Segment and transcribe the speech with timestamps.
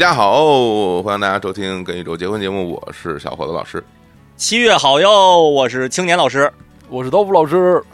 [0.00, 3.84] 假好，欢迎大家收听《跟宇宙结婚》节目，我是小伙子老师。
[4.34, 6.50] 七月好哟，我是青年老师。
[6.88, 7.84] 我是豆腐老师。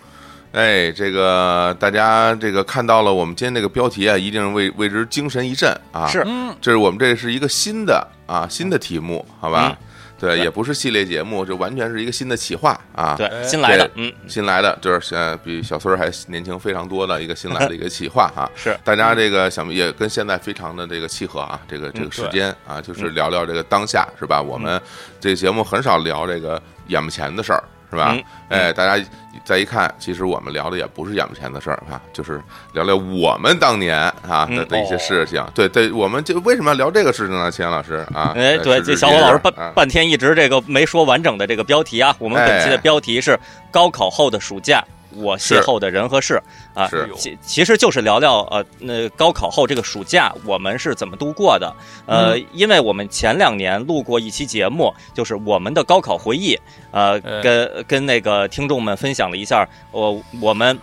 [0.53, 6.07] 哎，这个大家这个看到了我们今天这个标题啊，一定为为之精神一振啊！
[6.07, 6.25] 是，
[6.61, 9.77] 这是我们这是一个新的啊新的题目，好吧？
[10.19, 13.15] 对，也不是系列节目，就完全是一个新的企划啊！
[13.19, 18.51] 对，新来的，嗯，新来的就是现在比小孙儿还年轻非常多的一个新来的一个企划哈。
[18.55, 18.77] 是。
[18.83, 24.41] 大家这个想必也跟现在非常的这个契合啊，这个这个时间啊，就是聊聊这个当下是吧？
[24.41, 24.81] 我们
[25.21, 27.63] 这个节目很少聊这个眼目前的事儿
[27.97, 28.25] 是吧嗯？
[28.51, 29.03] 哎，大家
[29.43, 35.43] 再一看，其实我们聊的也不是眼不前的事儿啊，就是聊聊我们当年啊的一些事情。
[35.55, 37.51] 对对，我们就为什么要聊这个事情呢？
[37.51, 42.15] 钱老师啊，哎，对，这小伙老师半啊半天一直这个没说完整的这个标题啊。
[42.19, 43.39] 我们本期的哎标题是
[43.71, 44.85] “高考后的暑假，
[45.17, 46.41] 我邂逅的人和事”
[46.75, 46.87] 啊。
[46.89, 51.75] 是其其实就是聊聊呃，那高考后这个暑假我们是怎么度过的。
[52.07, 56.59] 呃，因为我们前两年录过一期节目，就是我们的高考回忆，
[56.91, 60.79] 呃，哎跟跟那个听众们分享了一下，我我们。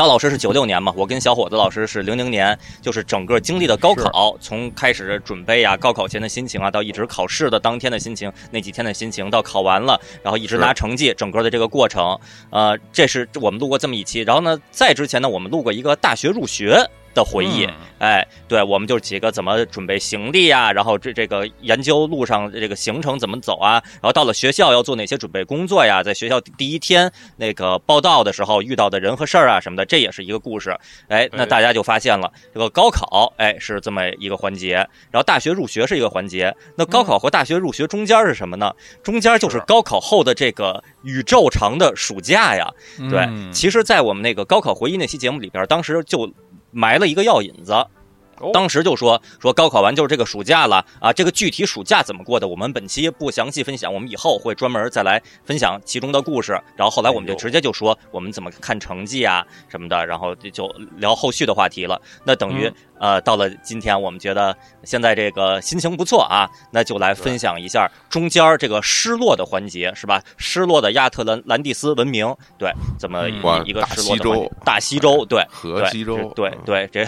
[0.00, 14.22] 刀老师是九六年嘛，我跟小伙子老师是零零年，就是整个经历的高考，从开始准备啊，高考前的心情啊，到一直考试的当天的心情，那几天的心情，到考完了，然后一直拿成绩，整个的这个过程，呃，这是我们录过这么一期。
[14.22, 30.70] 然后呢，在之前呢，我们录过一个大学入学的回忆，嗯哎，对，我们就是几个怎么准备行李啊，然后这这个研究路上这个行程怎么走啊，然后到了学校要做哪些准备工作呀，在学校第一天那个报道的时候遇到的人和事儿啊什么的，这也是一个故事。
[31.08, 34.76] 哎，那哎大家就发现了，这个高考，哎，是这么一个环节，
[35.10, 36.54] 然后大学入学是一个环节。
[36.76, 38.72] 那高考和大学入学中间是什么呢？
[39.02, 42.72] 中间就是是高考后的这个宇宙长的暑假呀。
[43.10, 46.32] 对，嗯其实，在我们那个高考回忆那期节目里边，当时就
[46.70, 47.72] 埋了一个药引子。
[47.72, 56.58] 哦当时就说说高考完就是这个暑假了啊，这个具体暑假怎么过的，我们本期不详细分享，我们以后会专门再来分享其中的故事。
[56.74, 62.00] 然后后来我们就直接就说我们怎么看成绩啊什么的，然后就就聊后续的话题了。
[62.24, 70.22] 那等于、嗯呃，到了今天，我们觉得现在这个心情不错啊，那就来分享一下中间这个失落的环节，是吧？
[70.36, 73.26] 失落的亚特兰兰蒂斯文明，对，这么
[73.64, 77.04] 一个大失落的大西洲，对，对河西洲，对嗯对，这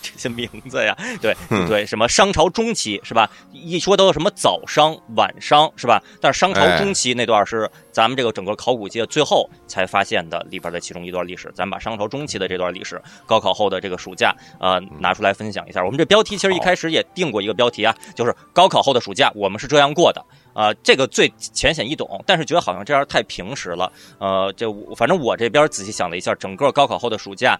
[0.00, 3.28] 这些名字呀，对嗯对，什么商朝中期是吧？
[3.52, 6.00] 一说都什么早商、晚商是吧？
[6.20, 7.68] 但是商朝哎中期那段是
[8.00, 11.52] 咱们这个整个考古界最后才发现的里边的其中一段历史。
[11.54, 15.84] 咱们把商朝中期的这段历史，高考后的这个暑假，呃，拿出来分享一下。
[15.84, 20.24] 我们这标题其实一开始也定过一个标题啊，就是高考后的暑假我们是这样过的。
[20.54, 23.92] 啊、这个最浅显易懂，但是觉得好像这样太平实了。
[24.18, 27.54] 呃，这我反正我这边仔细想了一下，整个高考后的暑假，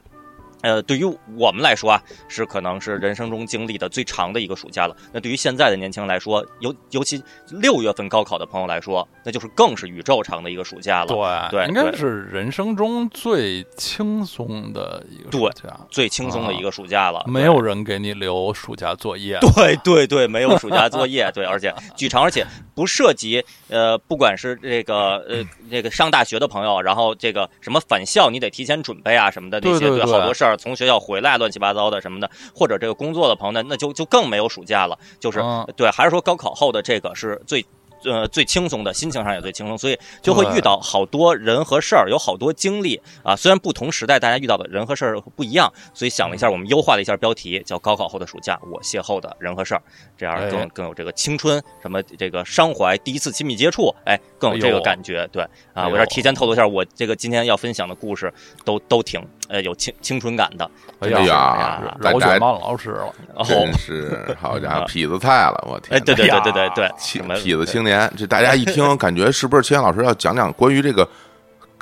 [0.62, 1.04] 呃，对于
[1.36, 4.96] 我们来说啊，是可能是人生中经历的最长的一个暑假了。
[5.12, 11.48] 那对于现在的年轻人来说，尤尤其六月份高考的朋友来说，那就是更是宇宙长的一个暑假了。
[11.50, 19.38] 对应该是人生中最轻松的一个暑假，最轻松的一个暑假了，没有人给你留暑假作业。
[19.54, 37.64] 对对对，没有暑假作业，对，而且 巨长，而且不涉及呃，不管是这个呃这个上大学的朋友，然后这个什么返校你得提前准备啊什么的那些，好多事儿从学校回来乱七八糟的什么的，或者这个工作的朋友呢，那就就更没有暑假了，就是、嗯对，还是说高考后的这个是最。
[38.02, 43.36] 呃，最轻松的，心情上也最轻松，所以就会遇到好多人和事儿，有好多经历啊。
[43.36, 49.82] 虽然不同时代大家遇到的人和事儿不一样，所以想了一下，我们优化了一下标题，叫“高考后的暑假，我邂逅的人和事儿”，
[50.16, 55.28] 这样更哎更有这个青春什么这个伤怀，第一次亲密接触，哎，更有这个感觉。
[55.30, 58.32] 对啊，我这儿提前透露一下，我这个今天要分享的故事
[58.64, 60.64] 都都挺呃有青青春感的。
[61.00, 71.08] 哎哎呀呀，大家饶雪漫老师了，哦，真是好家伙，啊 痞子菜了，我天哎，对对对对对对，青痞子青年，这大家一听，感觉是不是青年老师要讲讲关于这个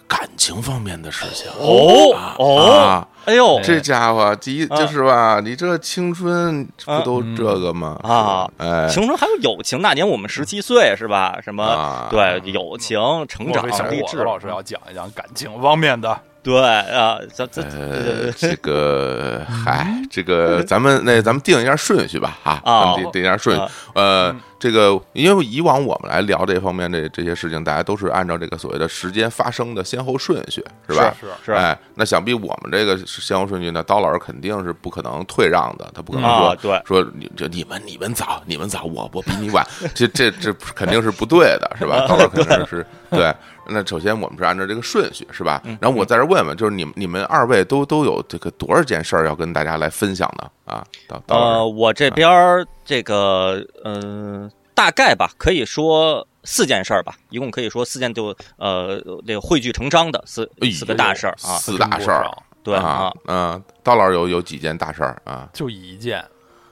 [0.06, 1.50] 感情方面的事情？
[1.58, 7.98] 哦哦，啊，哎呦，这家伙第一啊就是吧，你这青春不都这个吗？
[8.04, 11.36] 啊哎，青春还有友情，那年我们十七岁是吧？
[11.42, 16.16] 什么啊对友情、成长励志，老师要讲一讲感情方面的。
[16.48, 23.70] 对啊，咱这呃， 这个，嗨，这个咱们那咱们定一下顺序吧，哈，啊咱们定定一下顺序啊。
[23.94, 31.14] 呃，这个因为以往我们来聊这方面这这些事情，大家都是按照这个所谓的时间发生的先后顺序，是吧？
[31.20, 39.62] 是是哎，那想必我们这个先后顺序呢，刀老师肯定是不可能退让的，他不可能说啊，对，说你就你们你们早你们早，我我比你晚，
[39.94, 42.06] 这这这肯定是不对的，是吧？
[42.08, 43.34] 刀老师肯定是对。
[43.68, 45.62] 那首先我们是按照这个顺序，是吧？
[45.80, 50.50] 然后我在这问问，就是你们你们二位都都有这个多少件事儿要跟大家来分享呢？
[50.64, 50.84] 啊？
[51.06, 61.58] 到到呃，我这边儿这个嗯、大概吧，可以说四件事儿吧，一共可以说四件就呃这个汇聚成章的四四个大事儿啊。
[61.58, 62.26] 四大事儿
[62.62, 65.48] 对啊，嗯，刀老师有有几件大事儿啊？
[65.54, 66.22] 就一件，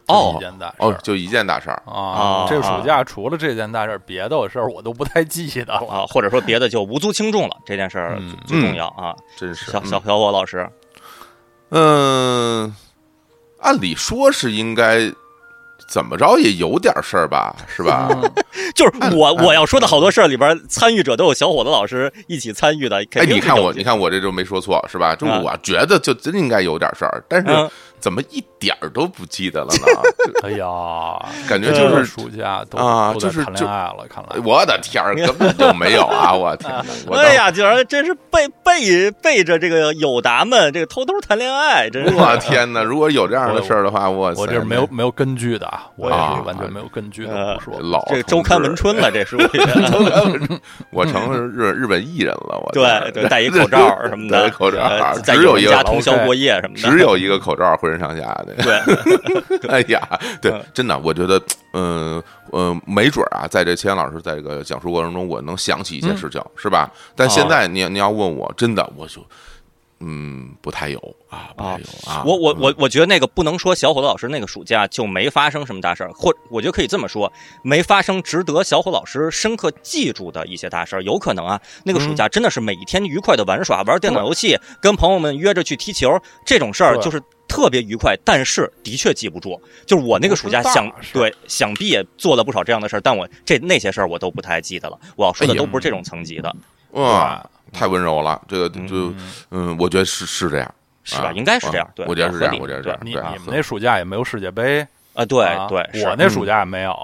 [0.07, 2.47] 哦就一件大事哦，就一件大事儿，啊啊。
[2.49, 5.87] 这个暑假除了这件大事儿，别的事儿我都不太记得了。
[5.89, 9.15] 啊，或者说别的就无足轻重了，这件事儿嗯最重要啊。
[9.37, 10.69] 真是小小小伙老师，
[11.71, 12.75] 嗯，
[13.61, 15.11] 按理说是应该
[15.89, 18.09] 怎么着也有点事儿吧，是吧？
[18.15, 18.33] 嗯
[18.75, 23.03] 就是我嗯我要说的好多事儿里边，参与者都有小伙子老师一起参与的。
[23.11, 25.15] 肯哎，定你看我，你看我这就没说错是吧？
[25.17, 27.71] 就啊我觉得就真应该有点事儿，但是嗯
[28.07, 29.83] 怎么一点儿都不记得了呢？
[30.47, 30.65] 哎呀，
[31.49, 34.41] 感觉就是暑假都啊就是谈恋爱了，看来。
[34.45, 36.31] 我的天儿，根本就没有啊！
[36.39, 36.73] 我天
[37.11, 42.81] 哪，哎呀，竟然真是背背背着这个友达们这个偷偷谈恋爱，真是，我天哪！
[42.81, 47.81] 如果有这样的事儿的话，我我这是没有没有根据的，啊，我也啊是完全没有根据的呃胡说。
[47.81, 49.43] 老这个周刊文春了，这属于
[50.93, 58.55] 我成日日本艺人了，我对对，戴一口罩什么的，戴一口罩只有一个通宵过夜什么的，只有一个口罩，浑身上下的。
[58.63, 60.07] 对， 哎呀，
[60.43, 61.41] 对嗯，真的，我觉得，
[61.73, 66.91] 嗯呃，没准儿啊，在这千老师在这个讲述过程中，我能想起一些事情，是吧？
[67.15, 69.21] 但现在你你要问我，真的，我就，
[70.01, 70.99] 嗯，不太有
[71.29, 72.23] 啊，不太有啊。
[72.25, 77.33] 我我我我觉得那个不能说小伙子老师那个暑假就没发生什么大事儿，或我觉得可以这么说，
[77.63, 81.03] 没发生值得小伙老师深刻记住的一些大事儿。
[81.03, 87.21] 有可能啊，那个暑假真的是每一天愉快的玩耍，玩电脑游戏，跟朋友们约着去踢球，这种事儿就是。
[87.49, 89.61] 特别愉快，但是的确记不住。
[89.85, 94.99] 就是我那个暑假想对，想必也做了不少这样的事儿，但我这那些事儿我都不太记得了。
[95.17, 96.55] 我要说的都不是这种层级的，
[96.93, 99.17] 哇，太温柔了，这个就嗯。
[99.51, 101.29] 嗯，我觉得是是这样，是吧？
[101.29, 102.99] 啊应该是这样啊对我觉得是这样，我觉得是这样。
[103.03, 106.95] 你你们那暑假也没有世界杯，啊，对啊对，是我那暑假也没有。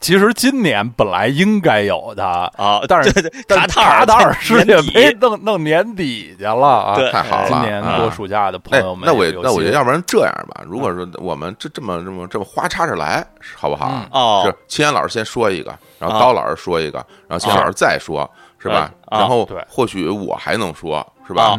[0.00, 6.94] 其实今年本来应该有的，啊，但是 对对但卡塔尔卡塔尔世界年底杯弄弄年底去了啊！
[7.10, 13.24] 太好了，今年啊过暑假的朋友们那我那我觉得，要不然这样吧，如果说我们这这么这么这么花插着来，
[13.56, 13.88] 好不好？
[13.90, 18.90] 嗯哦是秦岩老师先说一个，然后啊刀老师说一个，然后秦岩老师再说，是吧？
[19.06, 21.58] 啊然后或许我还能说，是吧？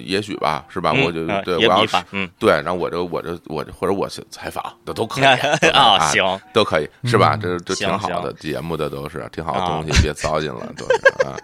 [0.00, 0.92] 也许吧，是吧？
[0.94, 1.96] 嗯我就嗯对我要是
[2.38, 5.24] 对，然后我就我就我就或者我去采访的都可以
[5.72, 7.34] 啊，行，都可以，是吧？
[7.36, 11.36] 嗯这这挺好的，节目的都是挺好的东西，别糟践了，都是啊。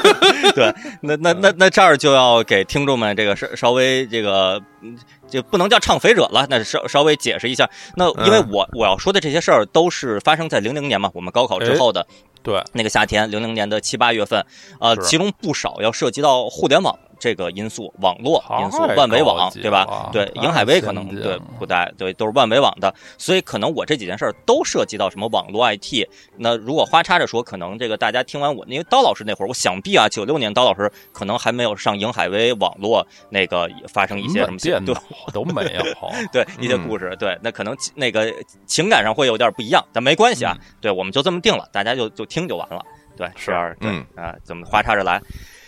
[0.54, 4.96] 对，那那那那这儿就要给听众们这个稍稍微这个，嗯
[5.30, 7.70] 就不能叫唱肥者了，那稍稍微解释一下。
[7.96, 12.06] 那因为嗯我我要说的这些事儿都是发生在零零年嘛，我们高考之后的
[12.42, 14.44] 对，那个夏天，零零年的七八月份，
[14.80, 20.08] 呃，其中不少要涉及到互联网这个因素，网络因素，万维网，对吧？
[20.10, 26.08] 对，太银海威可能对不带，对，都是万维网的，所以可能我这几件事儿都涉及到什么网络 IT。
[26.36, 35.00] 那如果花叉着说，可能这个大家听完我，因为刀老师那会儿，我想必啊，九六年刀老师可能还没有上银海威网络那个发生一些什么对电脑
[35.32, 35.80] 都没有。
[36.32, 38.32] 对一些嗯故事，对，那可能那个
[38.64, 42.82] 情感上会有点不一样，但没关系啊，对，我们就这么定了，大家就就听就完了，
[43.16, 45.20] 对，是嗯啊，怎么花叉着来？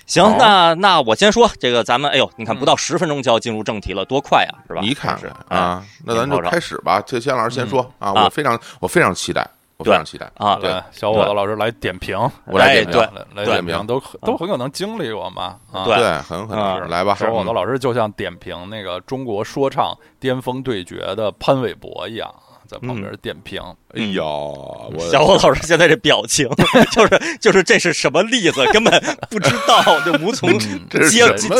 [0.06, 4.80] 行好，那那我先说这个，咱们哎呦，你看嗯不到十分钟就要进入正题了，多快啊，是吧？
[4.82, 5.18] 你看
[5.48, 7.00] 啊，那咱就开始吧。
[7.04, 13.00] 这先老师先说啊，啊我非常我非常期待，我非常期待啊对，小伙子老师来点评，我来点评
[13.34, 15.56] 来点评，都都很可能经历过嘛。
[15.72, 17.14] 啊对对，很有可能是嗯来吧。
[17.14, 22.32] 小伙子嗯老师就像点评那个中国说唱巅峰对决的潘玮柏一样，
[22.66, 23.62] 在旁边点评。
[23.94, 26.48] 哎呦，我小伙老师现在这表情，
[26.92, 30.68] 就是就是这是什么例子，根本不知道，就无从接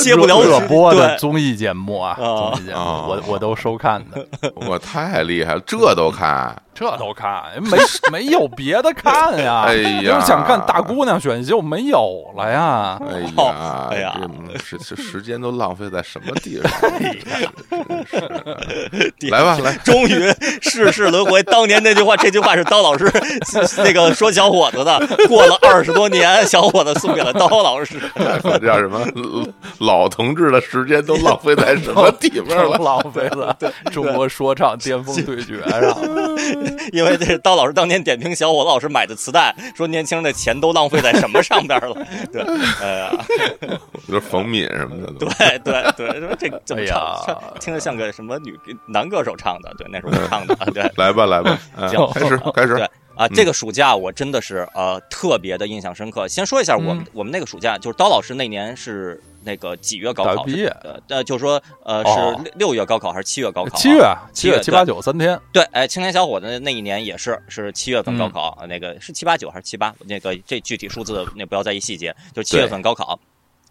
[0.01, 6.57] 接不了热播的对综艺节目啊，啊综艺节目啊我我都收看的，我太厉害了，这都看。
[6.75, 7.77] 这都看，没
[8.11, 9.65] 没有别的看呀。
[9.69, 12.99] 哎呀想看大姑娘选秀，没有了呀。
[13.11, 14.19] 哎呀，哦哎呀
[14.51, 16.91] 这时这时间都浪费在什么地方？
[19.31, 23.11] 来吧，来，终于世事轮回，当年那句话，这句话是刀老师
[23.83, 24.99] 那个说小伙子的。
[25.29, 28.01] 过了二十多年，小伙子送给了刀老师。
[28.43, 29.05] 这叫什么？
[29.79, 32.79] 老同志的时间都浪费在什么地方了？
[32.83, 33.57] 浪费了
[33.91, 35.83] 中国说唱巅峰对决上。
[36.93, 41.95] 因为这是刀老师当年点评小伙子老师买的磁带，说年轻人的钱都浪费在什么上边了？
[42.33, 42.43] 对，
[42.81, 43.11] 哎呀，
[44.07, 45.27] 就是冯敏什么的都。
[45.39, 49.73] 对对对，说这怎么唱哎，听着像个什么女男歌手唱的？
[49.77, 50.55] 对，那是我唱的。
[50.73, 52.89] 对，来吧，来吧，嗯行 开始，开始对。
[53.15, 56.27] 啊，这个暑假我真的是呃特别的印象深刻。
[56.27, 60.43] 先说一下我们、嗯我们那个暑假，就是刀老师那年是那个几月高考？
[60.45, 63.79] 毕业呃呃，就是说呃哦是六六月高考还是七月高考啊？
[63.79, 64.03] 七月
[64.33, 69.95] 七月七七八九三天，对，哎，青年小伙子那一年也是是七月份高嗯考，呃那个是七八九还是七八？
[70.07, 73.21] 那个这具体数字那不要在意细节，就是七月份高考。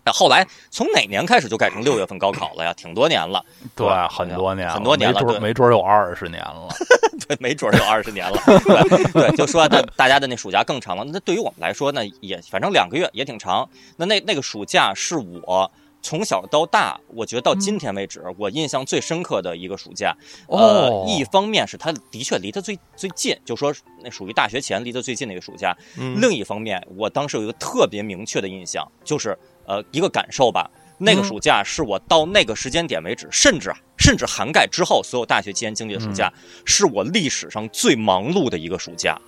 [0.03, 2.73] 那后来从哪年开始就改成六月份高考了呀？
[2.73, 3.43] 挺多年了，
[3.75, 6.67] 对，很多年，很多年了对没准没准有二十年了。
[7.27, 8.37] 对，没准儿有二十年了。
[8.45, 11.03] 对对，就说大大家的那暑假更长了。
[11.05, 13.69] 那对于我们来说呢，也反正两个月也挺长。
[13.97, 20.15] 那那那个暑假是我从小到大，我觉得到今天为止，我印象最深刻的一个暑假。
[20.47, 25.75] 呃哦，一方面是它的确离得最最近，就说那属于大学前离得最近的一个暑假。
[25.97, 30.69] 嗯另一方面，我当时有一个特别明确的印象，就是呃一个感受吧。
[31.03, 36.31] 那个嗯暑假是我到那个时间点为止，甚至啊，甚至涵盖之后所有大学期间经历的暑假，
[36.63, 39.19] 是我历史上最忙碌的一个暑假，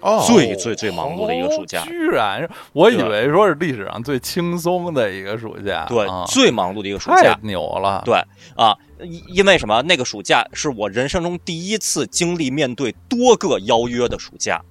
[0.00, 1.84] 哦，最最最忙碌的一个暑假哦。
[1.86, 7.38] 居然，我以为说是历史上最轻松的一个暑假，对，啊最忙碌的一个暑太假。
[7.42, 8.14] 牛了，对
[8.56, 9.82] 啊，因因为什么？
[9.82, 14.62] 那个暑假是我人生中第一次经历面对多个邀约的暑假，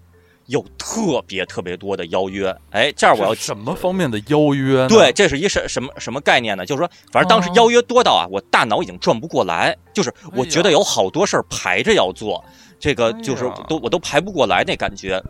[0.48, 2.56] 有特别特别多的邀约。
[2.72, 4.88] 哎，这儿我要什么方面的邀约呢？
[4.88, 6.66] 对，这是一什什么什么概念呢？
[6.66, 12.44] 就是说，反正当时哦邀约多到啊，我大脑已经转不过来，就是我觉得有好多事儿排着要做，
[12.80, 15.22] 这个哎就是呀都我都排不过来那感觉。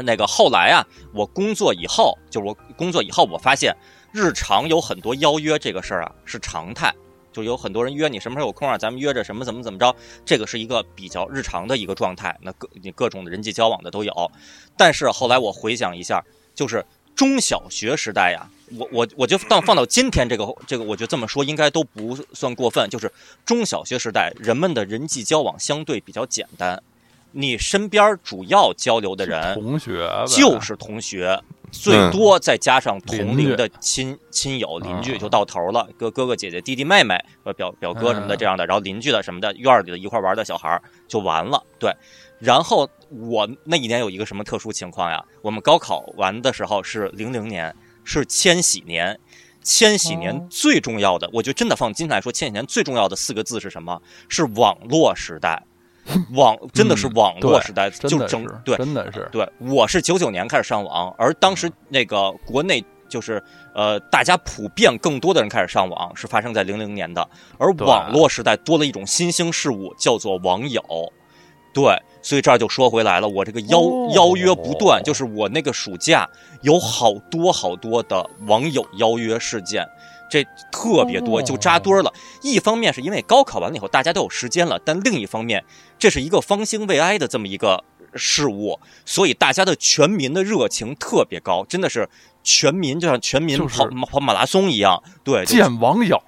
[0.00, 3.76] 那个后来啊，我工作以后，就是我工作以后，我发现
[4.12, 6.94] 日常有很多邀约这个事儿啊是常态，
[7.32, 9.92] 就有很多人约你什么时候有空啊，咱们约着什么怎么怎么着，
[10.24, 12.38] 这个是一个比较日常的一个状态。
[12.40, 14.30] 那各你各种的人际交往的都有，
[14.76, 16.86] 但是后来我回想一下，就是
[17.18, 18.48] 中小学时代呀，
[18.78, 22.88] 我我我就到放到今天这个这个，我觉得这么说应该都不算过分。
[22.88, 23.12] 就是
[23.44, 26.80] 中小学时代，人们的人际交往相对比较简单，
[27.32, 41.60] 你身边主要交流的人同学就是同学，最多再加上同龄的亲亲友、邻居嗯就到头了，哥哥哥姐姐、弟弟妹妹和表表哥什么的嗯这样的，然后邻居的什么的，院里的一块玩的小孩就完了。
[41.80, 41.92] 对，
[42.38, 45.24] 然后我那一年有一个什么特殊情况呀？
[45.42, 49.18] 我们高考完的时候是零零年，是千禧年。
[49.60, 54.00] 千禧年哦最重要的，我觉得真的放今天来说，千禧年最重要的四个字是什么？
[54.28, 55.62] 是网络时代。
[56.32, 63.42] 网真的是嗯网络时代，真就整对真的是对，我是九九年开始上网，而当时那个国内就是
[63.74, 67.28] 呃，大家普遍更多的人开始上网，是发生在零零年的。
[67.58, 70.82] 而网络时代多了一种新兴事物，叫做网友。
[71.74, 71.94] 对，
[72.28, 76.28] 所以这儿就说回来了，我这个邀、哦邀约不断，就是我那个暑假
[76.60, 79.88] 有好多好多的网友邀约事件。
[80.30, 82.12] 这特别多，哦就扎堆儿了。
[82.42, 85.64] 一方面是因为高考完了以后大家都有时间了，但另一方面，
[85.98, 87.82] 这是一个方兴未艾的这么一个
[88.12, 92.06] 事物，所以大家的全民的热情特别高，真的是
[92.42, 96.20] 全民就像全民就是跑、跑马拉松一样，对，见网友，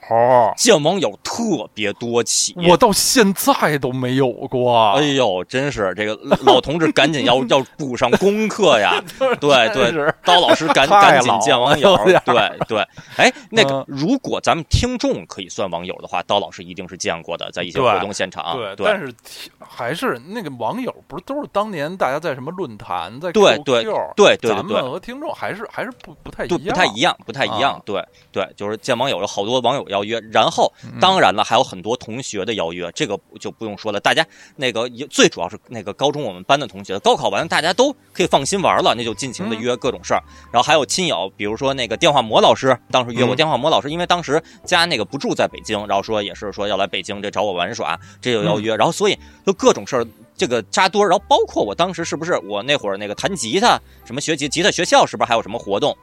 [0.57, 2.55] 见网友特别多起。
[2.69, 4.91] 我到现在都没有过。
[4.93, 9.03] 哎呦，真是这个老同志赶紧要 要补上功课呀！
[9.41, 12.87] 对对，刀老师赶赶紧见网友对 对。
[13.17, 18.57] 哎，那个嗯如果咱们听众可以算网友的话，刀老师一定是见过的，在一些活动现场。
[18.57, 19.13] 对，对但是
[19.59, 23.85] 还是那个网友，不是都是当年大家在什么论坛，在对 QQ 对
[24.17, 27.75] 对对咱们和听众还是还是不不太一对，样，不太一样，不太一样。
[27.75, 33.99] 啊对对，就是见网友有好多网友邀约，然后当然了，还有很多同学的邀约，这个就不用说了。
[33.99, 34.25] 大家
[34.57, 40.23] 那个也最主要是那个高中我们班的同学，高考完大家都可以放心玩了，那就尽情的约各种事儿。
[40.53, 50.07] 然后还有亲友，比如说那个电话魔老师，当时约我嗯电话魔老师，因为当时家那个不住在北京，然后说也是说要来北京这找我玩耍，这就邀约，然后所以就各种事儿。
[50.41, 55.95] 这个扎堆儿，然后包括我当时是不是我那会儿那个弹吉他，什么学吉吉他学校是不是还有什么活动？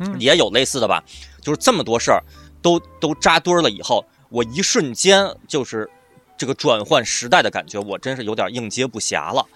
[0.00, 1.00] 嗯也有类似的吧，
[1.40, 2.20] 就是这么多事儿
[2.60, 5.88] 都都扎堆儿了以后，我一瞬间就是
[6.36, 9.46] 这个转换时代的感觉，我真是有点应接不暇了。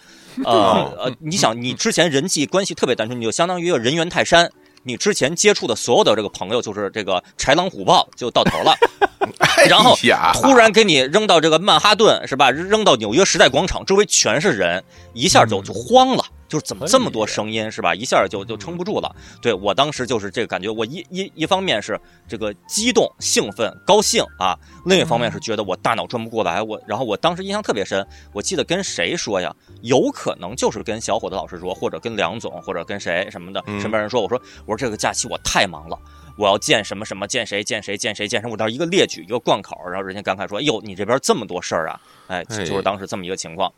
[0.45, 4.51] 呃 呃，你想，你之前人际关系特别单纯，你就相当于一个人猿泰山，
[4.83, 8.75] 你之前接触的所有的这个朋友，就是这个豺狼虎豹，就到头了。
[9.69, 9.95] 然后
[10.35, 12.51] 突然给你扔到这个曼哈顿是吧？
[12.51, 14.83] 扔到纽约时代广场，周围全是人，
[15.13, 16.25] 一下就就慌了。
[16.51, 17.95] 就是怎么这么多声音是吧？
[17.95, 19.15] 一下就就撑不住了。
[19.41, 26.61] 对我当时就是这个感觉，我一一一方面是这个激动、兴奋、高兴啊，另一方面是觉得我大脑转不过来。
[26.61, 29.55] 我然后我当时印象特别深，我记得跟谁说呀？
[29.83, 35.97] 有可能就是跟小伙子老师说，或者跟梁总，或者跟谁什么的嗯身边人说，我说我说这个假期我太忙了。
[36.39, 43.71] 我要见什么什么，见谁见谁见谁见谁，我当时一个列举一个贯口，然后人家感慨说：“哎呦，你这边这么多事儿啊！”哎，哎就是当时这么一个情况。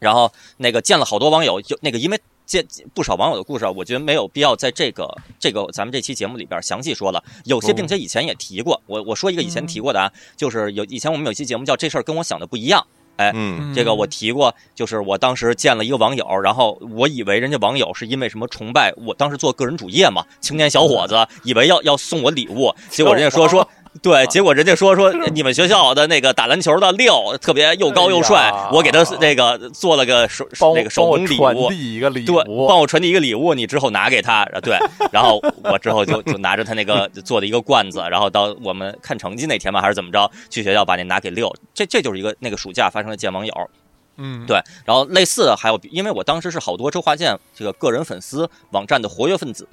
[0.00, 5.08] 然后那个见了好多网友，就那个因为见不少网友的故事啊，我觉得没有必要在这个
[5.38, 7.22] 这个咱们这期节目里边详细说了。
[7.44, 12.86] 有些并且以前也提过，我我说一个以前提过的啊，就是有以前我们有一期节目叫这事儿跟我想的不一样。
[13.16, 23.66] 哎，嗯这个我提过，就是我当时见了一个网友，然后我以为人家网友是因为什么崇拜我，当时做个人主页嘛，青年小伙子，以为要要送我礼物，结果人家说说。
[24.02, 34.76] 对，结果人家说说你们学校的那个打篮球的六特别又高又帅，哎我给他那个做了个手帮那个手帮我工礼物，传递一个礼对，物，帮我传递一个礼物，你之后拿给他，呃对，
[35.12, 43.54] 然后我之后就就拿着他那个做的一个罐子，然后到我们看成绩那天吧，还是怎么着，去学校把那拿给六，这这就是一个那个暑假发生的见网友，
[44.16, 49.66] 嗯，对，然后类似的还有，因为我当时是好多周华健这个个人粉丝网站的活跃分子，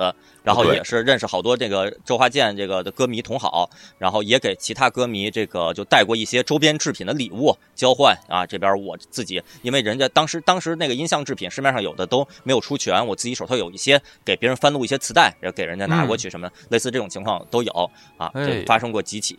[0.43, 8.45] 然后也是认识好多这个周华健这个的歌迷同好，然后也给其他歌迷这个就带过一些周边制品的礼物交换啊。
[8.45, 18.31] 这边我自己，因为人家当时当时那个音像制品市面上有的都没有出全，我自己手头有一些给别人翻录一些磁带，然后给人家拿过去，什么、类似这种情况都有啊，
[18.65, 19.35] 发生过几起。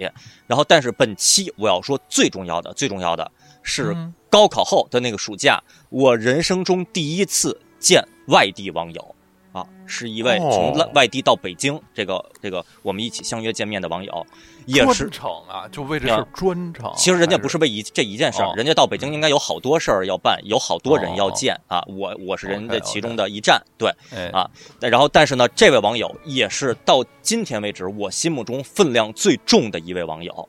[0.46, 3.30] 然后但是本期我要说最重要的最重要的
[3.62, 9.14] 是嗯高考后的那个暑假，我人生中第一次见外地网友，
[9.52, 14.26] 啊，是一位从哦外地到北京，这个这个我们一起相约见面的网友，
[14.64, 15.10] 也是专。
[15.10, 16.90] 程啊，就为这事专程。
[16.96, 21.84] 其实人家不是为一这一件事儿哦，人家到北京应该有好多事儿要办，有好多人要哦见啊。
[21.86, 23.92] 我我是人家其中的一站，对。
[24.14, 24.50] 哎啊
[24.80, 30.48] 然后但是呢，这位网友也是到今天为止我心目中分量最重的一位网友，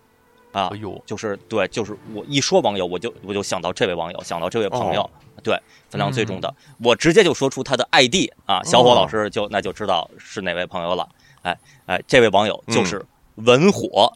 [0.53, 5.10] 啊哎，呦，就是对，就是我一说网友，我就我就想到这位网友，想到这位朋友，哦。
[5.43, 11.10] 对，分量最重的，我直接就说出他的 ID 啊，小伙老师就那就知道是哪位朋友了。
[11.41, 13.05] 哎哎，这位网友就是
[13.36, 14.13] 文火，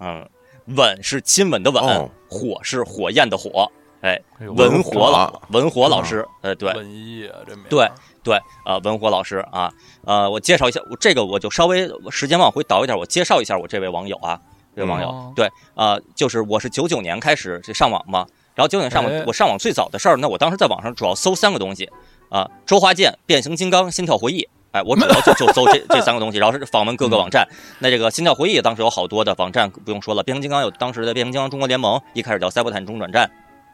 [0.00, 0.28] 嗯，
[0.76, 3.70] 吻是亲吻的吻，哦火是火焰的火，
[4.00, 7.88] 哎，哎文火老火文火老师，呃，对，文艺啊，这名对
[8.24, 9.72] 对，呃，文火老师啊，
[10.04, 14.40] 呃，我介绍一下，我这个我就稍微时间往回倒一点，我介绍一下我这位网友啊，
[14.78, 21.90] 这位网友，哦对，呃，就是我是九九年开始这上网嘛，然后九九年上网，哎我上网最早的事儿，那我当时在网上主要搜三个东西
[22.28, 24.48] 啊、周华健、变形金刚、心跳回忆。
[24.70, 27.48] 哎，我主要就 就搜这这三个东西，然后是访问各个网站。
[27.80, 30.22] 那这个心跳回忆当时有好多的网站，不用说了。
[30.22, 33.28] 变形金刚有当时的变形金刚中国联盟，一开始叫赛博坦中转站。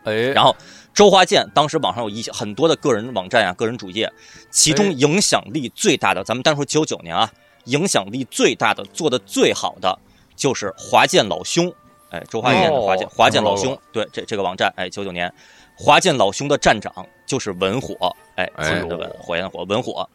[0.04, 0.54] 哎，然后
[0.94, 4.10] 周华健当时网上有一些很多的个人网站啊、个人主页，
[4.50, 7.28] 其哎中影响力最大的，咱们单说九九年啊，
[7.64, 9.98] 影响力最大的、做的最好的
[10.36, 11.72] 就是华健老兄，
[12.10, 15.32] 哎，周华健的华健、哦华健老兄，对这这个网站，哎，九九年，
[15.76, 16.92] 华健老兄的站长
[17.26, 17.94] 就是文火，
[18.36, 20.08] 哎，哎对文火焰火文火，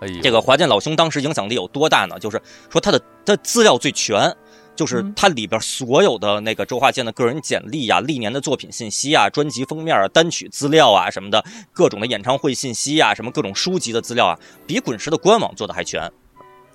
[0.00, 2.18] 哎这个华健老兄当时影响力有多大呢？
[2.18, 4.34] 就是说他的他资料最全，
[4.76, 16.10] 就是嗯他里边所有的那个周华健的个人简历啊、历年的作品信息啊、专辑封面啊、单曲资料啊什么的，各种的演唱会信息啊、什么各种书籍的资料啊，比滚石的官网做的还全。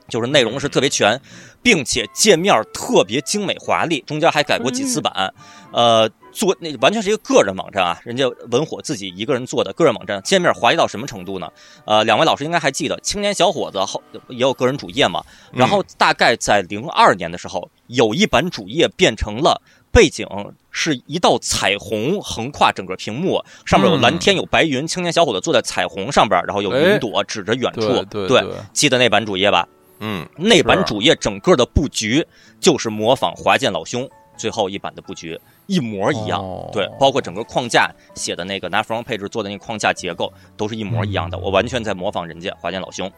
[0.09, 1.19] 就是内容是特别全，
[1.61, 5.33] 并且界面特别精美华丽，中间还改过几次版。
[5.71, 11.47] 呃，做那完全是一个个人网站啊，人家文火自己一个人做的个人网站，界面华丽到什么程度呢？
[11.85, 15.23] 呃，两位老师应该还记得，青年小伙子后也有个人主页嘛。
[15.53, 20.25] 然后大概在零二年的时候，有一版主页变成了背景
[20.71, 27.81] 是一道彩虹横跨整个屏幕，上面有蓝天有白云，青年小伙子坐在彩虹上边，然后有云朵指着远处。
[27.81, 29.67] 对对对记得那版主页吧？
[29.99, 32.25] 嗯，那版主页整个的布局
[32.59, 36.41] 就是模仿华健老兄最后一版的布局一模一样。
[36.41, 43.11] 哦对，包括整个框架写的那个拿服装配置做的那个框架结构都是一模一样的，我完全在模仿人家华健老兄。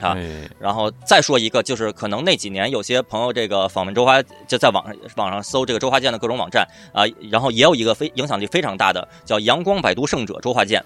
[0.00, 10.82] 啊哎然后再说一个，就是可能那几年有些朋友这个访问周华，就在网上网上搜这个周华健的各种网站啊、然后也有一个非影响力非常大的叫阳光百读圣者周华健，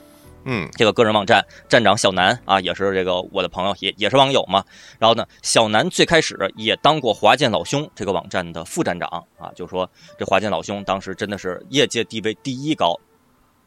[0.46, 4.64] 嗯，这个个人网站站长小南啊，也是这个我的朋友，也也是网友嘛。
[4.98, 12.98] 然后呢，小南最开始也当过华健老兄这个网站的副站长啊，就说这华健老兄当时真的是业界地位第一高，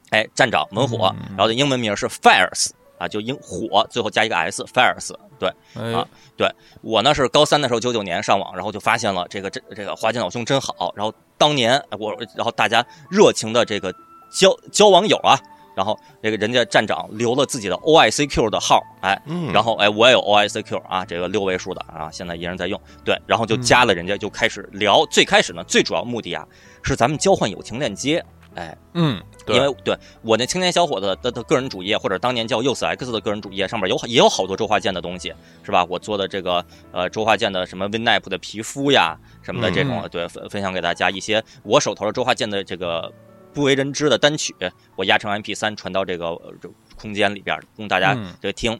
[0.09, 5.13] 哎，站长文火，嗯然后的英文名是 Fires 啊，就英火最后加一个 s，Fires。
[5.39, 5.49] 对
[5.93, 10.93] 啊，对我呢是高三的时候，九九年上网，然后就发现了这个这这个华健老兄真好。
[10.97, 13.89] 然后当年哎我，然后大家热情的这个
[14.29, 15.39] 交交网友啊，
[15.79, 22.77] 然后这个人家站长留了自己的 OICQ 的号，哎，嗯然后哎我也有 OICQ 啊，这个六位数的啊，现在依然在用。
[23.05, 25.05] 对，然后就加了人家，就开始聊。
[25.05, 26.45] 最开始呢，最主要目的啊
[26.83, 28.21] 是咱们交换友情链接，
[28.55, 35.85] 哎，嗯，因为对我那青年小伙子的的个人主页，或者当年叫 Use X 的个人主页上面有也有好多周华健的东西，是吧？
[35.89, 43.09] 我做的这个呃周华健的什么 Winap 的皮肤呀什么的这种，嗯对分分享给大家一些我手头的周华健的这个
[43.53, 44.55] 不为人知的单曲，
[44.95, 48.79] 我压成 MP 三传到这个呃这空间里边供大家嗯这个听，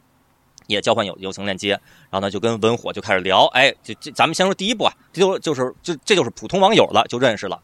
[0.66, 1.70] 也交换友友情链接。
[2.10, 7.60] 然后呢，就跟文火就开始聊，哎，就这咱们先说第一步啊，这就就是就这就是普通网友了，就认识了。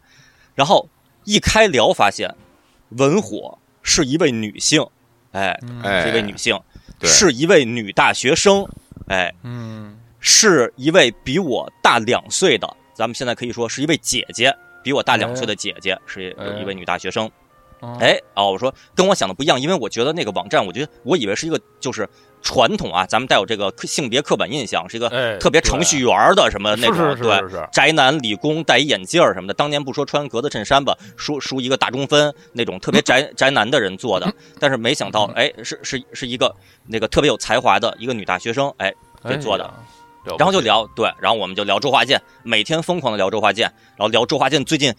[0.54, 0.88] 然后
[1.24, 2.34] 一开聊发现，
[2.90, 4.86] 文火是一位女性，
[5.32, 5.58] 哎，
[6.02, 6.58] 是一位女性，
[6.98, 8.66] 对是一位女大学生，
[9.08, 17.26] 哎，嗯是一位比我大两岁的，咱们现在可以说是一位姐姐，比我大两岁的姐姐，是哎一位女大学生。
[17.80, 22.08] 哦哎，哦，我说跟我想的不一样，因为我觉得那个网站，我觉得我以为是一个就是
[22.40, 29.52] 传统啊，咱们带有这个性别刻板印象，是一个哎特别程序员的什么那种，对，宅男理工戴一眼镜儿什么的。
[29.52, 36.54] 当年不说穿格子衬衫吧，梳梳一个大中分那种特别宅 宅男的人做的， 但是没想到，哎，是是是一个
[36.86, 38.94] 那个特别有才华的一个女大学生，哎，
[39.28, 39.68] 给做的。
[40.38, 44.94] 然后就聊，对，然后我们就聊周华健，每天疯狂的聊周华健，然后聊周华健最近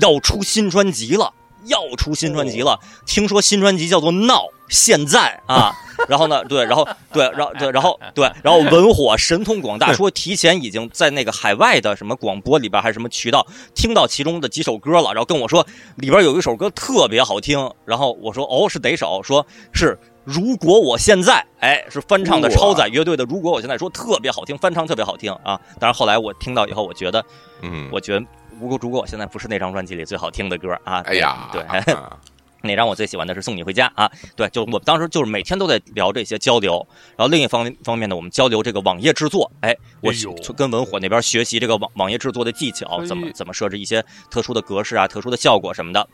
[0.00, 1.32] 要出新专辑了，
[1.64, 5.72] 要出新专辑了，听说新专辑叫做《闹》，现在啊，
[6.08, 15.66] 然后呢，对，然后对，然后对，然后对，然后文火神通广大， 说提前已经在那个海外的什么广播里边还是什么渠道听到其中的几首歌了，然后跟我说
[15.96, 19.22] 里边有一首歌特别好听，然后我说哦是哪首？
[19.22, 19.98] 说是。
[20.24, 25.60] 如果我现在，哎，是翻唱的超载乐队的《如果我现在》，说特别好听，翻唱特别好听啊！
[25.80, 27.24] 但是后来我听到以后，我觉得，
[27.62, 28.24] 嗯，我觉得
[28.60, 31.02] 如果如果我现在不是那张专辑里最好听的歌啊！
[31.06, 32.16] 哎呀，对，啊
[32.64, 40.12] 那张我最喜欢的是《送你回家》啊，对，就我们当时就是每天都在聊这些交流，然后另一方面方面呢，我们交流这个网页制作，哎，我
[40.56, 46.08] 跟文火那边学习这个网网页制作的技巧，哎怎么怎么设置一些特殊的格式啊、特殊的效果什么的。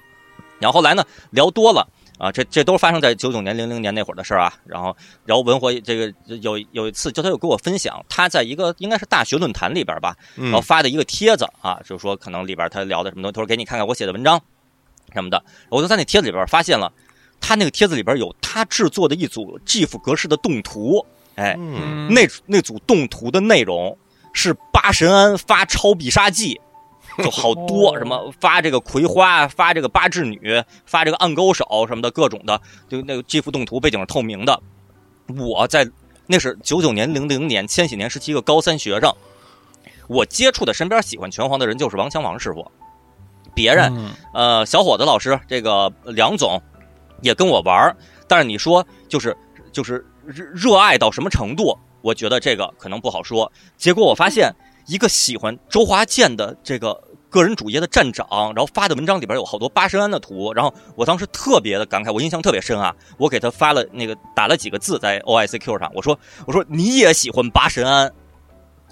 [0.58, 1.86] 然后后来呢，聊多了
[2.18, 4.52] 啊，这这都是发生在九九年、零零年那会儿的事儿啊。
[4.66, 14.40] 然后，然后文火这个有有一次，就他有跟我分享，他在一个应该是大学论坛里边吧，然后嗯发的一个帖子啊，就是说可能里边他聊的什么东西，他说给你看看我写的文章
[15.12, 16.92] 什么的，我就在那帖子里边发现了，
[17.40, 23.96] 他那个帖子里边有他制作的一组 GIF 格式的动图，哎，嗯，那那组动图的内容
[24.32, 26.60] 是八神庵发超必杀技。
[27.18, 34.60] 就好多哦什么发这个葵花，发这个八智女，发这个暗勾手什么的各种的，就那个 GIF 动图背景是透明的。
[35.36, 35.88] 我在
[36.26, 39.12] 那是九九年、零零年、千禧年时期一个高三学生，
[40.06, 42.70] 我接触的身边喜欢拳皇的人就是王强王师傅，
[43.54, 46.60] 别人嗯呃，小伙子老师，这个梁总
[47.22, 49.36] 也跟我玩儿，但是你说就是
[49.72, 51.76] 就是热热爱到什么程度？
[52.00, 53.50] 我觉得这个可能不好说。
[53.76, 54.54] 结果我发现
[54.86, 56.98] 一个喜欢周华健的这个
[57.30, 62.94] 个人主页的站长，然后发的文章里边有好多八神庵的图，然后我当时特别的感慨，我印象特别深啊。
[63.16, 68.12] 我给他发了那个打了几个字在 OICQ 上，我说我说你也喜欢八神庵。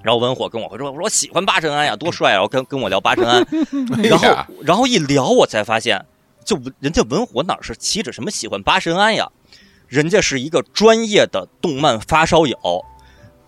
[0.02, 3.44] 然后文火跟我回说：“我说我喜欢八神庵呀，多帅啊！”然后跟跟我聊八神庵，
[4.04, 4.28] 然后
[4.62, 6.06] 然后一聊，我才发现，
[6.44, 9.28] 就人家文火哪是岂止什么喜欢八神庵呀，
[9.88, 12.56] 人家是一个专业的动漫发烧友，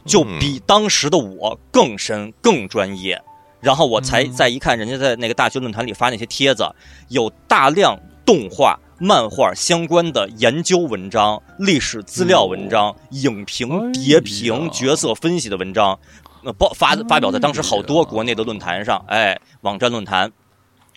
[0.04, 3.22] 就比当时的我更深更专业。
[3.60, 6.74] 然后我才嗯再一看，人家在那个大学论坛里发那些帖子，
[7.08, 15.98] 有大量动画、漫画相关的研究文章、历史资料文章、影评、哎谍评、呀角色分析的文章，
[16.44, 20.30] 呃，报发发表在当时好多国内的论坛上，哎，网站论坛。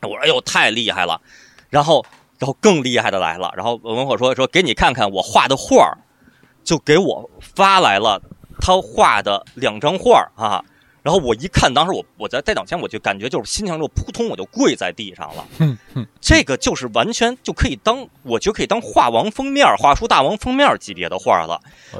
[0.03, 1.21] 我说：“哎呦，太厉害了！”
[1.69, 2.03] 然后，
[2.39, 3.53] 然后更厉害的来了。
[3.55, 5.97] 然后文火说：“说给你看看我画的画儿，
[6.63, 8.19] 就给我发来了
[8.59, 10.65] 他画的两张画儿啊。”
[11.03, 15.47] 然后我一看，当时我我在电脑前，我就感觉就是心情就扑通，我就跪在地上了。
[15.57, 21.59] 嗯嗯这个就是完全就可以当，我觉得可以当画王封面、画书大王封面级别的画了。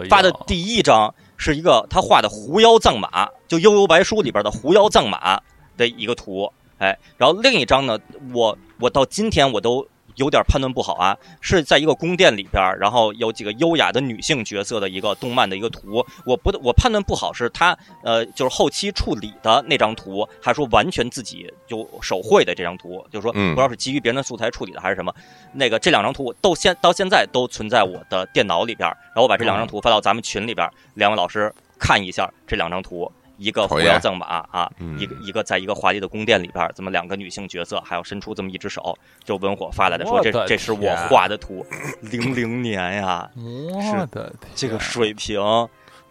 [0.10, 5.42] 发的第一张是一个他画的狐妖藏马，就《悠悠白书》里边的狐妖藏马
[5.78, 7.98] 的一个图，哎，然后另一张呢，
[8.34, 25.14] 我我到今天我都有点判断不好啊，是在一个宫殿里边，然后有几个优雅的女性角色的一个动漫的一个图，我不我判断不好是他呃就是后期处理的那张图，还是说完全自己就手绘的这张图，就是说嗯不知道是基于别人的素材处理的还是什么。
[25.54, 33.12] 那个这两张图我都现到现在都存在我的电脑里边儿，然后我把这两张图发到咱们群里边儿，两位老师看一下这两张图。
[33.42, 41.66] 一个狐讨厌妖藏马啊，嗯一个一个在一个华丽的宫殿里边儿，这么两个女性角色，还有伸出这么一只手，就文火发来的说这这是我画的图，
[42.02, 45.42] 零零年呀， 我的天，这个水平，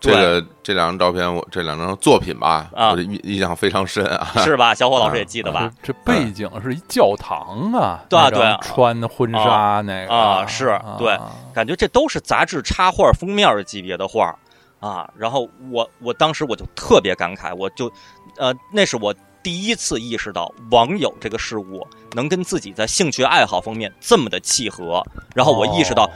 [0.01, 4.33] 这个这两张照片，我这两张作品吧，啊我这印印象非常深啊。
[4.39, 4.75] 是吧？
[4.75, 5.71] 小伙老师也记得吧？
[5.83, 14.37] 这这背景是一教堂啊，对啊对啊穿婚纱那个啊是对啊感觉这都是杂志插画封面级别的画
[14.81, 15.09] 啊。
[15.17, 17.93] 然后我我当时我就特别感慨，我就
[18.37, 25.03] 呃，那是我第一次意识到网友这个事物能跟自己在兴趣爱好方面这么的契合，
[25.35, 26.11] 然后我意识到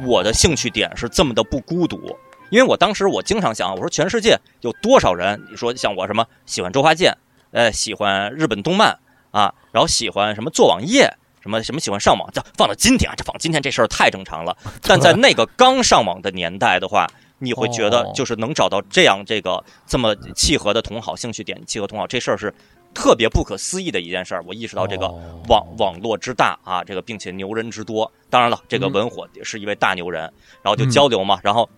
[0.00, 2.16] 我我的兴趣点是这么的不孤独。
[2.50, 5.40] 因为我当时我经常想，我说全世界有多少人？
[5.48, 7.16] 你说像我什么喜欢周华健，
[7.52, 8.98] 呃，喜欢日本动漫
[9.30, 11.08] 啊，然后喜欢什么做网页，
[11.40, 14.56] 什么什么喜欢上网，这放到今天啊，这放今天这事儿太正常了。
[14.82, 17.06] 但在那个刚上网的年代的话，
[17.40, 22.54] 你会觉得就是能找到这样这个这么契合的同好兴趣点，契合同好这事儿是
[22.94, 24.44] 特别不可思议的一件事儿。
[24.46, 25.08] 我意识到这个
[25.48, 28.10] 网网络之大啊，这个并且牛人之多。
[28.28, 30.22] 当然了，这个文火是一位大牛人，
[30.62, 31.68] 然后就交流嘛，然后。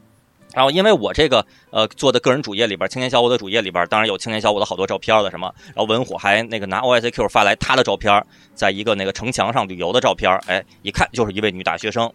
[0.54, 5.50] 然后，因为我这个呃做的个人主页里边，青年小伙的主页里边，当然有青年小伙的好多照片的什么。
[5.68, 8.22] 然后文火还那个拿 OICQ 发来他的照片，
[8.54, 12.12] 在一个那个城墙上旅游的照片，哎，一看就是一位女大学生，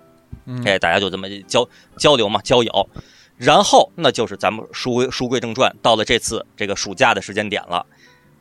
[0.64, 2.90] 哎，大家就这么交交流嘛，交友。
[3.38, 7.86] 然后那就是咱们书归书归正传，到了这次这个暑假的时间点了，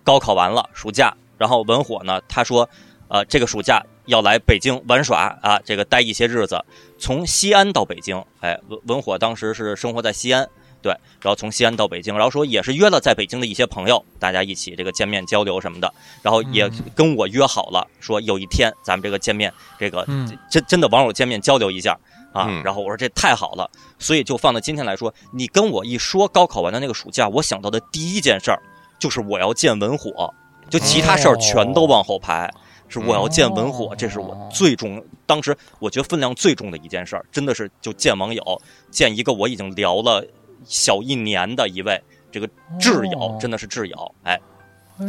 [0.03, 2.69] 高考完了，暑假，然后文火呢，他说，
[3.09, 3.83] 呃，这个暑假。
[4.07, 6.65] 要来北京玩耍啊，这个待一些日子，
[6.97, 10.49] 从西安到北京，哎，文文火当时是生活在西安，
[10.87, 20.07] 对，然后从西安到北京，然后说也是约了在北京的一些朋友，大家一起这个见面交流什么的，然后也跟我约好了，说有一天咱们这个见面，这个
[20.49, 21.99] 真真的网友见面交流一下
[22.33, 23.69] 啊，然后我说这太好了，
[23.99, 28.63] 所以就放到今天来说，你跟我一说高考完的那个暑假，我想到的第一件事儿
[29.01, 30.33] 就是我要见文火，
[30.71, 32.49] 就其他事儿全都往后排。
[32.89, 40.25] 是我要见文火，这是我最重，当时我觉得分量最重的一件事儿，真的是就见网友，见一个我已经聊了
[40.65, 44.41] 小一年的一位这个挚友，真的是挚友，哎，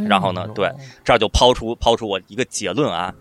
[0.07, 0.71] 然后呢，对，
[1.03, 3.13] 这儿就抛出抛出我一个结论啊，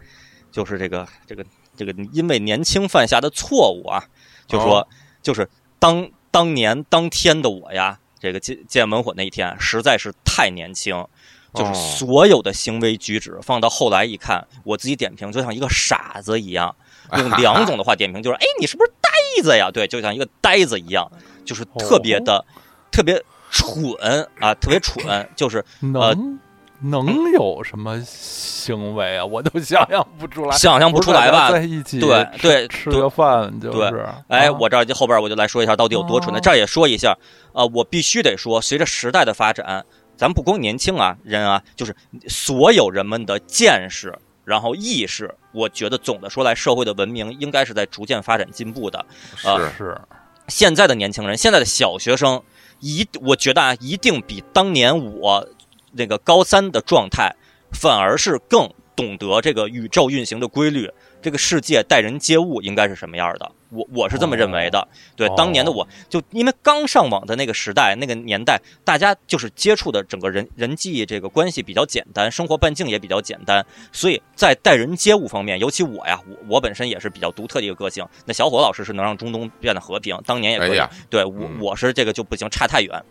[0.50, 1.44] 就是这个这个
[1.76, 4.04] 这个因为年轻犯下的错误啊，
[4.46, 4.86] 就说
[5.22, 11.06] 就是当当年当天的我呀，这个见见文火那一天实在是太年轻。
[11.54, 16.76] 就是所有的行为举止放到后来一看，我自己点评就像一个傻子一样。
[17.16, 19.08] 用 梁总的话点评就是：哎，你是不是呆
[19.42, 19.70] 子呀？
[19.70, 21.10] 对，就像一个呆子一样，
[21.46, 22.44] 就是特别的、
[22.90, 23.18] 特别
[23.50, 23.94] 蠢
[24.40, 25.26] 啊，特别蠢。
[25.34, 26.38] 就是能
[26.80, 29.24] 能有什么行为啊？
[29.24, 31.50] 我都想象不出来，想象不出来吧？
[31.50, 34.06] 在一起对对吃个饭就是。
[34.28, 36.34] 哎，我这后边我就来说一下到底有多蠢。
[36.34, 37.16] 那这儿也说一下
[37.54, 39.86] 啊，我必须得说，随着时代的发展。
[40.18, 41.94] 咱不光年轻啊，人啊，就是
[42.26, 49.04] 所有人们的见识，然后意识，我觉得总的说来，社会的文明应该是在逐渐发展进步的。
[49.36, 50.00] 是是，
[50.48, 52.42] 现在的年轻人，现在的小学生，
[52.80, 55.48] 一我觉得啊，一定比当年我
[55.92, 57.34] 那个高三的状态，
[57.72, 60.90] 反而是更懂得这个宇宙运行的规律。
[61.20, 63.50] 这个世界待人接物应该是什么样的？
[63.76, 64.88] 我我是这么认为的。
[65.14, 78.06] 对，当年的我就因为刚上网的那个时代、那个年代，大家就是接触的整个人人际这个关系比较简单，生活半径也比较简单，所以在待人接物方面，尤其我呀，我我本身也是比较独特的一个个性。
[78.24, 80.80] 那小伙老师是能让中东变得和平，当年也可以。
[81.10, 83.04] 对我我是这个就不行，差太远。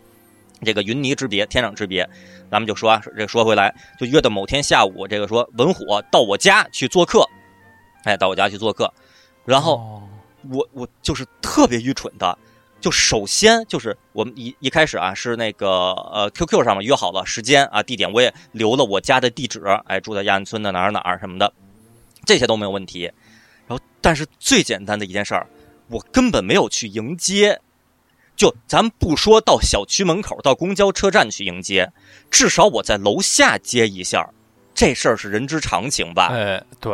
[0.64, 2.08] 这个云泥之别，天壤之别。
[2.50, 7.28] 咱们就说啊，这说回来，就约的某天下午，这个说文火到我家去做客。
[8.04, 8.92] 哎，到我家去做客，
[9.44, 10.05] 然后
[10.50, 12.36] 我我就是特别愚蠢的，
[12.80, 21.52] 就首先就是我们一一开始啊是那个呃 QQ 上面约好了时间啊地点，我也留了我家的地址，哎住在亚运村的哪儿哪儿什么的，
[22.24, 23.10] 这些都没有问题。
[23.66, 25.46] 然后但是最简单的一件事儿，
[25.88, 27.60] 我根本没有去迎接，
[28.36, 31.92] 就咱不说到小区门口到公交车站去迎接，
[32.30, 34.28] 至少我在楼下接一下，
[34.74, 36.28] 这事儿是人之常情吧？
[36.28, 36.92] 哎，对。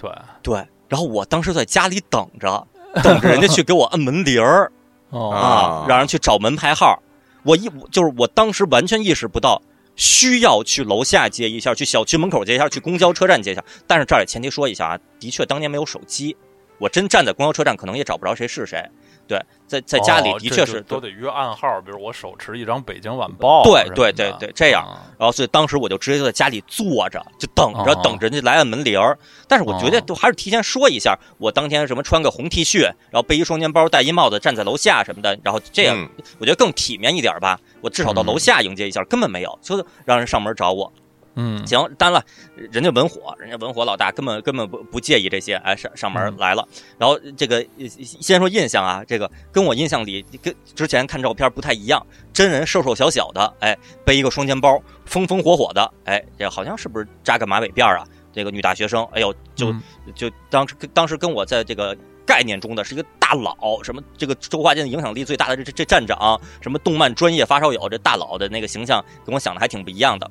[0.00, 0.10] 对
[0.42, 0.54] 对，
[0.88, 2.66] 然后我当时在家里等着，
[3.02, 4.70] 等着人家去给我摁门铃儿
[5.10, 7.00] 啊，让人去找门牌号。
[7.42, 9.62] 我一就是我当时完全意识不到
[9.96, 13.64] 需要去楼下接一下，去小区门口接一下，去公交车站接一下。
[13.86, 16.36] 但是这儿也前提说一下啊，的确当年没有手机，
[16.78, 18.84] 我真站在公交车站可能也找不着谁是谁。
[19.30, 23.62] 对，在在家里的确是都得约暗号，比如我手持一张《北京晚报》。
[23.64, 24.84] 对对对对，这样。
[25.16, 29.16] 然后所以当时我就直接就在家里坐着，就等着等着人家来按门铃儿。
[29.46, 36.08] 但是我觉得都还是提前说一下，我当天什么穿个红 T 恤，然后背一双肩包，戴一帽子，站在楼下什么的，然后这样
[36.40, 37.56] 我觉得更体面一点吧。
[37.80, 40.92] 我至少到楼下迎接一下，根本没有，就让人上门找我。
[41.34, 42.26] 嗯，行，当然了，
[42.72, 46.66] 人家文火，人家文火老大根本根本不不介意这些，哎，上上门来了。
[46.98, 58.04] 然后这个先说印象啊，这个跟我印象里跟之前看照片不太一样，真人瘦瘦小小的，哎，背一个双肩包，风风火火的，哎，这好像是不是扎个马尾辫啊？
[58.32, 59.74] 这个女大学生，哎呦，就
[60.14, 70.30] 就当时当时跟我在这个概念中的是一个大佬，什么这个周华健影响力最大的这这这站长，什么动漫专业发烧友，这大佬的那个形象跟我想的还挺不一样的。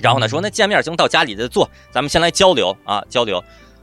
[0.00, 3.42] 然后呢说那见面行，到家里再坐，咱们先来交流啊交流。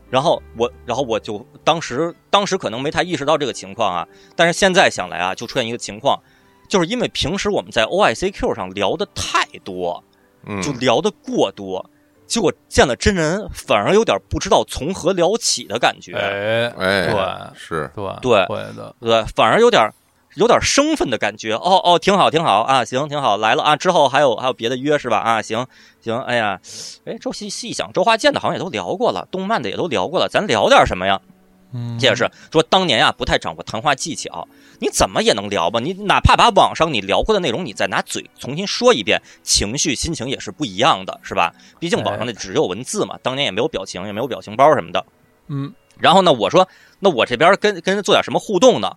[0.10, 6.21] 然后我，然后我就当时当时可能没太意识到这个情况啊，但是现在想来啊，就出现一个情况，
[6.67, 10.04] 就是因为平时我们在 OICQ 上聊的太多，
[10.45, 11.89] 嗯，就聊的过多，
[12.28, 18.45] 结果见了真人反而有点不知道从何聊起的感觉，哎哎，对是，对对。
[18.47, 19.89] 会的，对，反而有点
[20.36, 21.54] 有点生分的感觉。
[21.54, 25.20] 哦哦，挺好挺好啊，行挺好，来了啊，之后还有还有别的约是吧？
[25.20, 25.65] 啊，行
[26.02, 26.60] 行，哎呀，
[27.06, 31.20] 哎，周细细想，周华健的好像也都聊过了，动漫的也都聊过了，咱聊点什么呀？
[31.74, 34.46] 嗯，这也是说当年呀不太掌握谈话技巧，
[34.80, 35.80] 你怎么也能聊吧？
[35.80, 41.54] 你哪怕把网上你聊过的内容，你再拿嘴重新说一遍，情绪心情也是不一样的，是吧？
[41.80, 45.06] 毕竟网上那只有文字嘛，当年也没有表情，也没有表情包什么的。
[45.48, 46.67] 嗯，然后呢，我说
[47.00, 48.91] 那我这边跟跟人做点什么互动呢？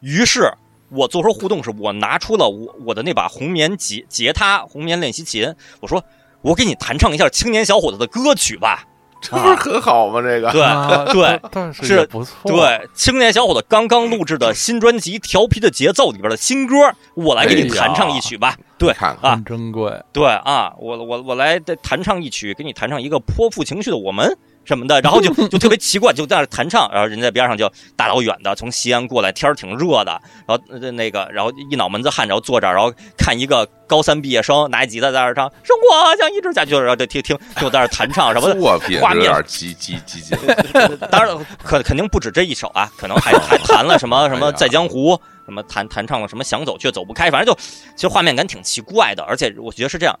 [0.00, 0.52] 于是
[0.92, 6.04] 我做出互动是我拿出了我我的那把红棉吉吉他红棉练习琴，我说
[6.42, 8.86] 我给你弹唱一下青年小伙子的歌曲吧。
[9.24, 10.20] 这不是很好吗？
[10.20, 16.74] 这个，对啊对，但是不错，对，青年小伙子刚刚录制的新专辑《调皮的节奏》里边的新歌，
[17.14, 18.56] 我来给你弹唱一曲吧。
[18.76, 40.38] 对啊珍贵，对啊，我我我来弹唱一曲，给你弹唱一个泼妇情绪的我们什么的，然后就 就特别奇怪，就在那弹唱，然后人在边上就大老远的从西安过来，天儿挺热的，然后呃那个然后一脑门子汗，然后坐这儿，然后看一个高三毕业生拿吉他在那儿唱《生活像一直下去》，然后就听听就在那儿弹唱什么的，作品画面有点激激激进，
[41.10, 47.60] 当然，可肯定不止这一首啊，可能还还 弹了什么什么《在江湖》，什么弹弹唱了什么《想走却走不开》，反正就
[47.96, 49.22] 其实画面感挺奇怪的。
[49.24, 50.18] 而且我觉得是这样，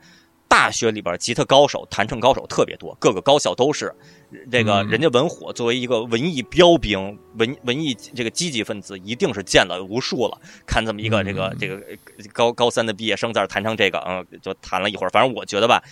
[0.52, 3.90] 大学里边吉他高手、弹唱高手特别多，各个高校都是。
[4.50, 10.38] 这个嗯人家文火作为一个文艺标兵、文文艺这个积极分子，一定是见了无数了。
[10.66, 11.80] 看这么一个这个这个
[12.34, 15.10] 高高三的毕业生在这弹唱这个，嗯，就弹了一会儿。
[15.10, 15.82] 反正我觉得吧。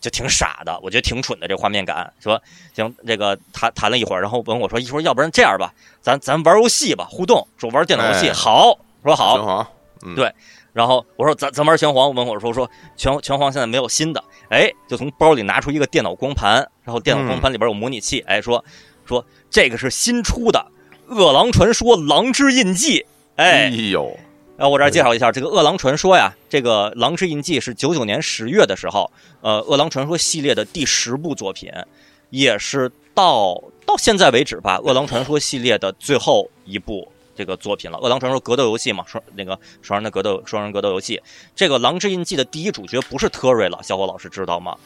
[0.00, 2.12] 就挺傻的，我觉得挺蠢的，这画面感。
[2.20, 2.38] 说
[2.74, 7.48] 行，这个弹弹了一会儿，然后文火说：“一会儿要不然这样吧，咱咱玩游戏吧，互动。
[7.56, 9.42] 说玩电脑游戏，哎好，说好。
[9.42, 10.30] 好，嗯对
[10.74, 18.62] 然后我说咱咱玩拳皇，问我说说拳拳皇现在没有新的，哎，就从包里拿出一个电脑光盘，然后电脑光盘里边有模拟器，哎，说
[19.06, 20.66] 说这个是新出的
[21.14, 22.98] 《饿狼传说：狼之印记》，
[23.36, 24.18] 哎，呦，
[24.56, 29.08] 然后我这儿介绍一下这个《饿狼传说》呀，这个《狼之印记》是九九年十月的时候，
[29.42, 31.70] 呃，《饿狼传说》系列的第十部作品，
[32.30, 37.98] 也是到到现在为止吧，《饿狼传说》系列的最后一部这个作品了。
[38.00, 41.20] 《饿狼传说》格斗游戏嘛，双那个双人的格斗双人格斗游戏，
[41.54, 44.76] 这个《狼之印记》的第一主角不是特瑞了，小伙老师知道吗？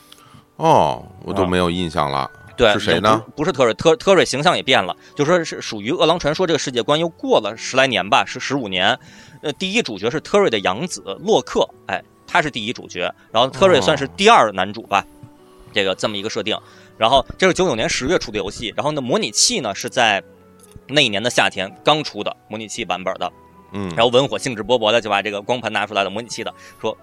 [0.56, 3.22] 哦，我都没有印象了，对，是谁呢？
[3.26, 8.98] 不不是特瑞，特特瑞形象也变了，就说是属于《饿狼传说》这个世界观又过了十来年吧，是十五年。
[9.40, 15.06] 呃，第一主角是特瑞的养子洛克，哎，他是第一主角，然后特瑞算是第二男主吧，
[15.72, 16.58] 这个这么一个设定。
[16.96, 20.20] 然后这是九九年十月出的游戏，然后呢，模拟器呢是在
[20.88, 23.31] 那一年的夏天刚出的模拟器版本的。
[23.72, 26.96] 嗯，然后文火兴致勃勃的就把这个光盘拿出来了，模拟器的，说：“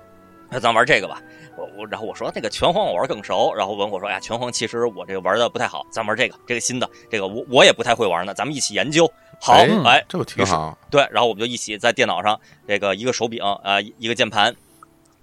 [0.50, 1.22] 那咱玩这个吧。”
[1.58, 10.78] 我我然后我说那个拳皇我玩更熟，然后文火说：“哎呀，拳皇其实我这个玩的不太好，咱玩这个这个新的，这个我我也不太会玩呢，咱们一起研究。”好，哎哎，这不挺好？
[10.90, 14.56] 对，然后我们就一起在电脑上这个一个手柄啊、呃一个键盘，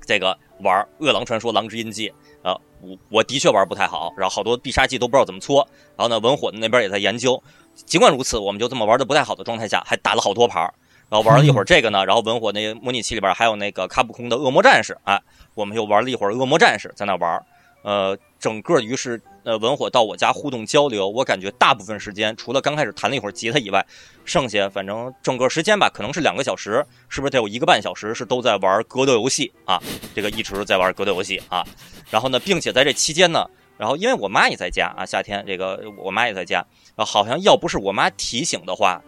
[0.07, 2.09] 这个玩《饿狼传说：狼之印记》
[2.49, 7.43] 啊、我我的确玩不太好，然后好多必杀技都不知道怎么搓，然后呢文火那边也在研究，
[7.75, 10.63] 尽管如此，我们就这么玩的不太好的状态下，还打了好多盘
[11.11, 15.21] 然后玩了一会儿这个呢，然后文火那模拟器里边还有那个卡普空的恶魔战士，哎，
[15.55, 17.45] 我们又玩了一会儿恶魔战士，在那玩，
[17.83, 23.85] 呃，整个于是呃文火到我家互动交流，我感觉大部分时间除了刚开始弹了一会儿吉他以外，
[24.25, 29.79] 剩下反正整个时间吧，可能是两个小时，是不是得有一个半小时是都在玩格斗游戏啊？
[30.15, 31.63] 这个一直在玩格斗游戏啊，
[32.11, 33.47] 然后呢，并且在这期间呢。
[33.83, 36.65] 然后，因为我妈也在家啊，夏天这个我妈也在家，
[36.95, 39.03] 然后好像要不是我妈提醒的话，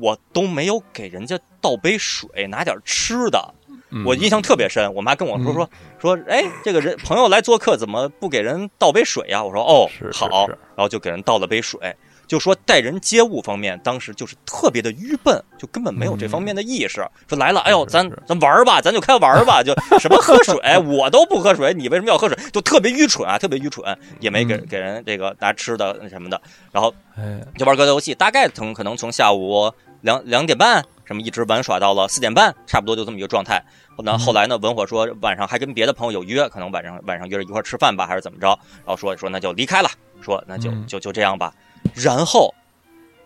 [0.00, 3.54] 我都没有给人家倒杯水，拿点吃的。
[3.90, 5.68] 嗯我印象特别深，我妈跟我说说
[6.00, 11.78] 说，哎，这个人朋友来做客，怎么不给人倒杯水呀、我说哦好，是然后就给人倒了杯水。
[12.26, 17.06] 就说待人接物方面，当时就是特别的愚笨，就根本没有这方面的意识。
[17.28, 22.36] 说来了，哎呦，咱咱玩儿吧，咱就开玩儿吧，就什么喝水，我都不喝水，你为什么要喝水？
[22.52, 26.40] 就特别愚蠢啊，特别愚蠢，也没给嗯给人这个拿吃的那什么的，
[26.72, 33.62] 然后哎，就玩格斗游戏，大概从可能从下午两两点半什么一直玩耍到了四点半，差不多就这么一个状态。
[33.98, 38.48] 那后来呢，文火说晚上还跟别的朋友有约，可能晚上晚上约着一块吃饭吧，还是怎么着？
[38.48, 39.88] 然后说说那就离开了，
[40.20, 41.52] 说那就嗯就就这样吧。
[41.94, 42.54] 然后，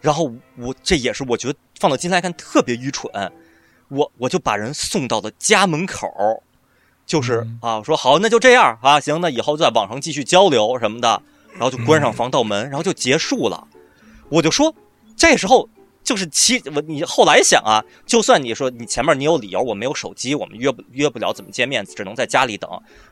[0.00, 3.10] 然后我这也是我觉得放到今天来看特别愚蠢，
[3.88, 6.42] 我我就把人送到了家门口，
[7.06, 13.66] 就是啊，说好，那就这样啊，行，那以后在网上继续交流什么的，然后就关上防盗门，然后就结束了。
[14.28, 14.74] 我就说，
[15.16, 15.68] 这时候
[16.08, 22.70] 就是其我你后来想啊，就算你说你前面你有理由，我没有手机，我们约不约不了，怎么见面，只能在家里等。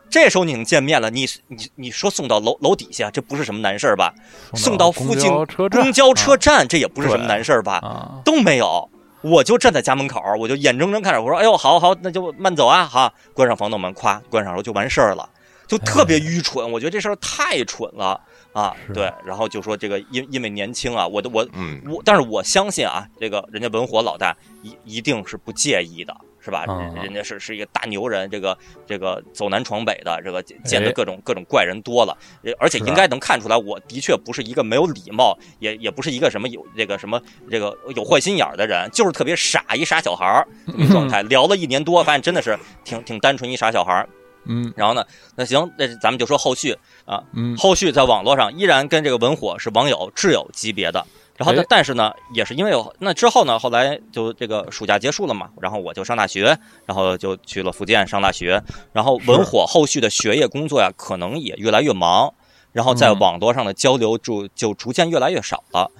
[0.08, 4.14] 这时候你能见面了，你你你说送到楼楼底下，这不是什么难事儿吧？
[4.54, 5.30] 送到附近
[5.70, 7.82] 公交车站，这也不是什么难事儿吧？
[8.24, 8.88] 都没有，
[9.20, 15.28] 我就站在家门口，我就眼睁睁看着，我说：“哎呦，好好，那就慢走啊！”好，关上防盗门，咵，关上后就完事儿了，
[15.66, 16.72] 就特别愚蠢。
[16.72, 18.18] 我觉得这事儿太蠢了
[18.60, 18.74] 啊！
[18.94, 21.46] 对，然后就说这个因因为年轻啊，我的我
[21.86, 26.16] 我，但是我相信啊，这个人家文火老大一一定是不介意的。
[26.38, 26.64] 是吧？
[27.02, 32.16] 人家是是一个大牛人，这个这个走南闯北的，这个见的各种各种怪人多了，
[32.60, 40.46] 而且应该能看出来，我的确不是一个没有礼貌，也也不是一个什么有这个什么这个有坏心眼的人，就是特别傻一傻小孩儿
[40.88, 41.20] 状态。
[41.26, 44.08] 聊了一年多，发现真的是挺挺单纯一傻小孩儿。
[44.48, 51.04] 嗯，然后呢，那行，那咱们就说后续啊，嗯，后续在网络上依然跟这个文火是网友挚友级别的。
[51.36, 58.62] 然后呢，但是呢，也是因为有那之后呢，后来就这个暑假结束了嘛，然后我就上大学，然后就去了福建上大学。
[58.94, 62.32] 然后文火后续的学业工作呀，可能也越来越忙，
[62.72, 65.90] 然后在网络上的交流就就逐渐越来越少了。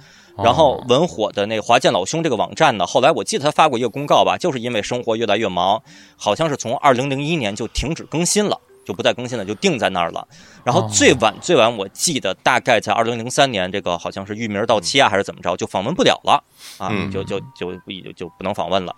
[0.43, 5.81] 然后文火的那个华健老兄这个网站呢，后来我记得他发过一个公告吧，就是因为生活越来越忙，
[6.15, 8.59] 好像是从二零零一年就停止更新了。
[8.85, 10.25] 就不再更新了，就定在那儿了。
[10.63, 16.41] 然后最晚最晚，我记得大概在二零零三年，这个好像是域名到期啊，还是怎么着，就访问不了了
[16.77, 18.95] 啊，就就就不就就不能访问了，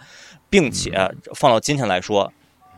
[0.47, 0.91] 并且
[1.33, 2.31] 放到今天来说，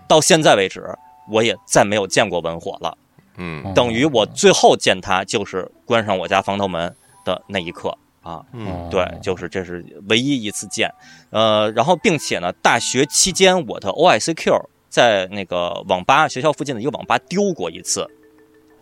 [0.07, 0.87] 到现在为止，
[1.29, 2.97] 我也再没有见过文火了。
[3.35, 6.95] 嗯，等于我最后见他就是关上我家防盗门
[7.25, 8.45] 的那一刻啊。
[8.53, 10.93] 嗯，对，就是这是唯一一次见。
[11.29, 14.61] 呃，然后并且呢，大学期间我的 OICQ。
[14.91, 18.05] 在那个网吧学校附近的一个网吧丢过一次，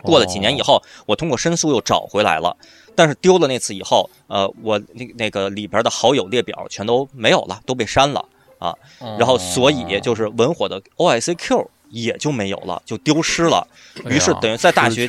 [0.01, 2.57] 过了几年以后，我通过申诉又找回来了。
[2.95, 8.25] 但是丢了那次以后，呃，我那那个里边的好友列表全都没有了，都被删了
[8.57, 8.73] 啊。
[9.19, 11.67] 然后所以就是文火的 OICQ。
[11.89, 13.67] 也就没有了，就丢失了。
[14.05, 15.07] 于是等于在大学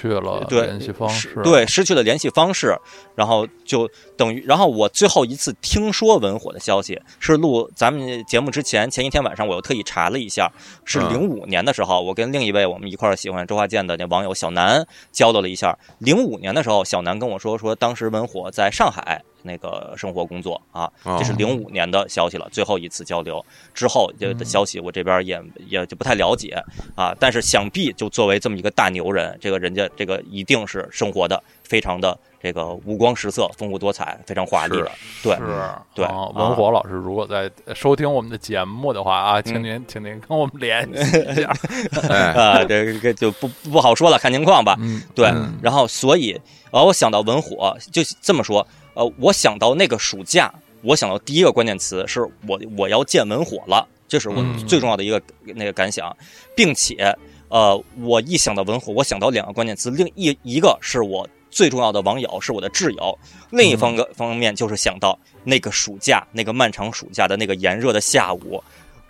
[0.49, 2.77] 对联系方式，对失去了联系方式，
[3.15, 10.51] 然后就等于，然后我最后一次听说文火的消息是录咱们节目之前前一天晚上，我又特意查了一下，
[10.85, 15.79] 是零五年的时候，我跟另一位我们一块喜欢周华健的那网友小南交流了一下。
[15.99, 19.23] 零五年的时候，小南跟我说说，当时文火在上海。
[19.43, 26.63] 那个生活工作啊，这是零五年的消息了，最后一次交流之后的消息，我这边也也就不太了解
[26.95, 27.15] 啊。
[27.19, 34.91] 但是想必就作为这么一个大牛人，这个人家这个一定是生活的非常的这个五光十色、丰富多彩、非常华丽的。
[35.23, 36.07] 对，是，对。
[36.35, 41.53] 文火老师如果在收听我们的节目的话啊，请您请您跟我们联系一下
[42.35, 44.77] 啊，这个就不不好说了，看情况吧。
[45.15, 45.33] 对，
[45.63, 46.33] 然后所以
[46.71, 48.67] 啊，我想到文火就这么说。
[48.95, 56.15] 呃，我想到那个暑假，我想到第一个关键词是我我要见文火了，这是我最重要的一个那个感想，
[56.57, 57.17] 并且
[57.49, 63.19] 呃，我一想到文火，我想到两个关键词，另一一个是我最重要的网友，是我的挚友，
[63.51, 68.63] 另一方个方面就是想到那个暑假，那个漫长暑假的那个炎热的下午，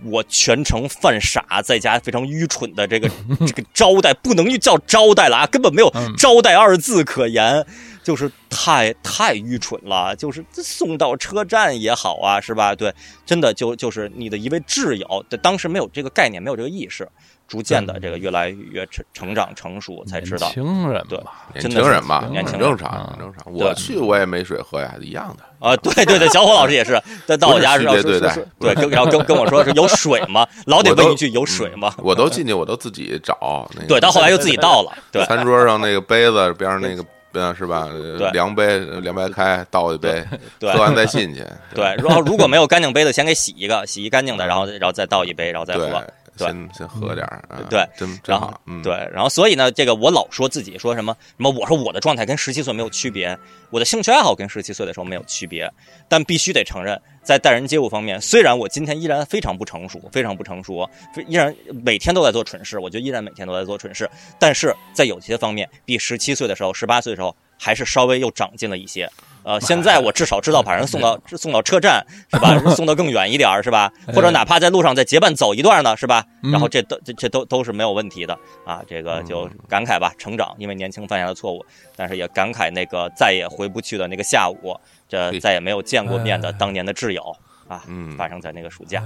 [0.04, 3.10] 我全程犯傻，在家非常愚蠢的这个
[3.46, 7.66] 这个招待，不能叫招待了啊，根本没有招待二字可言。
[8.02, 12.74] 就是太太愚蠢了，就是送到车站也好啊，是吧？
[12.74, 12.92] 对，
[13.26, 17.08] 真的就就是你的一位挚友，当时没有这个概念，没有这个意识，
[17.46, 20.46] 逐渐的这个越来越成成长成熟，才知道。
[20.48, 21.18] 年轻人对，
[21.54, 23.52] 年轻人嘛，年轻正常，很正常。
[23.52, 25.44] 我去我也没水喝呀，一样的。
[25.58, 30.46] 啊，对对对，小伙老师也是，在到我家是对对对对，然后跟跟我说是有水吗？
[30.64, 31.94] 老得问一句有水吗？
[31.98, 33.70] 我都进去，我都自己找。
[33.86, 34.92] 对，到后来又自己倒了。
[35.12, 37.04] 对，餐桌上那个杯子边上那个。
[37.32, 37.88] 嗯，是吧？
[38.32, 40.24] 量杯，量白开，倒一杯，
[40.60, 41.44] 喝完再进去。
[41.74, 46.04] 对，然后如果没有干净杯子，先给洗一个，洗一干净的，然后然后再倒一杯，然后再喝。
[46.36, 48.60] 先先喝点儿，对，真真好。
[48.82, 53.38] 对，然后所以呢，这个我老说自己说什么什么，我说我的状态跟十七岁没有区别，
[53.70, 55.70] 我的兴趣爱好跟十七岁的时候没有区别，
[56.08, 60.88] 但必须得承认，在待人接物方面，虽然我今天依然非常不成熟，非常不成熟，
[61.26, 61.54] 依然
[61.84, 64.08] 每天都在做蠢事，我觉得依然每天都在做蠢事，
[64.38, 69.10] 但是在有些方面，比十七岁的时候、十八岁的时候还是稍微又长进了一些。
[69.42, 72.58] 呃，现在我至少知道把人送到送到车站是吧？
[72.74, 73.90] 送到更远一点是吧？
[74.14, 76.24] 或者哪怕在路上再结伴走一段呢是吧？
[76.42, 78.82] 然后这都这这都都是没有问题的啊！
[78.86, 81.64] 这个就感慨吧，成长，因为年轻犯下的错误，
[81.96, 84.76] 但是也感慨那个再也回不去的那个下午，
[85.08, 87.34] 这再也没有见过面的当年的挚友。
[87.68, 89.00] 啊，嗯发生在那个暑假。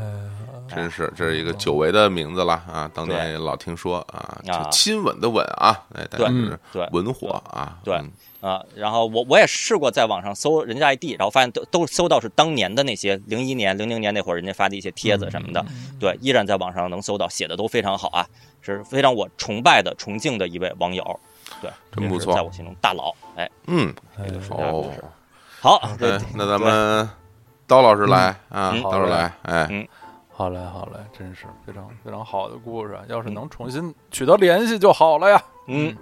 [0.66, 2.91] 真是这是一个久违的名字了啊！
[2.95, 4.41] 当年也老听说啊，
[4.72, 5.78] 亲吻的吻啊，
[6.11, 8.01] 对是对文火啊，对
[8.45, 15.64] 嗯啊，然后我我也试过在网上搜人家 ID，然后发现都都搜到是当年的那些零一年、零零年那会儿人家发的一些帖子什么的，
[15.99, 18.26] 对，依然在网上能搜到，写的都非常好啊，
[18.61, 21.20] 是非常我崇拜的、崇敬的一位网友，
[21.62, 24.92] 对，真不错在我心中大佬，哎，嗯，哎哦，
[25.61, 27.09] 好，哎对，那咱们
[27.66, 29.88] 刀老师来啊，嗯刀老师来，哎，嗯
[30.28, 32.99] 好嘞，好嘞，真是非常非常好的故事。
[33.09, 35.42] 要是能重新取得联系就好了呀。
[35.68, 35.97] 嗯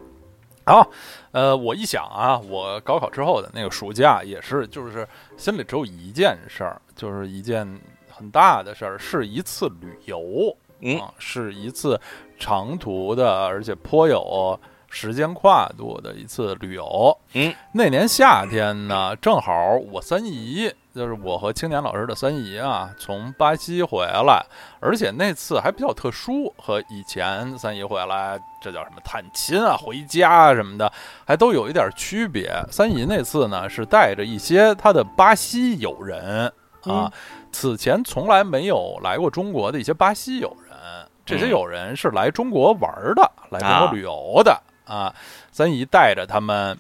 [0.65, 0.89] 好，
[1.33, 5.07] 呃，我一想啊，我高考之后的那个暑假也是，就是
[5.37, 7.67] 心里只有一件事儿，就是一件
[8.09, 12.01] 很大的事儿，是一次旅游，嗯啊，是一次
[12.39, 14.59] 长途的，而且颇有
[14.89, 17.19] 时间跨度的一次旅游。
[17.33, 24.45] 嗯，那年夏天呢，正好我三姨，就是我和青年老师的三姨啊，从巴西回来，
[24.79, 30.93] 而且那次还比较特殊，和以前三姨回来这叫什么探亲啊、回家啊什么的，
[31.27, 32.53] 还都有一点区别。
[32.71, 37.11] 三姨那次呢，是带着一些她的巴西友人啊，
[37.51, 40.77] 此前从来没有来过中国的一些巴西友人，
[41.25, 45.15] 这些嗯友人是来中国玩儿的，来中国旅游的啊。
[45.51, 46.79] 三姨带着他们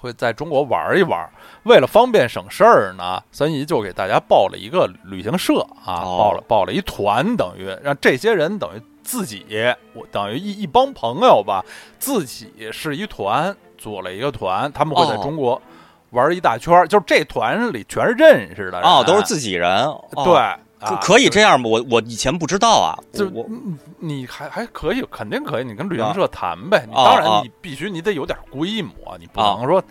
[0.00, 1.28] 会在中国玩一玩，
[1.64, 6.16] 为了方便省事儿呢，三姨就给大家报了一个旅行社啊，哦。
[6.18, 9.44] 报了报了一团，等于让这些人等于自己，
[9.92, 11.62] 我等于一一帮朋友吧，
[11.98, 15.22] 自己是一团，组了一个团，他们会在哦。
[15.22, 15.60] 中国
[16.10, 20.24] 玩一大圈儿，就是这团里全是认识的人，哦，都是自己人，哦。
[20.24, 20.34] 对。
[20.80, 21.68] 可啊可以这样吗？
[21.68, 25.64] 我我以前不知道啊，就我嗯你还还可以，肯定可以。
[25.64, 26.86] 你跟旅行社谈呗。
[26.94, 29.82] 当然哦你必须你得有点规模，你不哦能说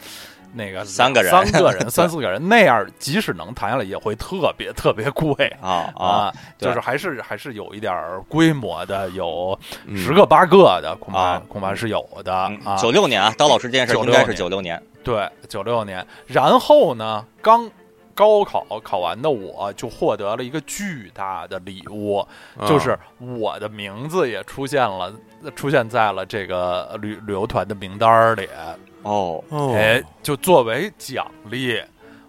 [0.52, 7.94] 那个三个人三个人、 三四个人那样，即使能谈下来，也会特别特别贵啊啊，就是还是还是有一点
[8.28, 12.76] 规模的，有嗯十个八个的，恐怕啊恐怕是有的啊。
[12.78, 17.70] 九六年啊，刀老师这件事应该是九六年，对，九六年，然后呢，刚
[18.20, 22.18] 高考考完的我就获得了一个巨大的礼物，
[22.58, 22.68] 啊。
[22.68, 25.14] 就是我的名字也出现了，
[25.56, 28.46] 出现在了这个旅旅游团的名单里。
[29.04, 29.74] 哦，哦。
[29.74, 31.82] 哎，就作为奖励，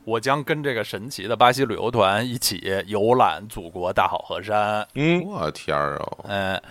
[0.04, 4.86] 我将跟这个神奇的巴西旅游团一起游览祖国大好河山。
[4.94, 5.20] 嗯。
[5.24, 6.62] 我天儿哦，嗯，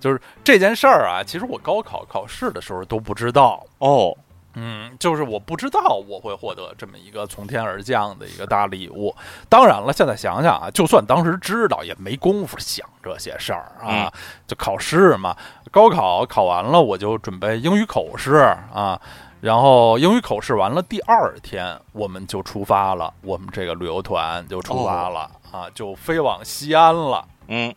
[0.00, 3.64] 就是这件事儿啊，其实我高考考试的时候都不知道。
[3.78, 4.12] 哦，
[4.54, 9.14] 嗯，就是我不知道我会获得这么一个从天而降的一个大礼物。
[9.48, 14.12] 当然了，现在想想啊，就算当时知道，也没工夫想这些事儿啊。
[14.46, 15.36] 就考试嘛，
[15.70, 18.34] 高考考完了，我就准备英语口试
[18.72, 19.00] 啊。
[19.40, 27.22] 然后英语口试完了，第二天我们就出发了，我们这个旅游团就出发了、啊，就飞往西安了。
[27.48, 27.74] 嗯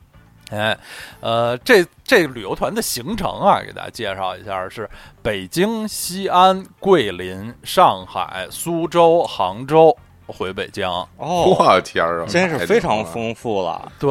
[0.50, 0.78] 哎，
[1.20, 4.89] 呃，这这旅游团的行程啊，给大家介绍一下，是
[5.22, 9.98] 北京、西安、桂林、上海、苏州、杭州。
[10.28, 10.88] 回北京。
[10.88, 11.07] 哦，
[11.57, 14.09] 我天儿啊，真是非常丰富了，对，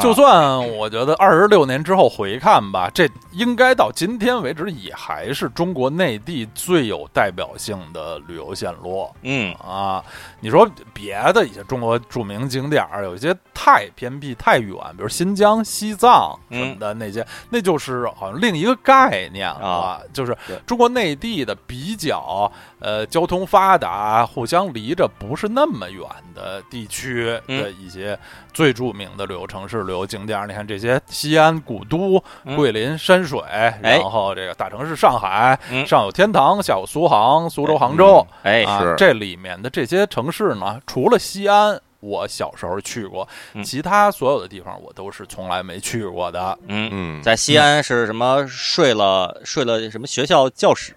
[0.00, 10.02] 就算我觉得二十六年之后回看吧，这应该到今天为止也还是中国内地最有代表性的旅游线路嗯啊。
[10.40, 19.68] 你说别的一些中国著名景点儿，有一些太偏僻、太远，比如新疆、西藏什么的那些，那就是好像另一个概念了。
[19.68, 22.50] 啊就是中国内地的比较
[22.80, 26.04] 呃交通发达、互相离着不是那么远
[26.34, 27.62] 的地区嗯。
[27.62, 28.18] 的一些
[28.52, 30.46] 最著名的旅游城市、旅游景点儿。
[30.46, 32.56] 你看这些西安古都、嗯。
[32.56, 33.40] 桂林山水，
[33.82, 35.86] 然后这个大城市上海，嗯。
[35.86, 38.26] 上有天堂，下有苏杭、苏州、杭州。
[38.42, 43.64] 哎啊是，这里面的这些城市呢，除了西安，我小时候去过，嗯。
[43.64, 46.58] 其他所有的地方我都是从来没去过的。
[46.66, 48.46] 嗯，嗯，在西安是什么？
[48.46, 50.94] 睡了睡了什么学校教室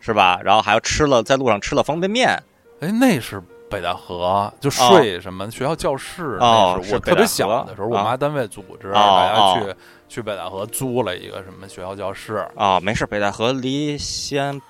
[0.00, 0.40] 是吧？
[0.44, 2.40] 然后还有吃了在路上吃了方便面，
[2.80, 9.74] 哎，那是北戴河，就睡什么学校教室，哦那是我特别小的时候，我啊妈单位组织哦大家哦去
[10.16, 12.46] 去北戴河租了一个什么学校教室。
[12.56, 14.60] 啊，没事，北戴河离西安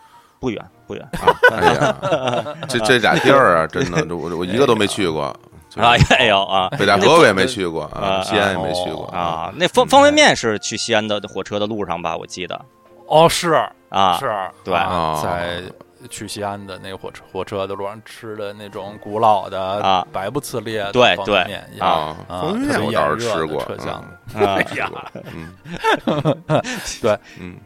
[0.41, 1.09] 不远不远
[1.53, 1.97] 哎呀，
[2.69, 5.35] 这这俩地儿啊，真的，我我一个都没去过。
[5.77, 9.53] 啊，也有啊北戴河我也没去过啊，啊西安也没去过啊！
[9.55, 12.17] 那方方便面是去西安的火车的路上吧？
[12.17, 12.61] 我记得
[13.07, 13.53] 哦，是
[13.91, 14.29] 啊，是，
[14.65, 14.75] 对
[15.23, 15.63] 在
[16.11, 20.07] 去西安的那个火车火车的路上吃的那种古老的啊。
[20.13, 21.87] 白不刺裂的对方便对面一啊
[22.29, 24.05] 样，啊方便面我倒是吃过车厢。
[24.35, 24.91] 哎呀，
[25.35, 25.55] 嗯，
[27.01, 27.57] 对，嗯，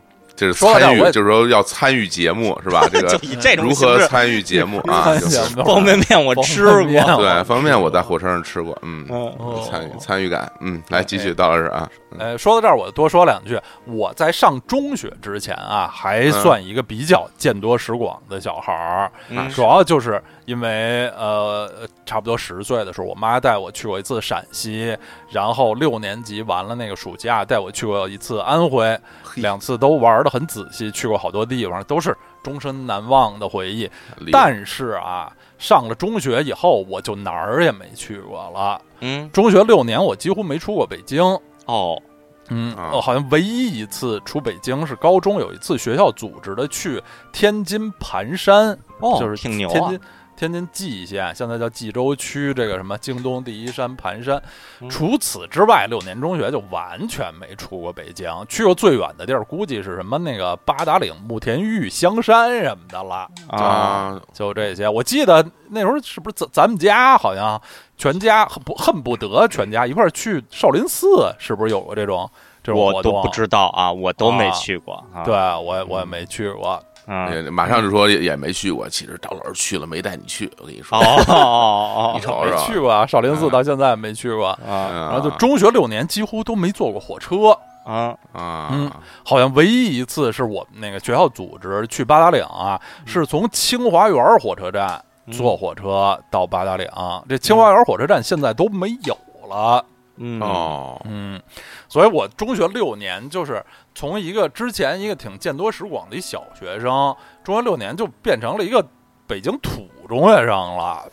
[0.43, 2.85] 这是参与，就是说要参与节目是吧？
[2.91, 5.15] 这个以这种如，何参与节目啊？
[5.15, 9.33] 就是方便面我吃过，对方便面，我在火车上吃过，嗯，嗯
[9.65, 11.89] 参与参与感，嗯，来继续，道老师啊，
[12.19, 13.57] 呃，说到这儿，我多说两句。
[13.85, 21.71] 我在上中学之前啊，还算一个比较见多识广的小孩儿，嗯主要就是因为呃，
[22.05, 24.97] 差不多十岁的时候，我妈带我去过一次陕西，
[25.31, 28.87] 然后六年级完了那个暑假带我去过一次安徽，
[29.22, 33.91] 嘿 两次都玩的很仔细，去过好多地方，都是终身难忘的回忆。
[34.31, 38.81] 但是啊，上了中学以后，我就哪儿也没去过了。
[39.01, 41.23] 嗯，中学六年，我几乎没出过北京。
[41.67, 42.01] 哦，
[42.49, 47.03] 嗯，好像唯一一次出北京是高中有一次学校组织的去
[47.33, 50.01] 天津盘山，哦，就是挺牛啊天津，
[50.37, 54.43] 天津蓟县，现在叫蓟州区，这个什么京东第一山盘山。
[54.81, 64.89] 嗯除此之外，六年中学就完全没出过北京，去过最远的地儿估计是什么那个八达岭、慕田峪、香山什么的了，啊，啊，就这些。
[64.89, 67.61] 我记得那时候是不是咱咱们家好像
[67.97, 72.29] 全家恨不恨不得全家一块儿去少林寺，是不是有过这种
[72.63, 73.13] 这种活动？
[73.15, 76.83] 我都不知道啊，我都没啊去过啊，对，我我也没去过。
[77.07, 84.51] 嗯，马上就说也也没去过，其实赵老师去了，没带你去，我跟你说，哦哦哦你瞅没去过啊，少林寺到现在没去过。
[84.51, 87.51] 哦啊然然后就中学六年几乎都没坐过火车，
[87.85, 88.91] 啊，啊，嗯
[89.25, 96.87] 好像唯一一次是我们那个学校组织去八达岭啊，是从清华园火车站坐火车到八达岭。
[97.29, 99.17] 这清华园火车站现在都没有
[99.49, 99.85] 了。
[100.17, 101.41] 嗯，哦，嗯，
[101.89, 108.85] 所以我中学六年就是从一个之前一个挺见多识广的一小学生，中学六年就变成了一个
[109.27, 111.09] 北京土中学生了。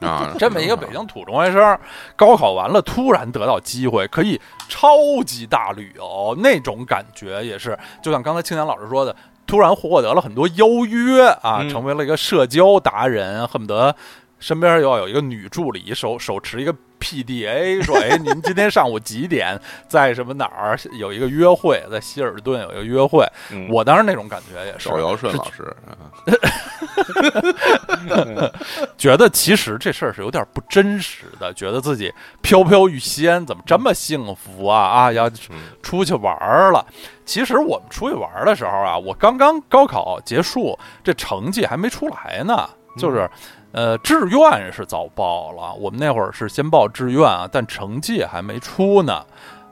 [0.06, 1.78] 啊， 这么一个北京土中学生，
[2.14, 4.38] 高考完了突然得到机会，可以
[4.68, 4.88] 超
[5.24, 9.16] 级大旅游，那种感觉也是，就像刚才青年老师说的，
[9.46, 11.70] 突然获得了很多邀约啊，嗯。
[11.70, 13.94] 成为了一个社交达人，恨不得
[14.44, 19.58] 身边要有一个女助理手手持一个 PDA，说，哎，您今天上午几点？
[19.88, 20.78] 在什么哪儿？
[20.98, 23.66] 有一个约会，在希尔顿有一个约会，嗯。
[23.70, 24.90] 我当时那种感觉也是。
[24.90, 25.96] 手尧顺老师， 啊
[28.98, 34.78] 觉得其实这事儿是有点不真实的，觉得自己飘飘欲仙，怎么这么幸福啊？
[34.78, 35.10] 啊！
[35.10, 35.72] 要嗯。
[35.82, 36.84] 出去玩了。
[37.24, 42.68] 其实我们出去玩的时候啊，我刚刚高考结束，这成绩还没出来呢，
[42.98, 43.26] 就是。
[43.74, 49.26] 呃，志愿是早报了，我们那会儿是先报志愿啊，但成绩还没出呢。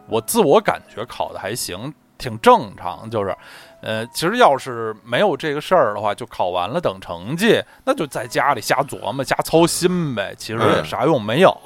[0.08, 3.34] 我自我感觉考的还行，挺正常，就是，
[3.80, 11.56] 呃，其实要是没有这个事儿的话，就考完了等成绩，那就在家里瞎琢磨、瞎操心呗，其实也嗯啥用没有。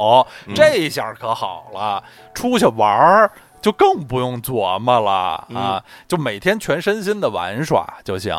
[0.46, 3.30] 嗯这下可好了，出去玩儿
[3.62, 5.10] 就更不用琢磨了
[5.54, 8.36] 啊，就每天全身心的玩耍就行。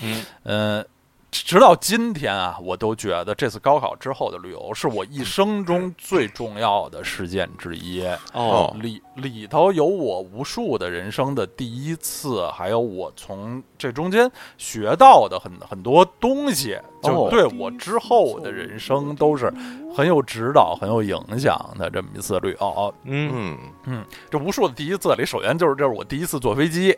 [0.00, 0.86] 嗯嗯，
[1.30, 8.04] 直到今天啊，我都觉得这次高考之后的旅游是我一生中最重要的事件之一。
[8.32, 19.52] 哦，里里头有我无数的人生的第一次，还有我从这中间学到的很很多东西，就哦对我之后的人生都是
[19.96, 22.94] 很有指导、很有影响的这么一次旅游。
[23.04, 24.04] 嗯，嗯。
[24.30, 26.96] 这无数的第一次里，首先就是这是我第一次坐飞机。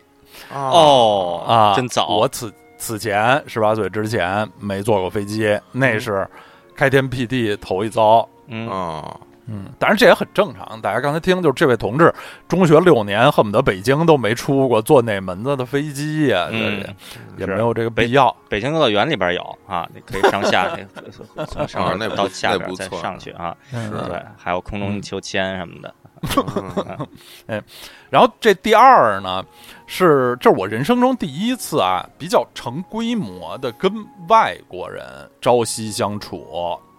[0.51, 2.51] 哦啊，真早，我此
[2.83, 6.28] 此前十八岁之前没坐过飞机，那是
[6.74, 8.28] 开天辟地头一遭。
[8.49, 8.66] 嗯。
[8.68, 10.80] 哦，嗯，当然这也很正常。
[10.80, 12.12] 大家刚才听，就是这位同志
[12.49, 16.49] 中学六年，恨不得北京都没出过，坐哪门子的飞机呀、
[17.37, 18.35] 也没有这个必要。
[18.49, 20.76] 北京游乐园里边有啊，你可以上下，
[21.37, 25.95] 那从上啊那边到下边再上去啊，嗯对，还有空中秋千什么的，
[28.11, 29.45] 然后这第二呢，
[29.95, 33.93] 是这是我人生中第一次啊，比较成规模的跟
[34.26, 35.05] 外国人
[35.38, 36.47] 朝夕相处。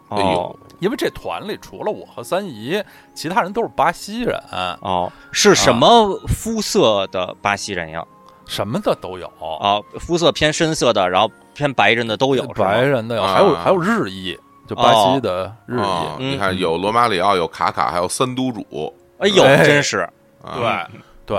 [0.10, 2.80] 哎呦哦，因为这团里除了我和三姨，
[3.16, 4.40] 其他人都是巴西人，
[4.82, 8.06] 哦，是什么肤色的巴西人呀？
[8.46, 9.26] 什么的都有。
[9.60, 13.34] 啊，肤色偏深色的，然后偏白人的都有，白人的有，啊。
[13.34, 14.38] 还有还有日裔，
[14.68, 16.24] 就巴西的日裔。
[16.26, 19.64] 你看有罗马里奥，有卡卡，还有三都主，哎呦，哎。
[19.64, 20.08] 真是，
[20.44, 21.38] 啊对对，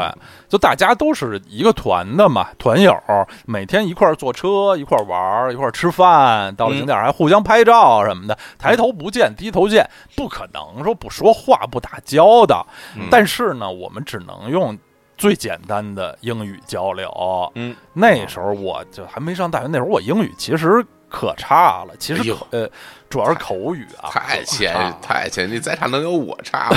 [0.49, 2.97] 就大家都是一个团的嘛，团友，
[3.45, 12.67] 每天一块儿坐车，一块儿玩儿，一块儿吃饭，到了景点还互相拍照什么的，抬头不见低头见，不可能说不说话不打交道。
[12.97, 14.77] 嗯但是呢，我们只能用
[15.17, 17.53] 最简单的英语交流。
[17.55, 21.95] 嗯，那时候我就还没上大学，那时候我英语其实可差了。
[21.99, 22.71] 其实哎、呃，
[23.09, 26.77] 主要是口语啊，太可谦差了太谦，你再差能有我差吗？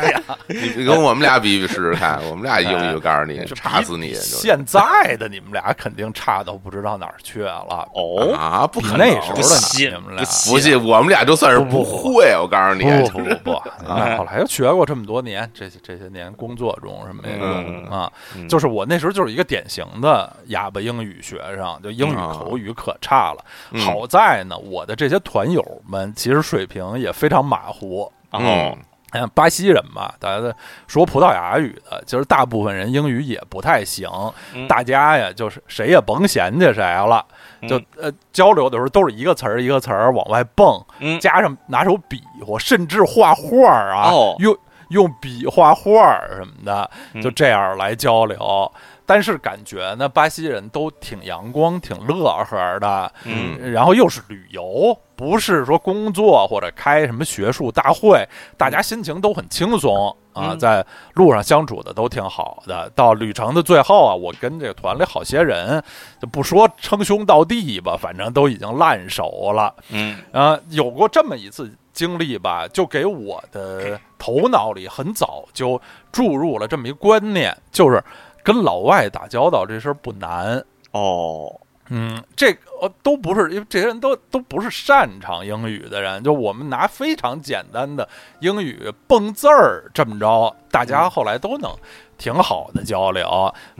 [0.48, 4.14] 你你你跟我们俩比比试试看，我们俩英语，我告诉你，差死你！
[4.14, 4.80] 现在
[5.18, 7.86] 的你们俩肯定差到不知道哪儿去了。
[7.92, 13.52] 哦，啊，不可能不那时候的信你们俩不不信，我们俩就算是不不会，我告诉你，不不不
[14.16, 23.44] 后来又学过这么多年，这些这些年工作中什么也嗯啊嗯，就是我那时候就是一个典型的哑巴英语学生，就英语啊口语可差了。
[23.72, 28.10] 嗯好在呢，我的这些团友们其实水平也非常马虎。
[28.30, 28.76] 哦嗯，
[29.12, 30.54] 像，巴西人嘛，大家的
[30.88, 34.08] 说葡萄牙语的，其实大部分人英语也不太行。
[34.52, 37.24] 嗯大家呀，就是谁也甭嫌弃谁了，
[37.68, 44.56] 就呃交流的时候都是一个词儿一个词儿往外蹦，嗯加上拿手比划，甚至画画儿啊，哦用
[44.88, 48.72] 用笔画画儿什么的，嗯就这样来交流。
[49.06, 58.26] 但是感觉呢，巴西人都挺阳光、挺乐呵的，嗯然后又是旅游，不是说工作或者开什么学术大会，
[58.56, 60.84] 大家心情都很轻松啊，嗯在
[61.14, 62.90] 路上相处的都挺好的。
[62.94, 65.82] 到旅程的最后啊，我跟这个团里好些人，
[66.20, 69.74] 就不说称兄道弟吧，反正都已经烂熟了。
[69.90, 75.80] 嗯啊，有过这么一次经历吧，就给我的头脑里很早就
[76.10, 78.02] 注入了这么一个观念，就是
[78.44, 80.62] 跟老外打交道这事儿不难。
[80.92, 91.74] 哦，嗯，这个呃都不是，因为这些人都都不是擅长英语的人，就我们拿非常简单的英语蹦字儿这么着，大家后来都能
[92.16, 93.24] 挺好的交流。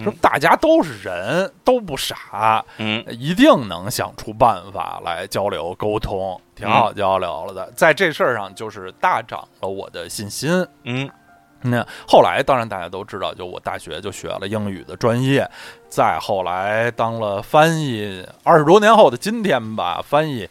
[0.02, 7.70] 说嗯大家都是人，都不傻，嗯一定能想出办法来交流沟通，挺好交流了的。
[7.76, 10.66] 在这事儿上，就是大涨了我的信心。
[10.82, 11.08] 嗯
[11.66, 15.50] 那后来，当然大家都知道，就我大学就学了英语的专业，
[15.88, 20.46] 再后来当了翻译，二十多年后的今天吧，翻译，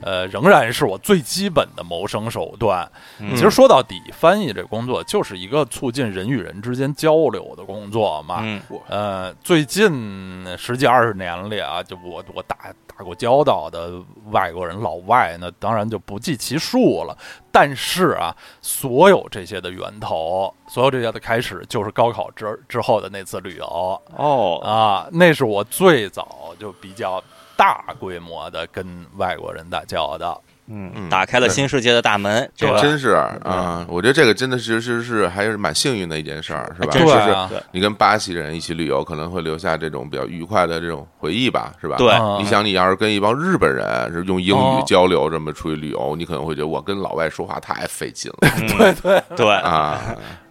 [0.00, 2.90] 呃，仍然是我最基本的谋生手段。
[3.18, 8.38] 嗯其实说到底，翻译这工作就是一个促进人与人之间交流的工作嘛。
[8.42, 13.92] 嗯呃，最近十几二十年里啊，就我我打打过交道的
[14.30, 17.16] 外国人老外呢，当然就不计其数了。
[17.50, 27.22] 但是啊，所有这些的源头，所有这些的开始，就是高考之之后的那次旅游哦啊，那是我最早就比较
[27.58, 30.40] 大规模的跟外国人打交道。
[30.70, 31.08] 嗯，嗯。
[31.08, 33.10] 打开了新世界的大门，这个真是
[33.42, 33.84] 啊！
[33.88, 36.92] 我觉得这个真的是是是还是蛮幸运的一件事儿，是吧？
[36.92, 41.96] 真就是你跟巴西人一起旅游，可能会留下这种比较愉快的这种回忆吧，是吧？
[41.96, 42.12] 对。
[42.12, 48.48] 啊你想，你要是跟一帮日本人是用英语哦交流，这么出去旅游，你可能会觉得我跟老外说话太费劲了。
[48.76, 49.22] 对 对。
[49.34, 50.00] 对，啊！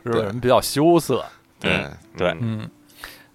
[0.04, 1.24] 日本人比较羞涩。
[1.60, 1.72] 对。
[1.72, 2.30] 嗯对。
[2.42, 2.62] 嗯。
[2.62, 2.70] 嗯，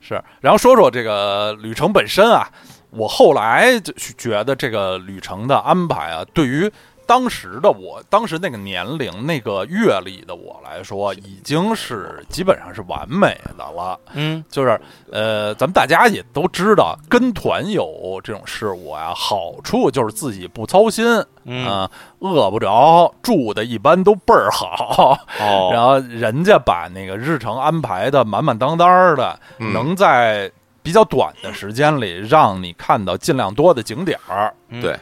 [0.01, 0.21] 是。
[0.41, 2.49] 然后说说这个旅程本身啊，
[2.93, 6.71] 我后来就觉得这个旅程的安排啊，对于
[7.05, 13.99] 当时的我，当时那个年龄、那个阅历的我来说，已经是基本上是完美的了。
[14.15, 14.81] 嗯就是
[15.11, 21.05] 呃，咱们大家也都知道，跟团游这种事物啊，好处就是自己不操心，
[21.45, 21.91] 嗯啊
[22.21, 25.19] 饿不着，住的一般都倍儿好。
[25.41, 30.51] 哦， 然后人家把那个日程安排的满满当当的，嗯能在
[30.83, 34.53] 比较短的时间里让你看到尽量多的景点儿。
[34.69, 34.99] 嗯对，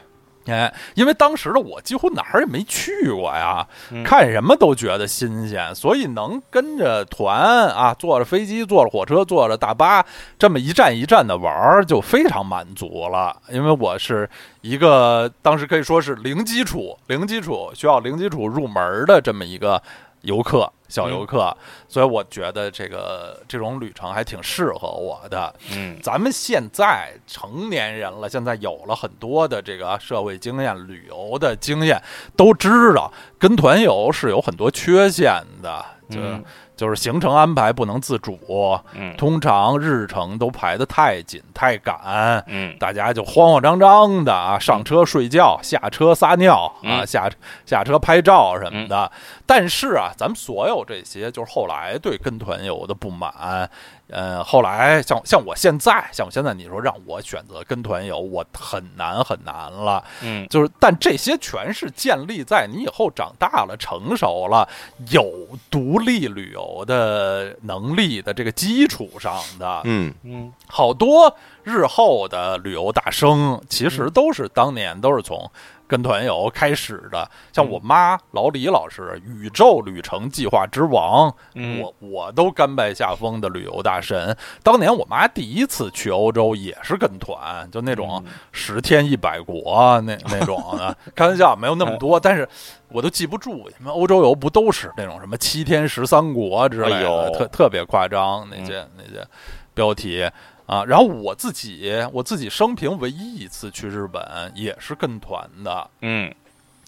[0.47, 10.05] 哎，因为当时的我几乎哪儿也没去过呀，嗯看什么都觉得新鲜，所以能跟着团啊，坐着飞机、坐着火车、坐着大巴，
[10.39, 13.37] 这么一站一站的玩儿，就非常满足了。
[13.51, 14.28] 因为我是
[14.62, 19.81] 一个当时可以说是零基础、零基础需要零基础入门的这么一个
[20.23, 20.71] 游客。
[20.91, 21.57] 小游客，
[21.87, 25.55] 所以我觉得这个这种旅程还挺适合我的。
[25.73, 32.03] 嗯咱们现在成年人了，现在有了很多的这个社会经验、旅游的经验，
[32.37, 33.09] 都知道
[33.39, 36.45] 跟团游是有很多缺陷的，就、嗯
[36.81, 42.43] 就是行程安排不能自主，嗯通常日程都排得太紧太赶。
[42.47, 47.31] 嗯大家就慌慌张张的啊，上车睡觉，下车撒尿啊，嗯下
[47.66, 49.12] 下车拍照什么的。
[49.45, 53.68] 但是啊，咱们所有这些，就是后来对跟团游的不满，
[54.11, 60.03] 呃，后来像像我现在，像我现在，你说让我选择跟团游，我很难很难了。
[60.23, 64.69] 嗯就是，但这些全是建立在你以后长大了、成熟了、
[65.11, 69.81] 有独立旅游的能力的这个基础上的。
[69.85, 75.51] 嗯嗯好多日后的旅游大生，其实都是当年都是从
[75.91, 77.28] 跟团游开始的。
[77.53, 84.36] 像我妈老李老师，宇宙旅程计划之王，嗯我我都甘拜下风的旅游大神。
[84.62, 92.49] 当年我妈第一次去欧洲也是跟团，就那种嗯十天一百国那那种的， 开玩笑没有那么多，但是
[92.88, 93.68] 我都记不住。
[93.70, 99.26] 什么欧洲游不都是那种什么七天十三国之类的，哎特特别夸张那些、那些
[99.74, 100.24] 标题。
[100.71, 104.23] 啊，然后我自己，我自己生平唯一一次去日本
[104.55, 106.33] 也是跟团的，嗯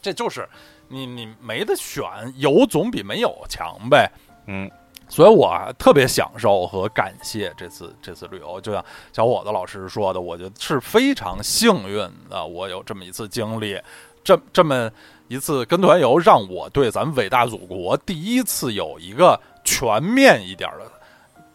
[0.00, 0.48] 这就是
[0.86, 2.04] 你你没得选，
[2.36, 4.08] 有总比没有强呗。
[4.46, 4.70] 嗯
[5.08, 13.76] 所以我啊特别享受和感谢这次这次旅游，就像小伙子老师说的，我觉得是非常幸运的，我有这么一次经历，
[14.22, 14.88] 这这么
[15.26, 20.88] 一次跟团游，让我对咱们伟大祖国第一次有一个全面一点的。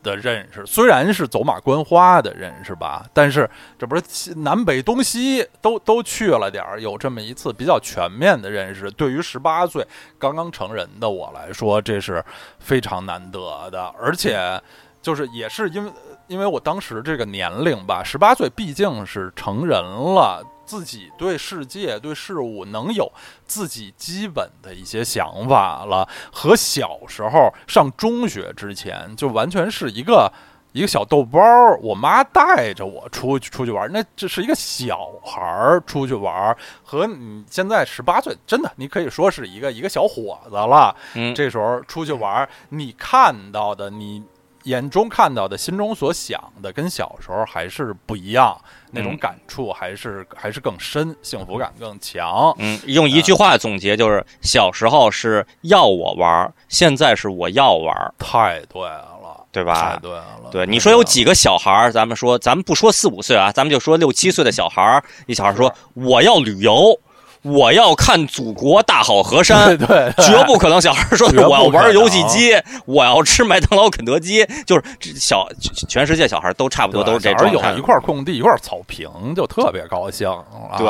[0.08, 9.86] 的认识虽然是走马观花的认识吧，但是这不是南北东西都都去了点儿，有这么一次比较全面的认识，对于十八岁
[10.18, 12.24] 刚刚成人的我来说，这是
[12.60, 14.60] 非常难得的，而且
[15.02, 15.92] 就是也是因为
[16.28, 23.12] 因为我当时这个年龄吧，十八岁毕竟是成人了，自己对世界对事物能有
[23.48, 30.32] 自己基本的一些想法了，和小时候上中学之前就完全是一个。
[30.74, 40.96] 一个小豆包儿，我妈带着我出去出去玩儿，那这是一个小孩儿出去玩儿，和你现在十八岁，真的你可以说是一个一个小伙子了。
[41.16, 44.22] 嗯，这时候出去玩儿，你看到的，你
[44.68, 48.60] 眼中看到的，心中所想的，跟小时候还是不一样，
[48.92, 52.54] 那种嗯感触还是还是更深，幸福感更强。
[52.58, 60.50] 嗯，用一句话总结就是：小时候是要我玩儿，现在是我要玩儿，太对了，对吧太对了。
[60.52, 61.92] 对，你说有几个小孩儿？
[61.92, 65.04] 咱们说，咱们不说四五岁啊，咱们就说六七岁的小孩儿。
[65.28, 67.00] 一小孩说：“我要旅游，
[67.48, 69.76] 我要看祖国大好河山。
[69.80, 74.84] ”对对，对绝不可能，小孩说我要玩游戏机，我要吃麦当劳、肯德基，就是
[75.16, 75.48] 小
[75.90, 77.82] 全世界小孩都差不多都是这小孩有一。
[77.88, 80.30] 块空地，一块草坪，就特别高兴。
[80.30, 80.88] 啊对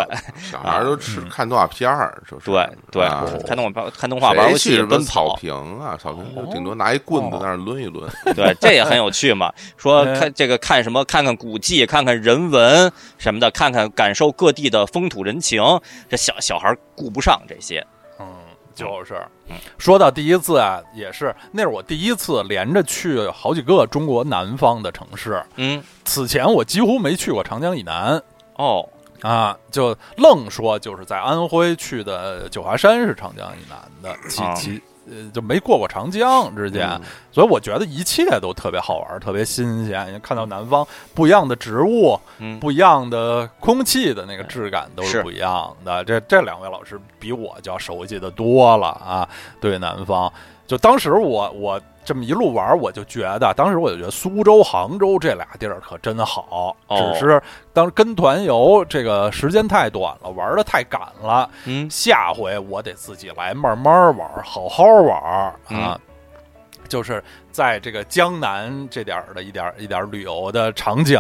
[0.51, 5.95] 小孩儿都吃看动画片儿，就是对对啊，看动画看动画、玩游戏、谁去奔草，坪啊？
[6.01, 8.09] 草坪就顶多拿一棍子哦在那抡一抡。
[8.35, 9.53] 对，这也很有趣嘛。
[9.77, 15.61] 说哎看这个看什么，看看古迹，看看人文什么的，看看感受各地的风土人情。
[16.09, 17.85] 这小小孩儿顾不上这些。
[18.19, 18.25] 嗯，
[18.73, 19.57] 就是嗯。
[19.77, 25.43] 说到第一次啊，也是那是我第一次连着去好几个中国南方的城市。
[25.57, 28.23] 嗯，此前我几乎没去过长江以南
[28.55, 28.87] 哦，
[29.21, 37.01] 啊，就愣说就是在安徽去的九华山是长江以南的，其啊其呃就没过过长江之间，嗯
[37.31, 40.19] 所以我觉得一切都特别好玩，特别新鲜。
[40.23, 46.03] 看到南方不一样的植物，嗯，不一样的空气的那个质感都是是不一样的。
[46.03, 49.29] 这这两位老师比我就要熟悉的多了啊！
[49.61, 50.31] 对南方，
[50.67, 57.41] 就当时我我这么一路玩，我就觉得，当时我就觉得苏州、杭州这俩地儿可真好，哦只是
[57.73, 61.49] 当跟团游这个时间太短了，玩的太赶了。
[61.65, 65.99] 嗯下回我得自己来慢慢玩，好好玩嗯啊。
[66.87, 71.19] 就是在这个江南这点儿的一点儿一点儿旅游的场景，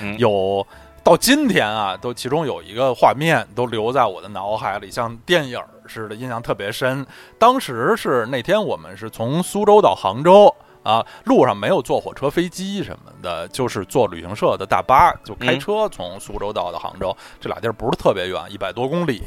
[0.00, 0.64] 嗯有
[1.02, 7.06] 到今天啊，都其中有一个画面都留在我的脑海里，像电影儿似的，印象特别深。
[7.38, 10.54] 当时是那天我们是从苏州到杭州。
[10.84, 17.14] 啊，路上没有坐火车、飞机什么的，就是坐旅行社的大巴，就开嗯车从苏州到的杭州。
[17.38, 19.22] 这俩地儿不是特别远，一百多公里。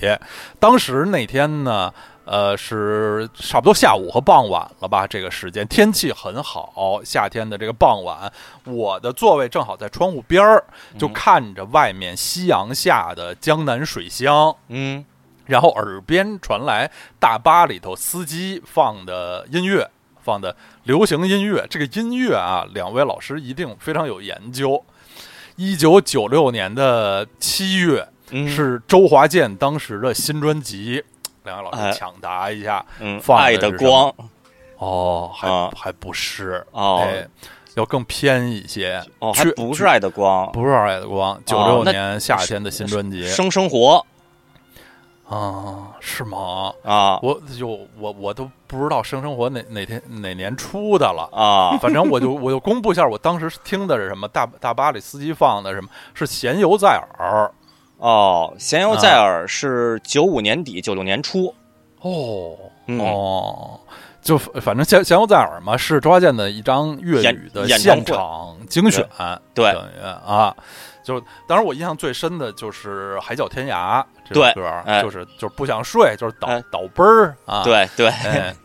[0.60, 1.94] 当时那天呢，
[2.26, 8.32] 呃，是差不多下午和傍晚了吧，这个时间天气很好，夏天的这个傍晚，
[8.66, 10.64] 我的座位正好在窗户边儿，
[10.98, 15.06] 就嗯看着外面夕阳下的江南水乡，嗯
[15.52, 16.90] 然后耳边传来
[17.20, 19.86] 大巴里头司机放的音乐，
[20.24, 21.68] 放的流行音乐。
[21.70, 24.82] 这个音乐啊，两位老师一定非常有研究。
[25.58, 31.04] 一九九六年的七月，嗯，是周华健当时的新专辑。
[31.44, 34.14] 两位老哎师抢答一下，嗯，放的爱的光。
[34.78, 35.70] 哦，还、啊。
[35.76, 37.04] 还不是哦。
[37.04, 37.28] 哎，
[37.76, 39.04] 要更偏一些。
[39.20, 43.28] 哦，还不是爱的光，不是爱的光，九六那年夏天的新专辑。
[43.28, 44.06] 生生活
[45.32, 46.74] 啊，是吗？
[46.84, 47.20] 啊。
[47.22, 47.68] 我就
[47.98, 51.30] 我我都不知道《生生活哪哪天哪年出的了。
[51.32, 51.78] 啊。
[51.78, 57.52] 反正我就我就公布一下，我当时听的是什么大大巴里司机放的什么是弦犹在耳。
[57.98, 61.54] 哦，弦犹在耳是九五年底九六年初，
[62.02, 62.58] 哦、
[62.88, 63.00] 嗯。
[63.00, 63.80] 哦，
[64.22, 69.08] 就反正弦弦犹在耳嘛，是周华健的一张粤语的现场精选，
[69.54, 69.72] 对。
[69.72, 70.56] 等于啊，
[71.04, 74.00] 就当时我印象最深的就是《海角天涯》
[74.32, 75.02] 这首对歌哎。
[75.02, 76.64] 就是就是不想睡，就是倒哎。
[76.72, 78.56] 倒奔儿啊，，对对，哎，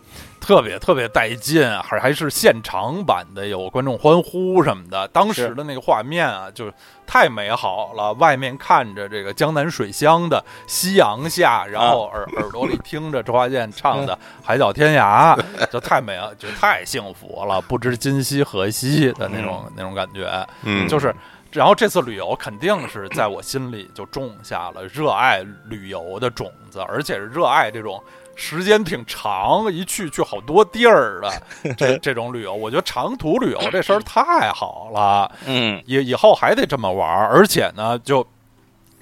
[0.40, 5.08] 特别特别带劲，还还是现场版的，有观众欢呼什么的。
[5.08, 6.72] 当时的那个画面啊，就是
[7.06, 8.12] 太美好了。
[8.14, 14.14] 外面看着这个江南水乡的夕阳下，然后耳、耳朵里听着周华健唱的
[14.46, 15.36] 《海角天涯》，
[15.66, 20.46] 就太美了，就太幸福了，不知今夕何夕的那种、那种感觉。
[20.62, 21.14] 嗯，就是，
[21.56, 28.02] 然后这次旅游肯定是在我心里就种下了热爱旅游的种子，而且是热爱这种
[28.34, 31.42] 时间挺长，一去去好多地儿的
[31.76, 32.54] 这这种旅游。
[32.54, 38.26] 我觉得长途旅游这事儿太好了，嗯以以后还得这么玩儿，而且呢，就。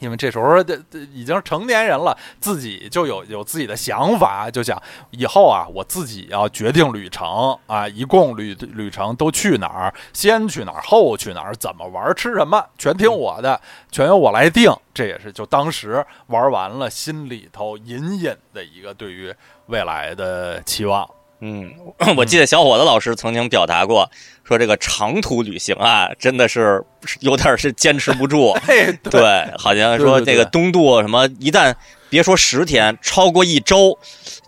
[0.04, 4.80] 因为这时候这这已经成年人了，自己就有有自己的想法，就想
[5.10, 13.58] 以后啊，我自己要决定旅程啊，一共旅旅程都去哪儿，先去哪儿，后去哪儿，怎么玩，吃什么，全听我的，
[13.90, 14.70] 全由我来定。
[14.92, 19.34] 这也是就当时玩完了，心里头隐隐的一个对于
[19.66, 21.08] 未来的期望。
[21.40, 21.72] 嗯，
[22.16, 24.10] 我记得小伙子老师曾经表达过，
[24.44, 26.82] 说这个长途旅行啊，真的是
[27.20, 28.52] 有点是坚持不住。
[28.64, 31.74] 嘿，对，好像说这个东渡什么，一旦
[32.08, 33.98] 别说十天，超过一周，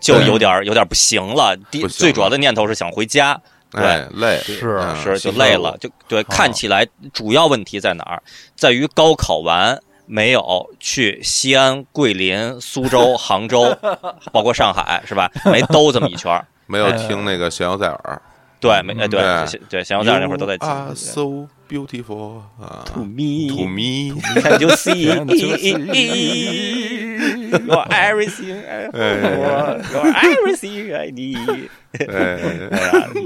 [0.01, 1.57] 就有点有点不行了。
[1.71, 3.39] 第最主要的念头是想回家，
[3.73, 6.23] 哎累是嗯是就累了，就对。
[6.25, 8.23] 看起来主要问题在哪儿？
[8.55, 13.77] 在于高考完没有去西安、桂林、苏州、杭州，
[14.33, 15.31] 包括上海，是吧？
[15.45, 16.47] 没兜这么一圈儿。
[16.67, 18.23] 没有听那个弦摇在耳。
[18.59, 20.69] 对，没哎对对对对，祥耀那会儿都在 You 听。
[20.69, 25.13] are so beautiful 啊 To me, to me，can you see?
[25.13, 25.57] Can't you
[27.59, 28.89] You're everything I
[29.37, 29.85] want.
[29.93, 31.69] You're everything I need.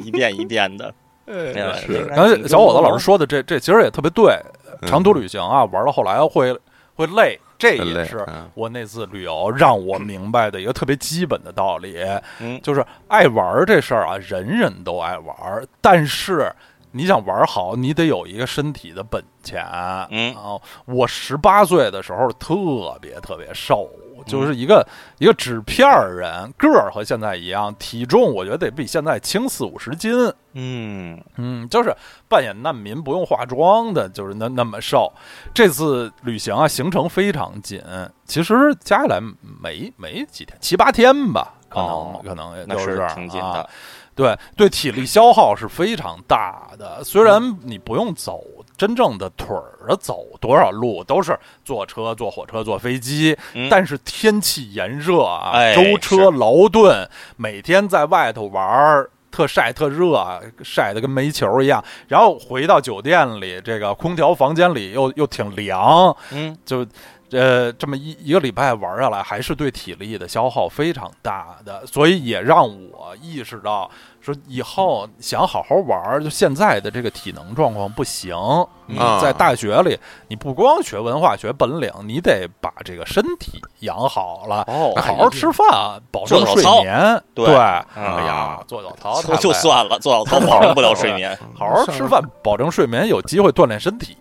[0.04, 0.92] 一遍一遍的。
[1.28, 4.34] 是然后小伙子老师说的这这其实也特别对，
[4.82, 6.52] 嗯长途旅行啊，玩到后来会
[6.96, 11.98] 会累，这也是嗯我那次旅游让我明白的一个特别基本的道理，
[12.40, 12.58] 嗯。
[12.64, 15.36] 就是爱玩这事儿啊，人人都爱玩，
[15.80, 16.50] 但是
[16.92, 19.64] 你想玩好，你得有一个身体的本钱。
[20.10, 20.34] 嗯。
[20.34, 22.56] 啊，我十八岁的时候特
[23.00, 24.86] 别特别瘦，嗯就是一个、
[25.18, 30.12] 一个纸片儿人，个儿和现在一样，体重我觉得得比现在轻四五十斤。
[30.52, 31.94] 嗯嗯，就是
[32.28, 35.12] 扮演难民不用化妆的，就是那那么瘦。
[35.54, 37.80] 这次旅行啊，行程非常紧，
[38.24, 39.20] 其实加起来
[39.62, 43.70] 没没几天，七八天吧，可能、哦可能也就是挺紧啊的。
[44.16, 47.02] 对对，体力消耗是非常大的。
[47.04, 48.42] 虽然你不用走
[48.80, 53.68] 真正的腿儿的走多少路，都是坐车、坐火车、坐飞机，嗯。
[53.68, 57.06] 但是天气炎热啊，哎舟车劳顿，
[57.36, 59.10] 每天在外头玩儿。
[59.32, 66.56] 特晒特热，晒得跟煤球一样，然后回到酒店里，这个空调房间里又又挺凉，嗯。
[66.66, 66.84] 就
[67.30, 73.88] 呃这么一一个礼拜玩下来，还是对体力的消耗非常大的，所以也让我意识到，
[74.20, 78.36] 说以后想好好玩，就现在的这个体能状况不行。
[78.86, 79.96] 你啊在大学里，
[80.26, 87.22] 你不光学文化、学本领，你得把这个身体养好了，哦好好吃饭，保证睡眠。
[87.32, 91.38] 对对，嗯哎呀，做早操就算了，做早操保证不了睡眠。
[91.56, 94.16] 好好吃饭，保证睡眠，有机会锻炼身体。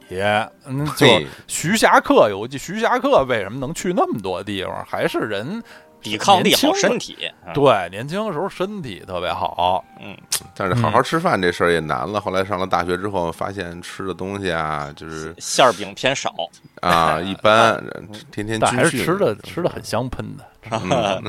[0.65, 1.07] 嗯，就
[1.47, 4.85] 徐霞客有句，徐霞客为什么能去那么多地方？
[4.87, 5.63] 还是人
[6.01, 7.17] 抵抗力好，身体。
[7.45, 9.83] 嗯对年轻的时候身体特别好。
[9.99, 10.15] 嗯
[10.55, 12.21] 但是好好吃饭这事儿也难了。
[12.21, 16.33] 后来上了大学之后，发现吃的东西啊，就是馅儿饼偏少，
[16.81, 17.83] 啊一般，
[18.31, 20.45] 天天但还是吃的吃的很香喷的。
[20.71, 21.23] 嗯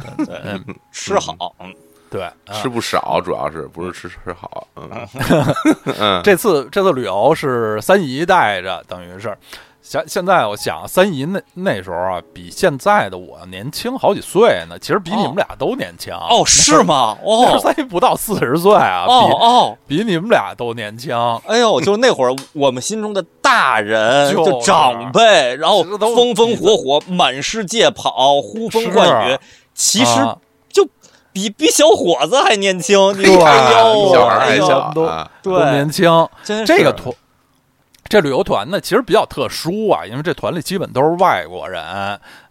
[0.44, 1.54] 嗯，吃好。
[1.60, 1.74] 嗯
[2.10, 4.90] 对，啊吃不少，主要是不是吃吃好，嗯
[5.98, 9.36] 嗯， 这次这次旅游是三姨带着，等于是。
[9.82, 14.78] 现现在我想，三姨那那时候啊，比现在的我年轻好几岁呢。
[14.78, 16.12] 其实比你们俩都年轻。
[16.14, 17.16] 哦，是吗？
[17.24, 21.16] 哦三姨不到四十岁啊，哦哦，比比你们俩都年轻。
[21.46, 29.38] 哎呦，就那会儿我们心中的大人， 就长辈，然后风风火火满世界跑，呼风唤雨，
[29.74, 30.36] 其实啊
[30.68, 30.86] 就
[31.32, 32.98] 比比小伙子还年轻。
[33.18, 36.28] 你对哎呦，比小孩还小都啊，都，年轻。
[36.66, 37.14] 这个团，
[38.10, 41.80] 这旅游团呢，其实比较特殊啊，因为这团里基本都是外国人。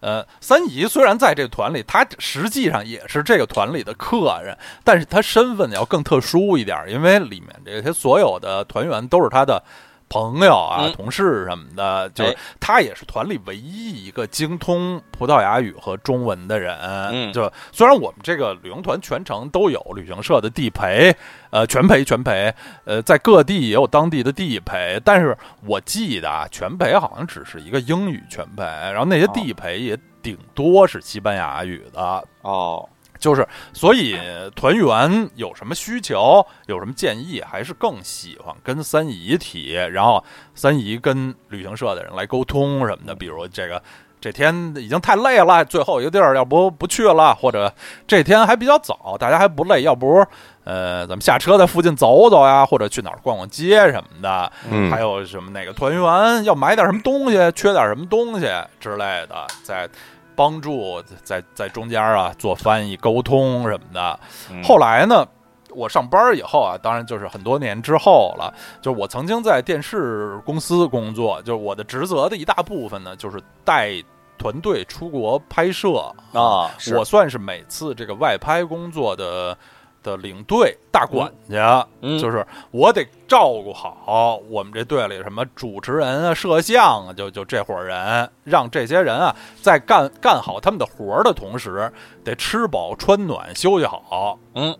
[0.00, 9.62] 呃，三姨虽然在这个团里，她实际上也是这个团里的客人，但是她身份要更特殊一点，因为里面这些所有的团员都是她的。
[10.10, 16.76] 朋友啊，嗯同事什么的，就是他也是团里唯一一个精通葡萄牙语和中文的人。
[16.82, 21.14] 嗯就虽然我们这个旅行团全程都有旅行社的地陪，
[21.50, 22.52] 呃，全陪全陪，
[22.84, 32.24] 呃，在各地也有当地的地陪，但是我记得啊，全陪好像只是一个英语全陪，然后那些地陪也顶多是西班牙语的。
[32.42, 32.88] 哦，
[33.20, 34.16] 就是，所以
[34.56, 43.14] 团员有什么需求，有什么建议，还是更喜欢跟三姨提，然后三姨跟旅行社的人来沟通什么的。
[43.14, 43.80] 比如这个
[44.20, 47.70] 这天已经太累了，最后一个地儿要不不去了，或者
[48.06, 50.26] 这天还比较早，大家还不累，要不
[50.64, 54.50] 呃咱们下车在附近走走呀，或者去哪儿逛逛街什么的。
[54.70, 58.46] 嗯，还有什么哪个团员要买点什么东西，缺点什么东西
[58.78, 59.86] 之类的，在
[60.34, 64.20] 帮助在在中间啊做翻译沟通什么的。
[64.50, 65.26] 嗯后来呢，
[65.70, 68.52] 我上班以后啊，当然就是很多年之后了。
[68.80, 74.02] 就是我曾经在电视公司工作，就是我的职责的一大部分呢，就是带
[74.38, 79.56] 团队出国拍摄啊我算是每次这个外拍工作的
[80.02, 91.92] 的领队大管家，嗯就是我得照顾好我们这队里什么主持人啊、摄像啊，就就这伙人，让这些人啊在干干好他们的活儿的同时，
[92.24, 94.38] 得吃饱穿暖、休息好。
[94.54, 94.76] 嗯，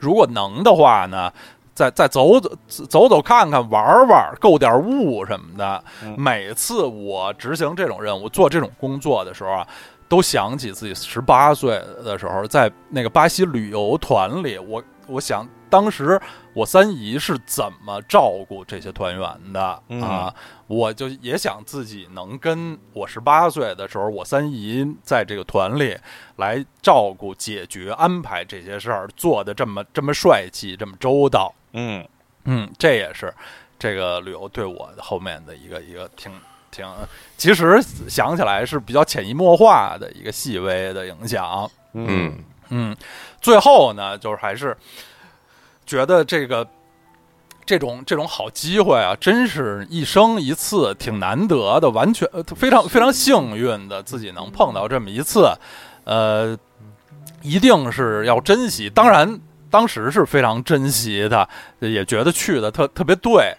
[0.00, 1.32] 如果能的话呢，
[1.74, 5.82] 再再走走走走看看、玩玩，购点物什么的。
[6.02, 9.66] 嗯每次我执行这种任务、做这种工作的时候啊，
[10.08, 11.70] 都想起自己十八岁
[12.04, 16.20] 的时候，在那个巴西旅游团里，我我想当时
[16.54, 20.34] 我三姨是怎么照顾这些团员的、嗯啊，
[20.66, 25.96] 我就也想自己能跟我十八岁的时候，我三姨在这个团里
[26.36, 31.52] 来照顾、解决、安排这些事儿，做的这么这么帅气、这么周到。
[31.72, 32.06] 嗯
[32.44, 33.34] 嗯，这也是
[33.78, 36.30] 这个旅游对我后面的一个一个挺
[36.74, 36.84] 挺，
[37.36, 41.70] 其实想起来是比较潜移默化的一个细微的影响。
[41.92, 42.36] 嗯
[42.70, 42.96] 嗯，
[43.40, 44.76] 最后呢，就是还是
[45.86, 46.66] 觉得这个
[47.64, 55.48] 这种这种好机会啊，真是一生一次，挺难得的，完全呃非常非常幸运的，自己能碰到这么一次，
[56.02, 56.58] 呃，
[57.42, 58.90] 一定是要珍惜。
[58.90, 59.38] 当然，
[59.70, 61.48] 当时是非常珍惜的，
[61.78, 63.54] 也觉得去的特特别对。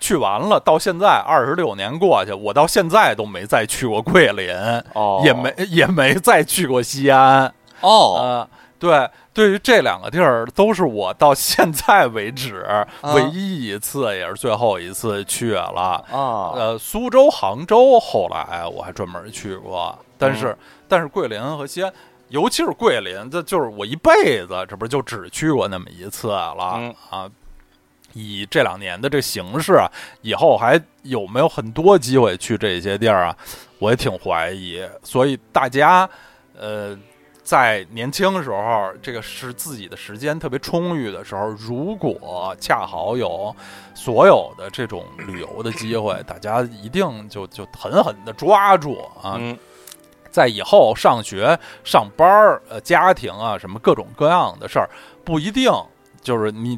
[0.00, 4.54] 去完了，到现在二十六年过去，我到现在都没再去过桂林，
[4.94, 7.52] 哦，也没 也没再去过西安。
[7.80, 12.66] 哦呃，对，对于这两个地儿，都是我到现在为止
[13.02, 16.04] 唯一一次，也是最后一次去了。
[16.10, 20.56] 啊呃，苏州、杭州，后来我还专门去过，但是、
[20.88, 21.92] 但是桂林和西安。
[22.30, 27.30] 尤其是桂林，这就是我一辈子，这不是就只去过那么一次了、嗯啊！
[28.14, 29.90] 以这两年的这形势啊，
[30.22, 33.36] 以后还有没有很多机会去这些地儿啊？
[33.78, 34.82] 我也挺怀疑。
[35.02, 36.08] 所以大家，
[36.56, 36.96] 呃，
[37.42, 43.54] 在年轻时候，这个是自己的时间特别充裕的时候，如果恰好有
[43.94, 49.38] 所有的这种旅游的机会，大家一定就就狠狠的抓住啊！
[50.30, 54.88] 在以后上学、上班儿、呃，家庭啊，什么各种各样的事儿，
[55.24, 55.70] 不一定
[56.24, 56.76] 就是你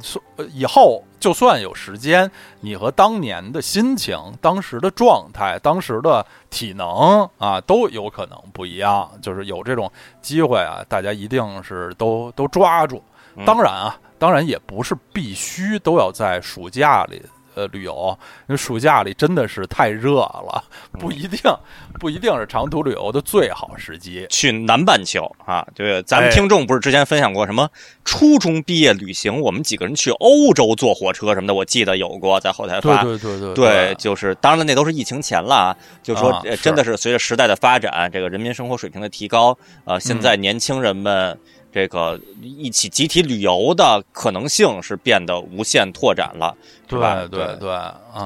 [0.53, 2.31] 以后就算有时间，
[2.61, 9.11] 你和当年的心情、当时的状态、当时的体能啊，都有可能不一样。
[9.23, 9.91] 就是有这种
[10.21, 13.03] 机会啊，大家一定是都都抓住。
[13.37, 17.23] 嗯当然啊，当然也不是必须都要在暑假里。
[17.57, 18.17] 呃，旅游，
[18.49, 21.41] 因为暑假里真的是太热了，不一定，
[21.99, 24.27] 不一定是长途旅游的最好时机。
[24.29, 27.67] 去南半球啊，对，咱们哎听众不是之前分享过什么
[28.05, 33.03] 初中毕业旅行，我们几个人去欧洲坐火车什么的，我记得有过，在后台对发。
[33.03, 35.77] 对对对对，就是当然了，那都是疫情前了啊。
[36.03, 41.39] 就说，真的是随着时代的发展，这个人民生活水平的提高，呃，现在年轻人们
[41.73, 46.57] 这个一起集体旅游的可能性是变得无限拓展了，
[46.89, 47.27] 对吧？
[47.31, 47.77] 对对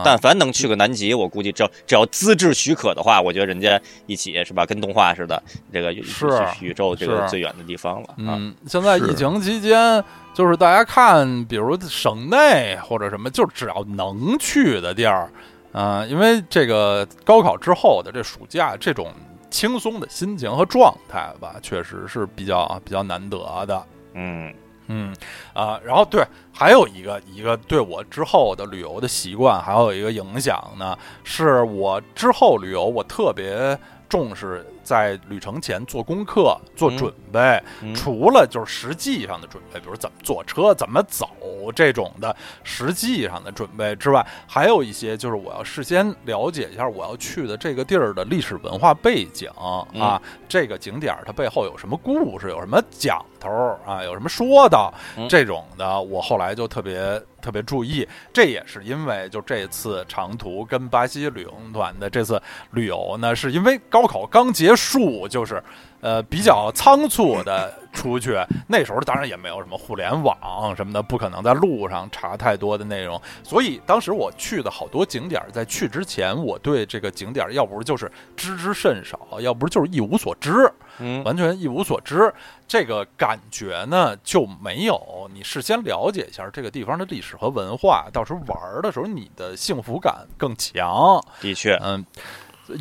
[0.05, 6.29] 但凡能去个南极，我估计只要只要资质许可的话，我觉得人家一起是吧，跟动画似的，这个是
[6.61, 8.39] 宇宙这个最远的地方了啊。
[8.39, 15.29] 嗯，现在疫情期间，就是大家看，比如省内或者什么，就只要能去的地儿，
[15.73, 19.13] 啊、因为这个高考之后的这暑假，这种
[19.51, 23.87] 轻松的心情和状态吧，确实是比较比较难得的。
[24.15, 24.55] 嗯
[24.87, 25.15] 嗯
[25.53, 33.79] 啊、然后对，还有一个一个对我之后的旅游的习惯，还有一个影响呢，是我之后旅游我特别
[34.09, 37.63] 重视在旅程前做功课、做嗯准备。
[37.81, 41.29] 嗯除了就是实际上的准备，比如怎么坐车、怎么走
[41.77, 42.35] 这种的
[42.65, 49.49] 实际上的准备之外，还有一些就是我要事先了解一下我要去的这个地儿的历史文化背景
[49.95, 58.07] 嗯啊，这个景点儿它背后有什么故事，有什么讲头儿啊，有什么说道嗯这种的，我后来就特别特别注意。
[58.33, 62.41] 这也是因为就这次长途跟巴西旅游团的这次
[62.73, 65.61] 旅游呢，是因为高考刚结束就是。
[66.01, 73.21] 呃，比较仓促的出去， 那时候当然也没有什么互联网什么的，不可能在路上查太多的内容。
[73.43, 82.33] 所以当时我去的好多景点，在去之前，我对这个景点要不就是知之甚少，要不就是一无所知，嗯完全一无所知。
[82.67, 91.21] 这个感觉呢就没有你事先了解一下这个地方的历史和文化，到时候玩的时候你的幸福感更强。
[91.41, 92.07] 的确，嗯，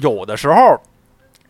[0.01, 0.79] 有的时候，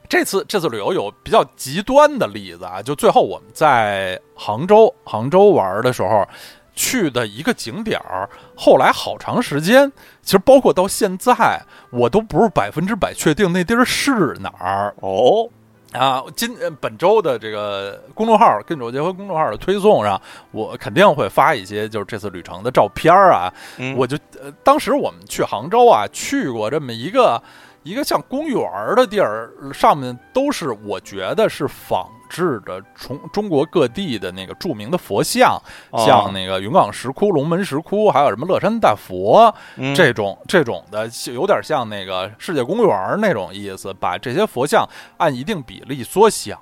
[0.10, 6.28] 这次这次旅游有比较极端的例子啊，就最后我们在杭州杭州玩的时候。
[6.76, 9.92] 去的一个景点儿，后来好长时间，
[10.22, 15.50] 其实包括到现在，我都不是百分之百确定那地儿是哪儿哦，
[15.92, 16.24] 啊。
[16.38, 20.22] 今呃本周的这个公众号“跟着结婚”公众号的推送上，
[20.52, 23.54] 我肯定会发一些就是这次旅程的照片儿啊。
[23.76, 27.44] 嗯我就呃，当时我们去杭州啊，去过这么一个
[27.90, 35.60] 一个像公园儿的地儿，上面都是我觉得是仿制的从中国各地的那个著名的佛像，
[35.90, 44.88] 哦像那个云冈石窟、龙门石窟，还有什么乐山大佛嗯这种这种的，有点像那个世界公园那种意思，把这些佛像
[45.18, 46.60] 按一定比例缩小，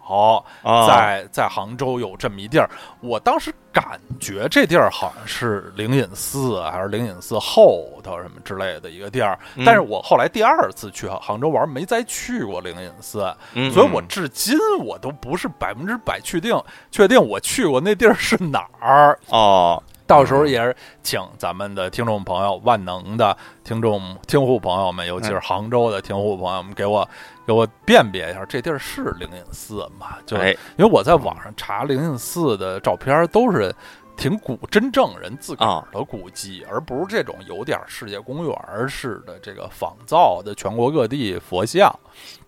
[0.64, 2.70] 啊在在杭州有这么一地儿，
[3.02, 9.64] 我当时感觉这地儿好像是灵隐寺啊还是灵隐寺后头什么之类的一个地儿，嗯。
[9.66, 13.72] 但是我后来第二次去杭州玩，没再去过灵隐寺，嗯。
[13.72, 16.60] 所以我至今我都不是百分之百确定
[16.92, 19.18] 确定我去过那地儿是哪儿。
[19.30, 27.08] 哦，到时候也是请咱们的听众朋友、万能的听众、听户朋友们，尤其是杭州的听户朋友们，给我
[27.48, 30.18] 给我辨别一下，这地儿是灵隐寺吗？
[30.26, 33.74] 就哎因为我在网上查灵隐寺的照片，都是
[34.18, 41.90] 挺古真正人自个儿的古迹，而不是这种有点世界公园式的这个仿造的全国各地佛像。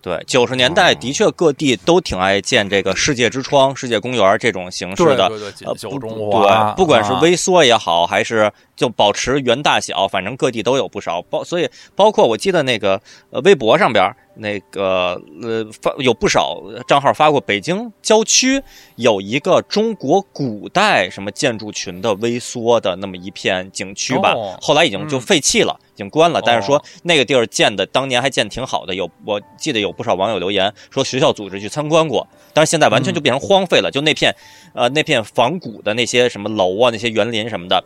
[0.02, 5.28] 对，九十年代的确各地都挺爱建这个世界之窗、世界公园这种形式的。
[5.28, 5.52] 对对对，
[6.42, 11.20] 对，不管是啊微缩也好，还是就保持原大小，反正各地都有不少。
[11.22, 13.00] 包所以包括我记得那个
[13.30, 18.62] 呃微博上边儿那个呃发有不少账号发过北京郊区
[18.96, 25.78] 有一个中国古代什么建筑群的微缩的那么一片景区吧，哦后来已经就嗯废弃了。
[25.89, 34.34] 已经关了，但是说哦那个地儿建的当年还建挺好的，有我记得有不少网友留言说学校组织去参观过，但是现在完全就变成荒废了，就那片
[34.74, 37.84] 呃那片仿古的那些什么楼啊，那些园林什么的。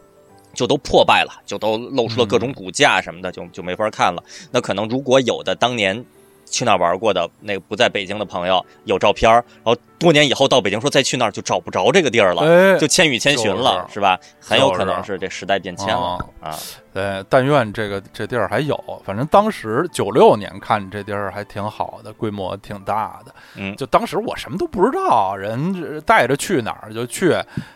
[0.55, 4.23] 就都破败了，就都露出了各种骨架什么的，就就没法看了。
[4.53, 6.05] 那可能如果有的当年
[6.49, 14.19] 去那玩过的那个不在北京的朋友有照片儿，然后多年以后到北京说再去那儿就找不着这个地儿了，哎，就千与千寻了，就是是吧？
[14.41, 16.57] 很有可能是这时代变迁了哦啊。
[16.93, 18.79] 对，但愿这个这地儿还有。
[19.05, 23.35] 反正当时九六年看这地儿还挺好的，规模挺大的。
[23.57, 27.35] 嗯就当时我什么都不知道，人带着去哪儿就去，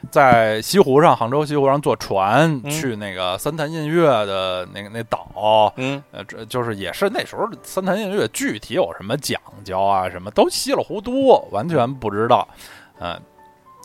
[0.09, 5.73] 在西湖上，杭州西湖上坐船、嗯去那个三潭印月的那个那岛。
[5.77, 12.49] 嗯呃，这就是也是那时候三潭印月具体有什么讲究啊，什么都稀里糊涂，完全不知道。
[13.01, 13.21] 嗯、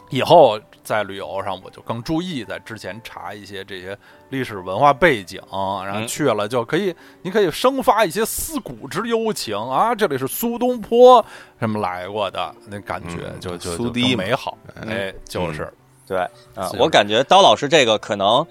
[0.09, 3.95] 以后在旅游上我就更注意，在之前查一些这些
[4.29, 11.23] 历史文化背景，然后嗯去了就可以，你可以生发一些思古之幽情啊，这里是苏东坡
[11.59, 14.57] 什么来过的，那感觉嗯就就就苏堤美好。
[14.75, 15.71] 嗯哎，就是
[16.07, 16.17] 对，
[16.55, 18.45] 啊、是我感觉刀老师这个可能，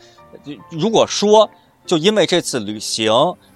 [0.70, 1.50] 如果说
[1.84, 3.12] 就因为这次旅行，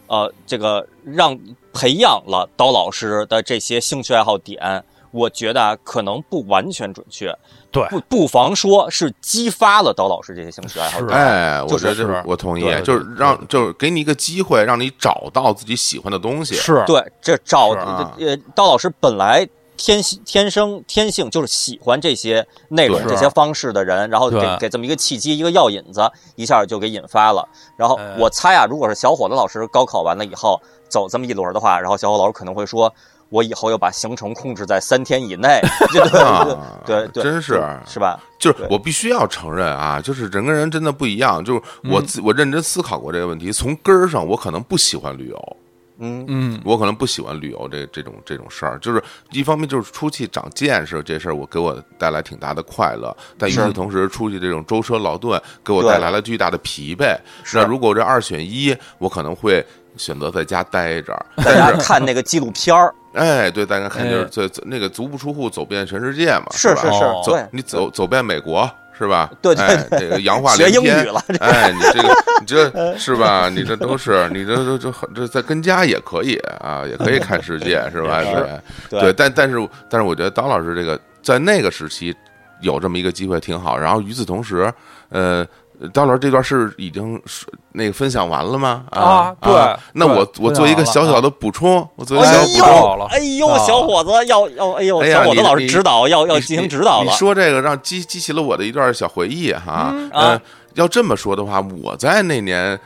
[0.09, 1.39] 呃，这个让
[1.73, 4.85] 培养了刀老师的这些兴趣爱好点，
[5.17, 7.35] 我觉得啊，可能不完全准确，
[7.73, 11.01] 对不不妨说是激发了刀老师这些兴趣爱好。
[11.07, 16.55] 哎，我觉得这是我同意，就是让就是给你一个机会，让你找到自己喜欢的东西。
[16.55, 19.49] 是，对，这找呃，刀老师本来
[19.79, 27.49] 天性天生天性就是喜欢这些内容、这些方式的人，然后给给这么一个契机、一个药引子，一下就给引发了。
[27.79, 30.61] 然后呃我猜啊，如果是小伙子老师高考完了以后
[30.91, 32.93] 走这么一轮的话，然后小伙老师可能会说。
[33.29, 35.61] 我以后要把行程控制在三天以内，
[35.93, 36.47] 对对啊
[36.85, 38.21] 对真是是吧？
[38.39, 41.45] 就是我必须要承认啊，就是人跟人真的不一样。
[41.45, 45.57] 就是我嗯自我认真思考过这个问题，从根儿上我可能不喜欢旅游，
[45.99, 48.79] 嗯嗯，我可能不喜欢旅游这这种这种事儿。
[48.79, 57.19] 就是一方面就是出去长见识这事儿，我给我带来挺大的快乐，但与此同时，出去这种舟车劳顿给我带来了巨大的疲惫。
[57.43, 59.65] 是那如果这二选一，我可能会
[59.97, 61.13] 选择在家待着。
[61.37, 69.31] 大，家看那个纪录片儿，哎，对，大家看就是哎走走那个足不出户走遍全世界嘛，是是是哦，对，你走走遍美国是吧？
[69.43, 73.49] 对对哎，这个洋话 学英连了，哎，你这个你这是吧？
[73.49, 78.23] 你这都是你这这这这在跟家也可以啊，也可以看世界， 是吧？
[78.23, 78.61] 是
[78.91, 82.15] 对对但但是但是我觉得当老师这个在那个时期
[82.61, 83.77] 有这么一个机会挺好。
[83.79, 84.73] 然后与此同时，
[85.09, 85.47] 呃。
[85.93, 88.85] 刀老师这段是已经是那个分享完了吗？
[88.91, 92.77] 啊对那我我做一个小小的补充，我做一个哎小补充。
[92.77, 97.15] 呦，哎呦，啊小伙子要要，哎呦，哎小伙子老师你你指导要要进行指导你了。
[97.15, 99.93] 说这个让激激起了我的一段小回忆哈。
[100.13, 100.41] 嗯
[100.75, 102.79] 要这么说的话，我在那年，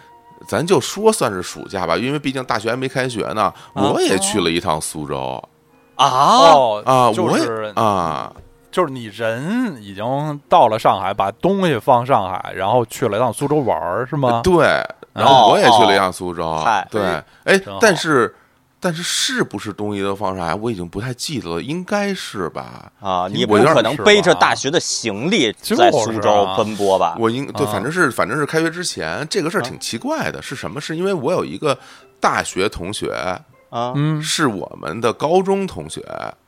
[0.47, 5.43] 咱就说算是暑假吧，因为毕竟大学还没开学呢，啊我也去了一趟苏州
[5.97, 8.33] 啊，哦啊，我也就是啊，
[8.71, 14.41] 就是你人已经到了上海，把东西放上海，然后去了一趟苏州玩儿，是吗？
[14.43, 14.67] 对，
[15.13, 17.03] 然后我也去了一趟苏州哦，对，
[17.45, 18.35] 哎，但是。
[18.83, 22.91] 但是是不是东西都放上海，我已经不太记得了，应该是吧？
[22.99, 27.15] 啊，你不我有点可能背着大学的行李在苏州啊奔波吧？
[27.21, 30.81] 我应对，啊反正是反正是开学之前，这个事儿挺奇怪的，是什么？
[30.81, 31.79] 是因为我有一个
[32.19, 33.13] 大学同学，
[33.69, 36.01] 啊嗯，是我们的高中同学，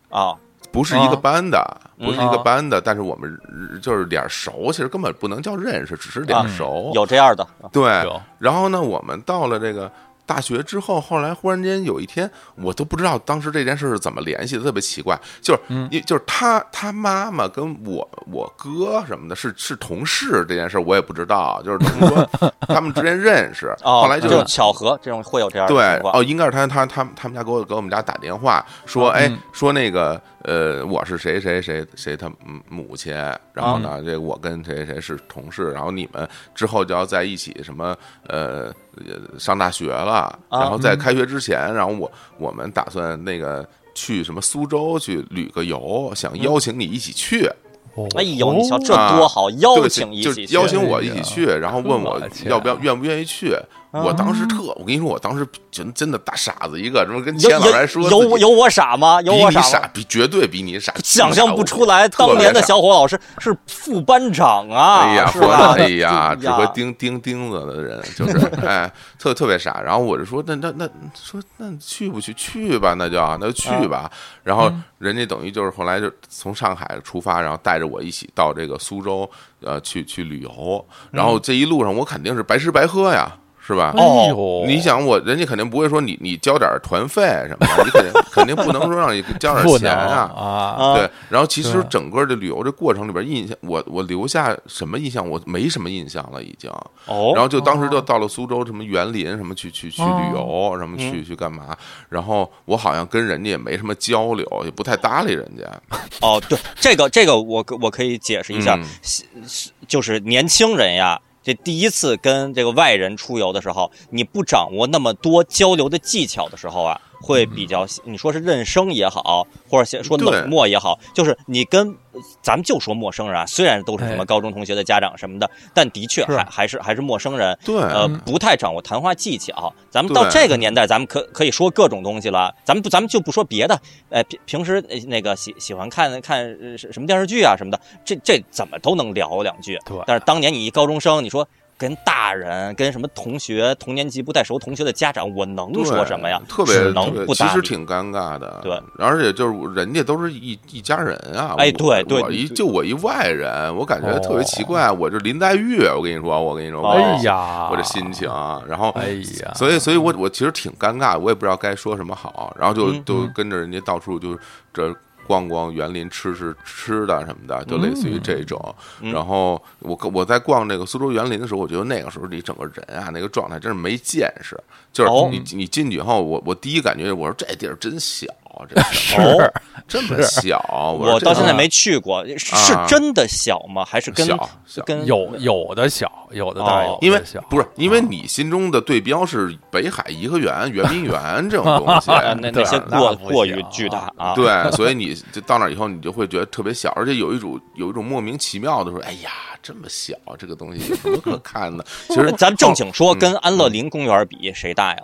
[0.09, 0.35] 啊
[0.73, 1.59] 不是一个班的，
[1.99, 2.07] 嗯。
[2.07, 3.39] 不是一个班的，但是我们
[3.81, 6.91] 就是脸熟，其实根本不能叫认识，只是脸熟。
[6.95, 8.05] 有这样的对，
[8.41, 9.89] 然后呢，我们到了这个
[10.27, 22.29] 大学之后，后来忽然间有一天，我都不知道当时这件事是怎么联系的，特别奇怪，就是就是他他妈妈跟我我哥什么的是是同事这件事，我也不知道，就是等于说
[22.67, 33.15] 他们之间认识， 哦，后来就这种巧合，这种会有这样的对哦，应该是他他他他们家给我给我们家打电话说，哎嗯，说那个呃，我是谁谁谁谁他母母亲，
[33.53, 37.97] 然后呢，这我跟谁谁是同事，然后你们之后就要在一起什么
[38.29, 47.49] 呃呃上大学了，然后在开学之前，然后我我们打算那个去什么苏州去旅个游，想邀请你一起去。
[47.95, 53.55] 哦哎呦，你瞧这啊多好，邀请一就起邀请我一起去，然后问我要不要愿不愿意去。
[53.93, 59.21] 我当时特，我跟你说，我当时真真的大傻子一个，这么跟有钱老师还说有有有我傻吗？
[59.23, 59.51] 有我吗？
[59.51, 65.75] 比你傻，比绝对比你傻，想象不出来，当年的小伙老师是副班长啊，哎呀，说是吧？
[65.79, 69.81] 哎呀， 只会呀钉钉钉子的人，就是 哎，特特别傻。
[69.81, 72.33] 然后我就说，那那那说那去不去？
[72.35, 74.11] 去吧，那就那就去吧。
[74.43, 80.85] 然后人家等于就是后来就从上海出发，然后带着我一起到这个苏州，呃，去去旅游。
[81.11, 83.31] 然后这一路上我肯定是白吃白喝呀。
[83.65, 83.95] 是吧？
[83.97, 90.31] 哦你想我，人家肯定不会说你你交点团费什么的， 你肯定肯定不能说让你交点钱啊。
[90.35, 90.45] 啊，
[90.79, 95.29] 啊对，然后其实整个这旅游这过程里边，印象我我留下什么印象？
[95.29, 96.69] 我没什么印象了，已经。
[97.07, 101.77] 哦，然后就当时就到了苏州，什么园林什么去去去旅游，什么去嗯去干嘛？
[102.09, 105.97] 然后我好像跟人家也没什么交流，也不太搭理人家。
[106.21, 111.21] 哦，对，这个这个我我可以解释一下，嗯是是就是年轻人呀。
[111.43, 121.97] 这第一次跟这个外人出游的时候，你不掌握那么多交流的技巧的时候啊，会比较你说是认生也好，或者先说冷漠也好，就是你跟
[122.43, 129.73] 咱们就说陌生人啊，虽然都是什么哎高中同学的家长什么的，但的确还还是还是陌生人，对，呃，嗯不太掌握谈话技巧。
[129.89, 132.55] 咱们到这个年代，咱们可可以说各种东西了。
[132.65, 133.81] 咱们不，咱们就不说别的。
[134.11, 136.45] 呃，平平时呃那个喜喜欢看看
[136.77, 139.79] 什么电视剧啊什么的，这这怎么都能聊两句。
[139.87, 141.47] 对但是当年你一高中生，你说
[141.83, 146.41] 跟大人、跟什么同学、同年级不太熟同学的家长，我能说什么呀？
[146.49, 147.53] 特别只能其不搭理。
[147.53, 148.61] 实挺尴尬的。
[148.63, 151.57] 对，而且就是人家都是一一家人啊。
[151.59, 154.93] 哎我对对我一就我一外人，我感觉特别奇哦怪。
[154.93, 158.31] 我这林黛玉，我跟你说，我跟你说，哎呀，我这心情，
[158.69, 159.09] 然后哎
[159.43, 164.39] 呀，所以，所以我我其实挺尴尬，我也不知道该说什么好，然后就嗯就跟着人家到处就
[164.73, 164.95] 这
[165.27, 168.75] 逛逛园林，吃吃吃的什么的，就类似于这种。
[169.01, 174.59] 嗯然后我我在逛那个苏州园林的时候，我觉得那个时候你整个人啊，那个状态真是没见识。
[174.93, 178.27] 就是哦你你进去以后，我我第一感觉，我说这地儿真小，
[178.69, 179.53] 这 是哦
[179.89, 180.97] 这么小。
[180.99, 183.85] 我到现在没去过，是真的小吗？
[183.85, 187.21] 还是跟小小跟有有的小，有的大，因为，
[187.51, 194.35] 不是因为啊你心中的对标是北海颐和园、圆明园 这种东西，啊那些那过过于巨大啊啊。
[194.35, 199.31] 对，所以你就到那以后，你就会觉得特别小，而且有一种有一种莫名其妙的说，哎呀，
[199.63, 201.85] 这么小，这个东西有什么可看的？
[202.09, 205.03] 其实咱正经说，嗯跟安乐林公园比，谁大呀？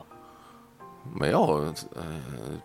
[1.15, 2.03] 没有，呃，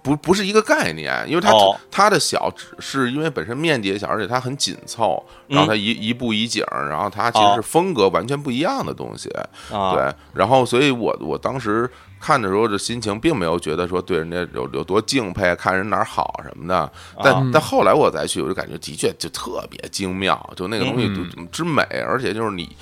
[0.01, 1.77] 不不是一个概念，因为它、哦。
[1.91, 9.29] 它的小只是因为本身面积也小，而且它很紧凑，然后它一、一步一景，然后它其实是风格完全不一样的东西，
[9.71, 11.89] 啊，对，然后所以我我当时
[12.19, 16.91] 看的时候，这心情并没有觉得说对人家有有多敬佩，看人哪儿好什么的，
[17.23, 17.49] 但、啊。
[17.53, 22.75] 但后来我再去，我就感觉的确就特别精妙，就那个东西嗯就之美，而且就是你。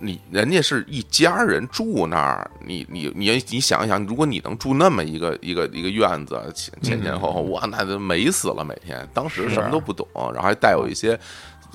[0.00, 9.06] 你人家是一家人住那儿，你你你你想一想，如果你能住那么一个一个一个院子，前前前后后，哇，那就美死了每天。
[9.12, 11.18] 当时什么都不懂，然后还带有一些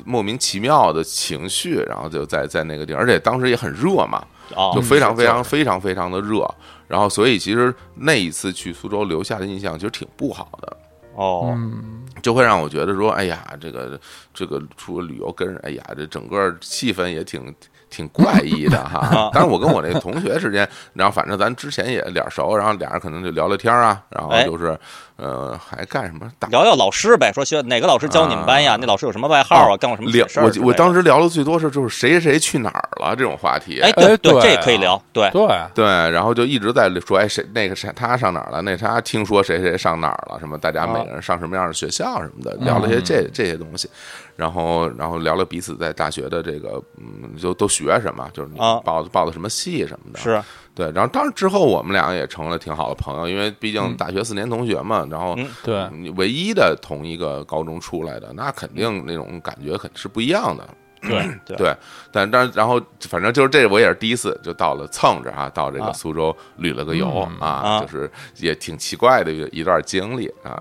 [0.04, 4.26] 莫名其妙的情绪，然后就在在那个地儿，而且当时也很热嘛，
[4.56, 6.46] 哦，就非常非常非常非常的热。
[6.88, 10.78] 然后，所以其实那一次去苏州留下的印象其实挺不好的，
[11.16, 14.00] 哦，嗯，就会让我觉得说，哎呀，这个
[14.34, 17.54] 这个出旅游跟人，哎呀，这整个气氛也挺
[17.96, 19.30] 挺怪异的哈。
[19.34, 24.78] 但是，我跟我那个同学之间，然后反正咱之前也脸熟，然后俩人可能就聊聊天啊，然后哎就是
[25.18, 26.30] 呃，还干什么？
[26.38, 28.74] 打聊聊老师呗，说学哪个老师教你们班呀？
[28.74, 29.78] 啊那老师有什么外号啊？
[29.78, 30.44] 干过什么事儿？
[30.44, 34.42] 我我当时聊的最多是就是谁谁去哪儿了这种话题，哎，哎对对。
[34.42, 38.62] 这也可以聊，对，对，对，然后就一直在说，哎，谁那个谁他上哪儿了？
[38.62, 40.40] 那他听说谁谁上哪儿了？
[40.40, 43.90] 什么大家每个人上什么样的学校什么的，聊了些这这些东西，
[44.36, 48.82] 然后然后聊聊彼此在大学的这个，嗯，就都学什么，就是你啊。
[48.84, 50.44] 报的报的什么系什么的，是，
[50.76, 50.92] 对。
[50.92, 60.68] 然后当然之后我们俩也成了挺好的朋友，因为毕竟大学四年同学嘛，然后嗯对，唯一的同一个高中出来的，那肯定那种感觉肯是不一样的。
[61.02, 61.76] 对 对对，
[62.12, 70.60] 但但然后反正就是这，我也是第一次就到了蹭着啊，到这个啊苏州旅了个游嗯啊，啊就是也挺奇怪的一一段经历啊，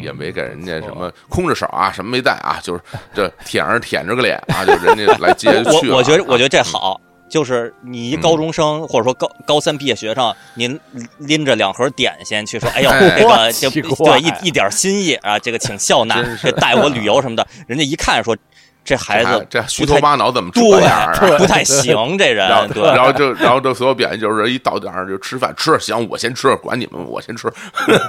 [0.00, 2.80] 也没给人家什么空着手啊，什么没带啊，就是
[3.12, 5.50] 这舔着舔着个脸啊，就人家来接
[5.80, 7.00] 去了我我觉得我觉得啊这好，
[7.30, 10.78] 就是你一高中生或者说高高三毕业学生，您
[11.18, 16.22] 拎着两盒点心去说，哎呦，哎这个 这对一一点心意啊，这个请笑纳
[16.60, 18.36] 带我旅游什么的，人家一看说
[18.84, 21.12] 这孩子这虚头巴脑怎么这对样啊？
[21.38, 27.48] 不太 行，这人然后，然后就，然后就所有表现就是一到点儿就吃饭，吃行，我先吃，管你们，我先吃。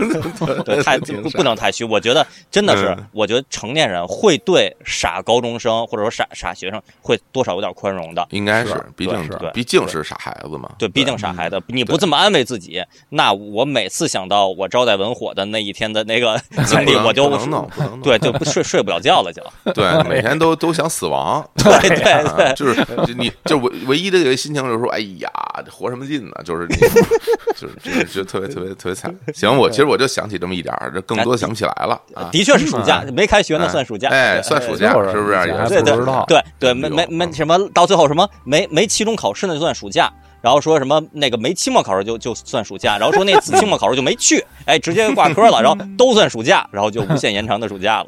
[0.65, 1.83] 对，太不不能太虚。
[1.83, 8.25] 我觉得真的是嗯，我觉得成年人会对傻高中生或者说傻傻学生会多少有点宽容的。
[8.31, 10.69] 应该是毕竟对对毕竟是傻孩子嘛。
[10.77, 18.01] 对，毕竟傻孩子，你不这么安慰自己，那我每次想到我招待文火的那一天的那个经历，我就不能弄，不能弄。
[18.01, 19.43] 对，就不睡睡不了觉了，就
[19.73, 21.43] 对，每天都都想死亡。
[21.57, 22.75] 对对 啊对，就是
[23.05, 25.27] 就你就唯唯一的这个心情就是说，哎呀，
[25.71, 26.31] 活什么劲呢？
[26.45, 26.75] 就是你，
[27.57, 29.13] 就是就是就特别特别特别惨。
[29.33, 32.29] 行，我其实我就想起这么一点儿，这更多想不起来了啊。
[32.31, 35.35] 的确是暑假，没开学那算暑假，哎，算暑假是是不是？
[35.47, 40.11] 也是对对不知道对对，没没没嗯什么，到最后什么没没期中考试那就算暑假。
[40.41, 48.05] 然后说什么那个没期末考试就就算暑假，然后说那次期末考试就没去，哎，直接挂科了，然后都算暑假，然后就无限延长的暑假了。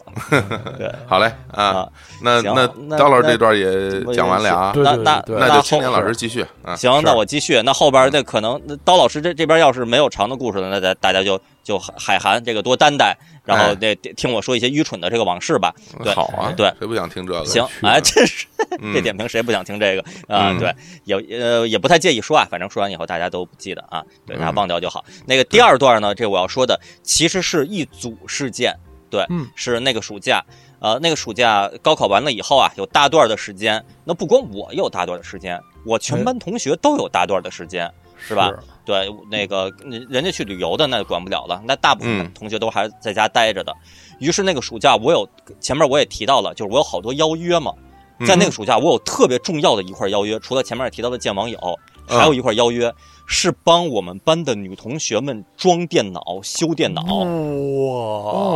[0.77, 1.89] 对， 好嘞啊啊。
[2.21, 6.75] 那那刀老师这段也讲完了啊，那那那就青年后老师继续啊。
[6.75, 7.61] 行，那我继续。
[7.63, 15.73] 那后边那可能那刀老师这这边要是没有长的故事了，那大大家就就海涵这个多担待，然后哎这听我说一些愚蠢的这个往事吧。
[16.03, 17.45] 对好啊，对，谁不想听这个？
[17.45, 18.45] 行，去哎，真是
[18.81, 20.51] 嗯这点评谁不想听这个啊？
[20.51, 20.75] 嗯对，
[21.05, 25.03] 也呃也不太介意说啊，反正说完以后大家都不记得啊，对，大家嗯忘掉就好。
[25.25, 28.77] 那个第二段呢，这我要说的其实是一组事件，
[29.09, 30.43] 对，嗯是那个暑假。
[30.79, 38.51] 呃，那个暑假高考完了以后啊，有大段的时间，那不光我有大段的时间，我全班同学都有大段的时间，是吧？
[38.85, 39.71] 对，那个
[40.09, 42.31] 人家去旅游的那就管不了了，那大部分嗯。
[42.33, 43.73] 同学都还在家待着的。
[44.19, 45.27] 于是那个暑假，我有
[45.59, 47.73] 前面我也提到了，就是我有好多邀约嘛，
[48.25, 51.57] 在那个暑假，我有特别重要的一块邀约，除了前面提到的见网友，
[52.07, 52.93] 嗯还有一块邀约
[53.25, 57.01] 是帮我们班的女同学们装电脑、修电脑，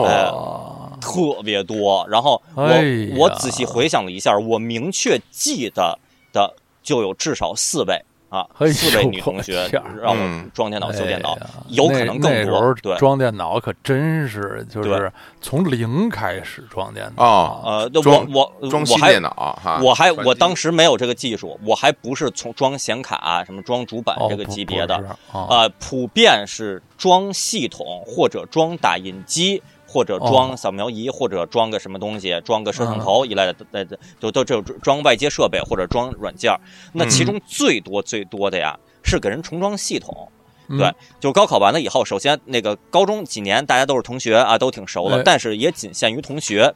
[0.03, 2.05] 哇，特别多。
[2.09, 5.97] 然后我、哎我仔细回想了一下，我明确记得
[6.33, 9.69] 的就有至少四位啊，四位女同学
[10.01, 11.37] 让我嗯装电脑、修电脑
[11.69, 12.73] 有可能更多。
[12.81, 19.29] 对，装电脑可真是就是从零开始装电脑啊呃，我装我我还装新电脑
[19.63, 24.95] 哈，我还我当时没有这个技术，我还不是从装显卡、什么装主板这个级别的，
[25.31, 29.63] 啊呃，普遍是装系统或者装打印机。
[29.97, 33.83] 或者装扫描仪，或者装个什么东西，装个摄像头一类的，呃，
[34.19, 36.55] 就都这种装外接设备或者装软件。
[36.93, 40.31] 那其中最多最多的呀，是给人重装系统。
[40.67, 46.71] 嗯对，就是高考完了以后，首先那个高中几年大家都是同学啊，都挺熟了哎，但是也仅限于同学。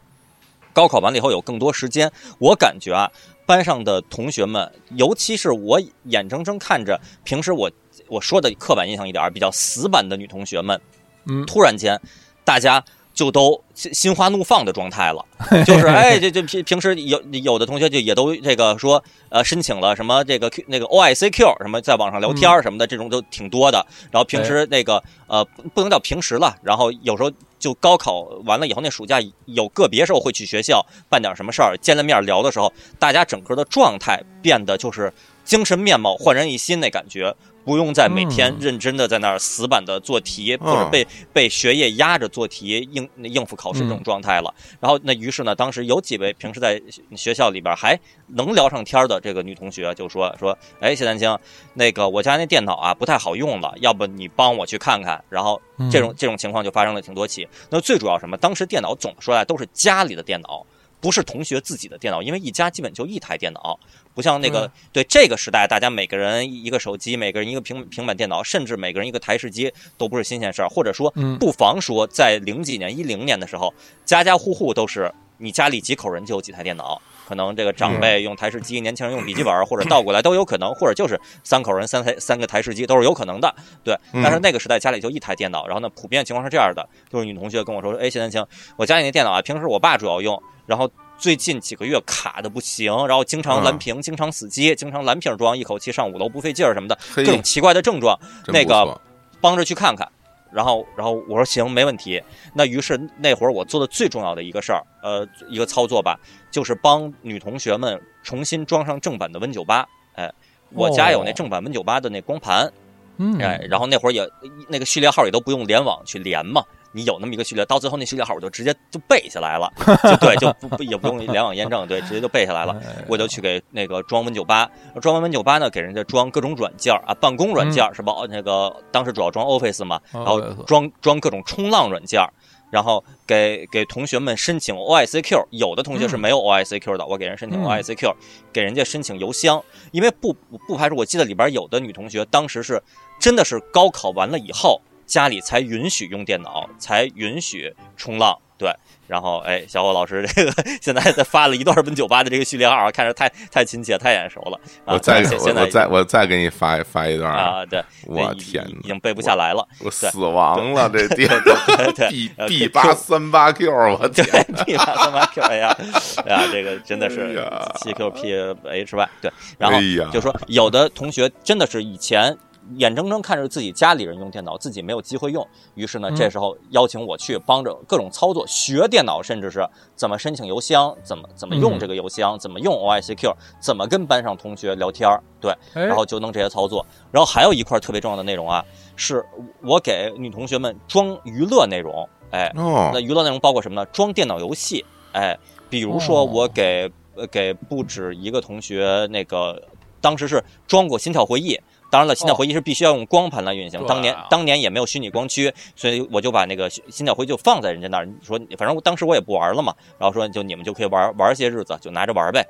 [0.74, 3.12] 高考完了以后有更多时间，我感觉啊，
[3.46, 7.70] 班上的同学们，尤其是我眼睁睁看着平时我
[8.08, 10.82] 我说的刻板印象一点儿，比较死板的女同学们，
[11.26, 12.00] 嗯突然间
[12.46, 12.82] 大家
[13.14, 15.26] 就都心心花怒放的状态了，
[15.66, 23.86] 就是哎，这这平平时有有的同学就也都这个说呃申请了什么这个 Q 那个 OICQ 什么在网上聊天儿什么的，这种都挺多的。
[24.12, 35.12] 然后平时那个呃不不能叫平时了，然后有时候就高考完了以后，那暑假有个别时候会去学校办点什么事儿，见了面聊的时候，大家整个的状态变得就是
[35.44, 37.36] 精神面貌焕然一新那感觉。
[37.64, 44.52] 不用再每天嗯认真的在那儿死板的做题，或者嗯被被学业压着做题应应付考试这种嗯状态了。
[44.80, 46.82] 然后那于是呢，当时有几位平时在
[47.16, 47.96] 学校里边还
[48.26, 51.38] 能聊上天的这个女同学就说说，哎，谢丹青，
[51.76, 55.24] 那个我家那电脑啊不太好用了，要不你帮我去看看。
[55.30, 55.62] 然后
[55.92, 57.48] 这种这种情况就发生了挺多起。
[57.70, 58.36] 那最主要什么？
[58.38, 60.66] 当时电脑总的说来都是家里的电脑。
[61.02, 63.78] 不是同学自己的电脑，因为一家基本就一台电脑，
[64.14, 70.70] 不像那个对这个时代，大家每个人一个手机，每个人一个平平板电脑，甚至每个人一个台式机都不是新鲜事儿。
[70.70, 73.74] 或者说，嗯不妨说，在零几年、一零年的时候，
[74.06, 77.02] 家家户户都是你家里几口人就有几台电脑，
[77.32, 83.56] 可能这个长辈用台式机，年轻人用笔记本，或者倒过来都有可能，或者就是三口人三台三个台式机都是有可能的。
[83.86, 88.46] 对，嗯但是那个时代家里就一台电脑，然后呢，普遍情况是这样的，就是女同学跟我说，哎，谢丹青，
[88.76, 90.92] 我家里那电脑啊，平时我爸主要用，然后。
[91.22, 98.20] 最近几个月卡的不行，然后经常蓝屏，经常死机，经常蓝屏装，一口气上五楼不费劲儿什么的，各种奇怪的症状。
[98.48, 99.00] 那个
[99.40, 100.12] 帮着去看看。
[100.52, 102.22] 然后，然后我说行，没问题。
[102.54, 106.20] 那于是那会儿我做的最重要的一个事儿，呃，一个操作吧，
[106.52, 109.88] 就是帮女同学们重新装上正版的 Win 九八。
[110.14, 110.32] 哎，
[110.72, 112.72] 我家有那哦正版 Win 九八的那光盘，
[113.18, 114.28] 嗯，哎，然后那会儿也
[114.68, 119.72] 那个序列号也都不用联网去连嘛，你有那么一个序列，到最后那序列号我就直接就背下来了，
[120.04, 122.74] 就对，就不不也不用联网验证，对， 直接就背下来了。
[122.86, 124.70] 哎我就去给那个装 Win 九八，
[125.02, 128.14] 装完 Win 九八呢，给人家装各种软件儿啊，办公软件儿是吧？
[128.30, 132.30] 那个当时主要装 Office 嘛，然后装装各种冲浪软件儿，
[132.72, 137.66] 然后给给同学们申请 OICQ，有的同学是没有 OICQ 的，我给人申请嗯。
[137.66, 138.14] OICQ，
[138.54, 139.62] 给人家申请邮箱，
[139.92, 140.34] 因为不
[140.68, 142.82] 不排除我记得里边有的女同学当时是
[143.20, 144.80] 真的是高考完了以后，
[145.12, 148.74] 家里才允许用电脑，才允许冲浪，对。
[149.08, 154.58] 然后，哎，小伙老师，这个现在在发了一段奔酒吧的这个序列号啊，看着太太亲切、太眼熟了。
[154.86, 159.68] 啊、我再我我再我再给你发发一段儿，啊，对，我天哪已已经背不下来了。
[159.84, 165.78] 我死亡了，这电对 对 B 呃 B 八三八 Q，我对天，，B 八三八 Q，哎呀，
[166.26, 167.36] 哎呀，这个真的是
[167.82, 168.34] C Q P
[168.64, 169.78] H Y，对，然后
[170.14, 172.38] 就说有的同学真的是以前
[172.78, 175.46] 眼睁睁看着自己家里人用电脑，自己没有机会用，
[175.76, 186.86] 于是呢，嗯这时候邀请我去帮着各种操作，学电脑，甚至是怎么申请邮箱，怎么怎么用嗯这个邮箱，怎么用 OICQ，怎么跟班上同学聊天儿，对，哎然后就弄这些操作。
[187.12, 188.64] 然后还有一块特别重要的内容啊，
[188.96, 189.26] 是
[189.64, 193.86] 我给女同学们装娱乐内容，哎，哦那，娱乐内容包括什么呢？
[193.92, 195.38] 装电脑游戏，哎，
[195.70, 199.62] 比如说哦我给、呃给不止一个同学那个，
[200.00, 201.56] 当时是装过《心跳回忆》。
[201.92, 208.06] 当然了，《心跳回忆》是必须要用光盘来运行，当年当年也没有虚拟光驱，所以我就把那个《心跳回忆》就放在人家那儿。
[208.06, 212.44] 你说，反正当时我也不玩了嘛，然后说就你们就可以玩玩些日子，就拿着玩呗。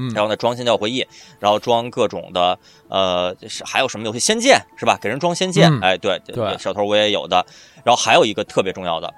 [0.00, 1.02] 嗯然后呢，装《心跳回忆》，
[1.40, 2.56] 然后装各种的
[2.88, 4.18] 呃，是还有什么游戏？
[4.22, 4.96] 《仙剑》是吧？
[5.02, 7.44] 给人装《仙剑》嗯哎，对对小偷我也有的。
[7.84, 9.12] 然后还有一个特别重要的，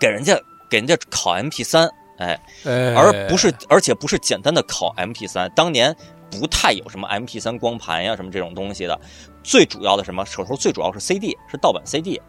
[0.00, 0.34] 给人家
[0.70, 1.86] 给人家拷 MP 三，
[2.16, 5.94] 哎，哎而不是而且不是简单的拷 MP 三，当年
[6.30, 8.98] 不太有什么 MP 三光盘呀什么这种东西的，
[9.42, 12.20] 最主要的什么手头最主要是 CD，是盗版 CD。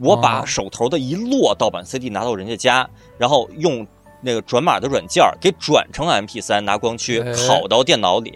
[0.00, 3.84] 我把哦手头的一摞盗版 CD 拿到人家家，然后用
[4.20, 8.32] 那个转码的软件儿给转成 MP 三，拿光驱哎拷到电脑里。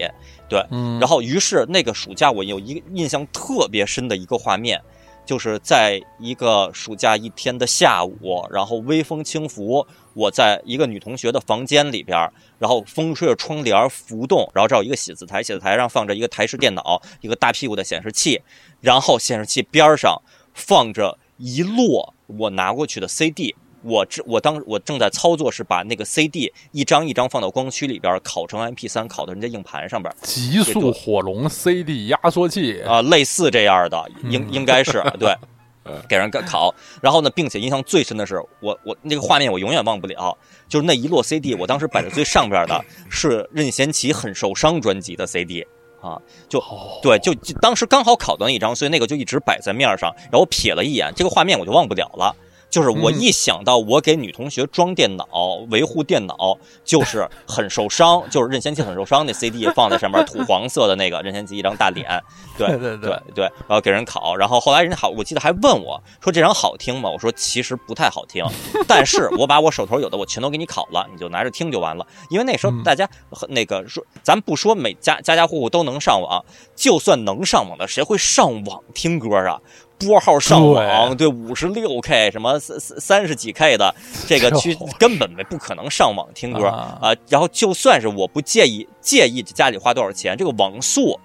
[0.49, 4.83] 对，嗯，然后于是那个暑假我有一个印象特别深的一个画面，
[5.25, 18.43] 就是在一个暑假一天的下午，然后微风轻拂，我在一个女同学的房间里边，然后风吹着窗帘浮动，然后这有一个写字台，写字台上放着一个台式电脑，一个大屁股的显示器，
[18.81, 20.21] 然后显示器边上
[20.53, 23.55] 放着一摞我拿过去的 CD。
[23.85, 35.35] 我正我当我正在操作是把那个 CD 一张一张放到光驱里边儿拷成 MP3，拷到人家硬盘上边儿，极速火龙 CD 压缩器啊、类似这样的，应嗯应该是 对，
[36.09, 36.75] 给人考。
[37.01, 40.37] 然后呢，并且印象最深的是，我我那个画面我永远忘不了，
[40.69, 45.67] 就是那一摞 CD，我当时摆在最上边的 是任贤齐《很受伤》专辑的 CD
[46.01, 50.13] 啊，就哦对，就就当时刚好考到那一张，所以那个就一直摆在面上。
[50.25, 52.35] 然后我瞥了一眼这个画面，我就忘不了了。
[52.73, 55.27] 就是我一想到我给女同学装电脑、
[55.71, 62.19] 维护电脑，就是很受伤，就是任贤齐很受伤，那 CD 放在上面土 黄色的那个任贤齐一张大脸，
[62.57, 67.11] 对对对对，然后给人考，然后后来人家好，我记得还问我说这张好听吗？
[67.11, 68.43] 我说其实不太好听，
[68.89, 72.07] 但是我把我手头有的我全都给你考了，你就拿着听就完了。
[72.31, 73.07] 因为那时候大家
[73.49, 76.43] 那个说，咱不说每家家家户户都能上网，
[76.75, 79.61] 就算能上网的，谁会上网听歌啊？
[80.07, 83.95] 拨号上网，对五十六 K 什么三三三十几 K 的
[84.27, 87.15] 这个区根本没不可能上网听歌啊。
[87.29, 91.19] 然后就算是我不介意介意家里花多少钱，这个网速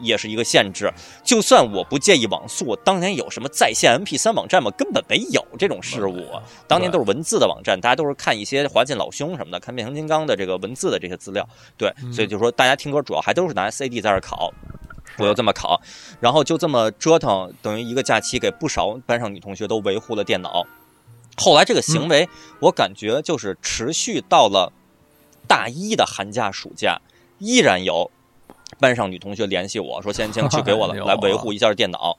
[0.00, 0.92] 也是一个限制。
[1.24, 4.70] 就算我不介意网速，当年有什么在线 MP 三网站吗？
[4.78, 6.24] 根本没有这种事物。
[6.68, 11.46] 当年都是文字的网站，大家都是看一些华健老兄什么的，看变形金刚的这个文字的这些资料。
[11.76, 14.52] 对，所以就说大家听歌主要还都是拿 CD 在这考。
[15.18, 15.80] 我又这么考，
[16.20, 20.66] 然后就这么折腾，等于一个假期给不少班上女同学都维护了电脑。
[21.36, 22.28] 后来这个行为，
[22.60, 24.72] 我感觉就是持续到了
[25.46, 27.00] 大一的寒假暑假，
[27.38, 28.10] 依然有
[28.78, 32.18] 班上女同学联系我说：“先请去给我 来维护一下电脑。”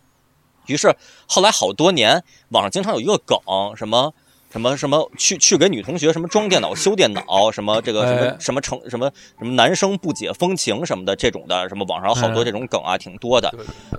[0.67, 0.95] 于是
[1.27, 3.37] 后来好多年，网上经常有一个梗，
[3.75, 4.13] 什么。
[4.53, 13.51] 什么什么去去给女同学什么装电脑修电脑什么这个什么什么成什么什么男生不解风情什么的这种的什么网上好多这种梗啊挺多的，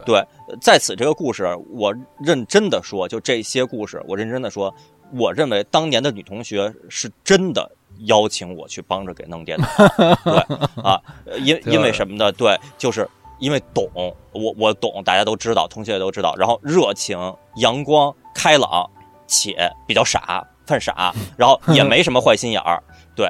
[0.06, 0.24] 对，
[0.60, 1.92] 在此这个故事我
[2.24, 4.72] 认真的说，就这些故事我认真的说，
[5.14, 7.68] 我认为当年的女同学是真的
[8.04, 9.66] 邀请我去帮着给弄电脑，
[10.22, 11.00] 对啊，
[11.42, 12.30] 因因为什么呢？
[12.30, 13.08] 对，就是
[13.40, 13.90] 因为懂
[14.30, 17.18] 我我懂，大家都知道，同学也都知道，然后热情
[17.56, 18.88] 阳光开朗。
[19.26, 22.82] 且比较傻，犯傻，然后也没什么坏心眼儿，
[23.16, 23.28] 对，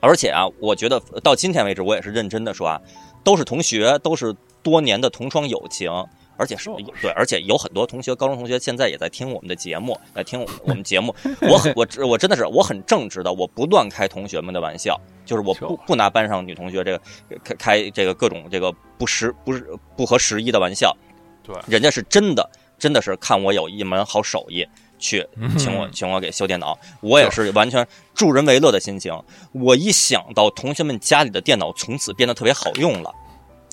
[0.00, 2.80] 而且啊，我觉得到今天为止，我也是认真的说啊，
[3.22, 5.90] 都是同学，都是多年的同窗友情，
[6.36, 6.70] 而且是
[7.02, 17.00] 对，而且有很多同学，高中同学现在也在听我们的节目，在听我们节目，我很我我真的是我很正直的，我不乱开同学们的玩笑，就是我不不拿班上女同学这个
[17.44, 19.66] 开开这个各种这个不实不是
[19.96, 20.96] 不合时宜的玩笑，
[21.42, 24.66] 对，人家是真的真的是看我有一门好手艺。
[25.00, 25.26] 去
[25.58, 29.12] 请我，请我给修电脑，我也是完全助人为乐的心情。
[29.52, 33.12] 我一想到同学们家里的电脑从此变得特别好用了。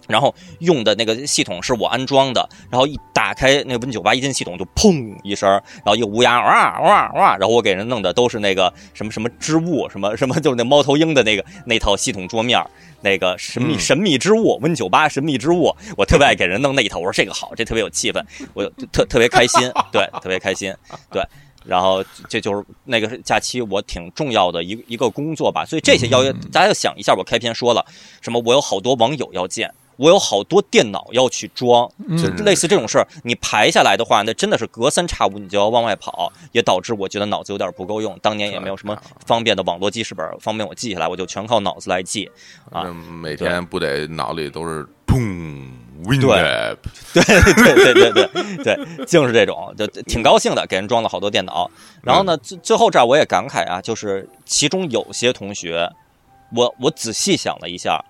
[0.08, 12.60] 然后用的那个系统是我安装的，然后一打开那个 Win 九八一进系统就砰一声，然后一个乌鸦哇哇哇，然后我给人弄的都是那个什么什么织物，什么什么就是那猫头鹰的那个那套系统桌面，
[13.02, 18.24] 那个神秘神秘之物 Win 九八神秘之物，我特别爱给人弄那一套，我说这个好，这特别有气氛，
[18.54, 20.74] 我特特别开心，对，特别开心，
[21.12, 21.22] 对。
[21.66, 27.86] 然后这就是那个假期我挺重要的一一个工作吧，所以这些邀约大家要想一下，我开篇说了
[28.22, 29.70] 什么，我有好多网友要见。
[29.98, 38.18] 我有好多电脑要去装，就类似这种事儿，你排下来的话，那真的是隔三差五你就要往外跑，也导致我觉得脑子有点不够用。
[38.22, 38.96] 当年也没有什么
[39.26, 42.30] 方便的网络记事本，方便我记下来，我就全靠脑子来记
[42.72, 42.84] 啊。
[43.22, 45.18] 每天不得脑里都是砰
[46.06, 46.78] ，Win 对
[47.14, 51.70] 对对对对对对，净 是这种，就挺高兴的，给人装了好多电脑。
[52.04, 55.90] 然后呢，最最后这儿我也感慨啊，就是其中有些同学，
[56.56, 58.04] 我我仔细想了一下。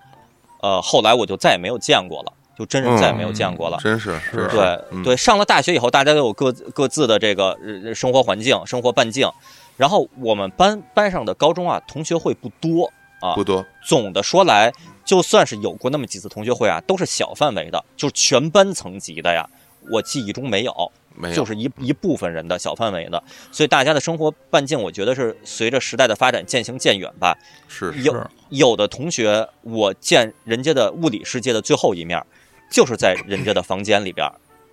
[0.62, 3.78] 呃，后来我就再也没有见过了，就真是再也没有见过了。
[3.82, 7.58] 真是，是对对，上了大学以后，大家都有各各自的这个
[7.94, 9.30] 生活环境、生活半径。
[9.78, 13.64] 然后我们班班上的高中啊，同学会不多啊，不多。
[13.86, 14.74] 总的说来，
[15.06, 19.48] 就算是有过那么几次同学会啊，都是小范围的，就是全班层级的呀。
[19.92, 20.92] 我记忆中没有。
[21.34, 23.22] 就是一一部分人的小范围的，
[23.52, 27.38] 所以大家的生活半径，我觉得是随着时代的发展渐行渐远吧。
[27.68, 32.24] 是有有的同学，我见人家的物理世界的最后一面，
[32.72, 34.30] 就是在人家的房间里边，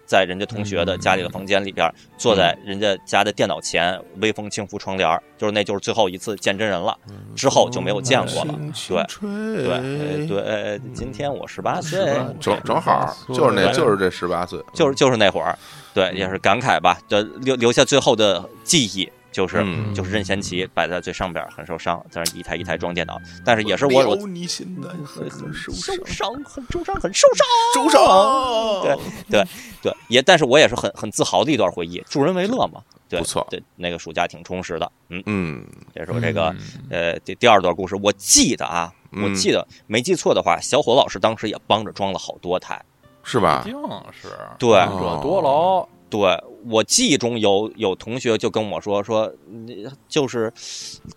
[0.07, 6.97] 在人家同学的家里的房间里边，坐在人家家的电脑前，微风轻拂窗帘，就是那就是最后一次见真人了，
[7.35, 8.55] 之后就没有见过了。
[9.21, 12.05] 对对对，今天我十八岁，
[12.39, 15.59] 正正好就是那就是这十八岁，就是就是那会儿。
[15.95, 19.65] 对，也是感慨吧，就留留下最后的记忆，就是
[19.95, 25.97] 就是任贤齐摆在最上边，很受伤，在那一台一台装电脑，但是也是我我你现在很很受伤，
[26.45, 28.83] 很受伤，很受伤，受伤。
[28.83, 28.97] 对
[29.31, 29.45] 对
[29.83, 35.65] 对，也但是我也是很很自豪的一段回忆，助人为乐嘛，对，不错，对，那个暑假挺充实的，嗯嗯，
[35.95, 36.55] 这是我这个
[36.91, 42.83] 呃第第二段故事，我记得啊，我记得没记错的话，小伙老师当时也帮着装了好多台。
[43.25, 43.65] 是吧？
[43.67, 43.81] 一定
[44.13, 44.29] 是
[44.59, 45.87] 对，惹多劳。
[46.11, 46.21] 对
[46.71, 49.29] 我记忆中有有同学就跟我说说，
[50.09, 50.53] 就是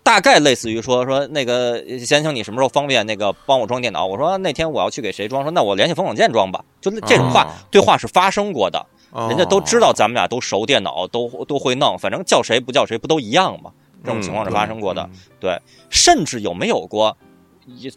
[0.02, 4.04] 大概类似于说说那个先生，你什么时候方便那个帮我装电脑？
[4.04, 6.64] 我说那天我要去给谁装，说那我联系冯广建装吧。
[6.80, 13.70] 就这种话对话是发生过的哦人家都知道咱们俩都熟电脑，都都会弄，反正叫谁不叫谁不都一样吗？
[14.02, 15.02] 这种情况是发生过的。
[15.02, 15.60] 嗯对，
[15.90, 17.27] 甚至有没有过，也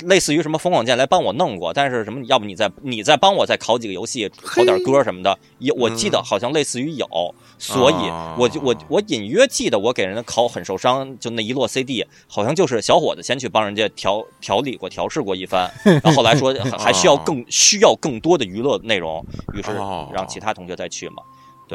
[0.06, 7.07] 类似于什么冯广建来帮我弄过，但是什么，要不你再你再帮我再考几个游戏，考点歌什么的，有我记得好像类似于有，
[7.57, 21.23] 所以哦我就我我隐约记得我给人家考很受伤，就那一摞 CD，好像就是小伙子先去帮人家调调理过、调试过一番， 然后后来说还 还需要更需要更多的娱乐内容，于是哦让其他同学再去嘛。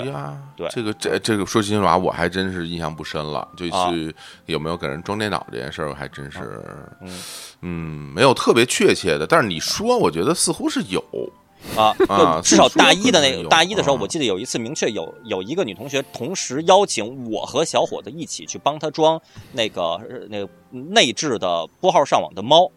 [0.02, 3.46] 对呀，对这个这这个说心里话，我还真是印象不深了。
[3.56, 4.14] 就啊是
[4.46, 6.62] 有没有给人装电脑这件事儿，我还真是，
[7.00, 7.08] 嗯
[7.62, 9.26] 嗯，没有特别确切的。
[9.26, 11.02] 但是你说，我觉得似乎是有，
[11.76, 19.20] 啊，啊就至少大一的那大一的时候，啊我记得有一次明确有有一个女同学同时邀请我和小伙子一起去帮她装
[19.52, 22.70] 那个呃那个内置的拨号上网的猫，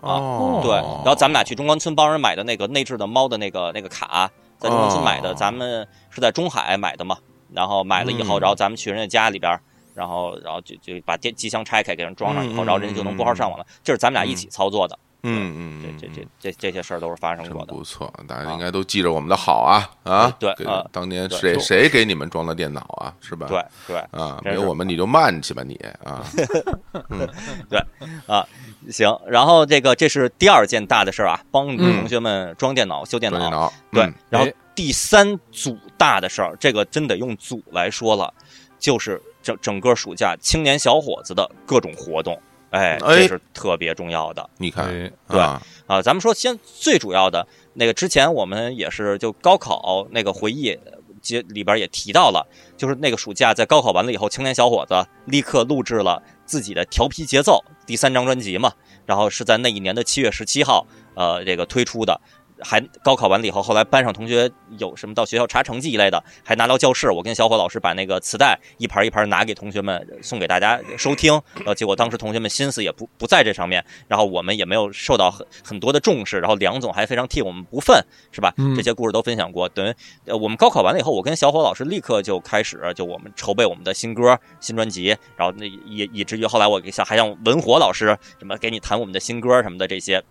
[0.00, 4.30] 啊，对，然后咱们俩去中关村帮人买的那个内置的猫的那个那个卡，
[4.60, 7.16] 在中关村买的，哦咱们是在中海买的嘛，
[7.52, 9.60] 然后买了以后，嗯然后咱们去人家家里边儿。
[9.92, 13.66] 然后，然后就就把电机箱拆开，给人装上以后，嗯然后人家就能拨号上网了。
[13.82, 17.72] 这是咱们俩一起操作的，嗯嗯嗯，这这这嗯这这些事儿都是发生过的。
[17.72, 20.30] 不错，大家应该都记着我们的好啊啊！
[20.38, 23.14] 对啊当年谁谁给你们装的电脑啊？
[23.20, 23.46] 是吧？
[23.48, 25.74] 对对，啊，没有我们你就慢去吧你
[26.04, 26.24] 啊！
[27.68, 27.78] 对
[28.26, 28.46] 啊
[28.90, 33.72] 行，然后这个这是第二件大的事儿啊，帮女嗯同学们装电脑、修电脑。
[33.92, 38.32] 对，嗯然后哎第三组大的事儿，这个真得用组来说了，
[38.78, 42.40] 就是整整个暑假青年小伙子的各种活动，
[42.70, 46.02] 哎，哎这是特别重要的你看哎对啊，啊。
[46.02, 50.78] 咱们说先最主要的那个，之前我们也是就高考那个回忆。
[51.22, 52.46] 节里边也提到了，
[52.78, 58.72] 就是那个暑假在高考完了以后，青年小伙子立刻录制了自己的《调皮节奏》第三张专辑嘛，
[59.04, 62.18] 然后是在那一年的七月十七号，呃，这个推出的。
[62.62, 78.52] 还高考完了以后，后来班上同学有什么到学校查成绩一类的，还拿到教室，我跟小伙老师把那个磁带一盘一盘拿给同学们送给大家收听，然后结果当时同学们心思也不不在这上面，然后我们也没有受到很很多的重视，然后梁总还非常替我们不忿，是吧？
[78.56, 78.74] 嗯？
[78.74, 79.94] 这些故事都分享过，等于
[80.26, 90.22] 呃我们高考完了以后，我跟小伙老师立刻就开始就我们筹备我们的新歌、新专辑，然后那以以至于后来我给小还让文火老师什么给你弹我们的新歌什么的这些，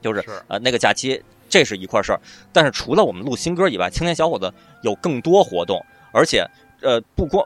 [0.00, 1.22] 就是是呃那个假期
[1.56, 2.20] 这是一块事儿，
[2.52, 4.52] 但是除了我们录新歌以外，青年小伙子
[4.82, 6.46] 有更多活动，而且
[6.82, 7.42] 呃不光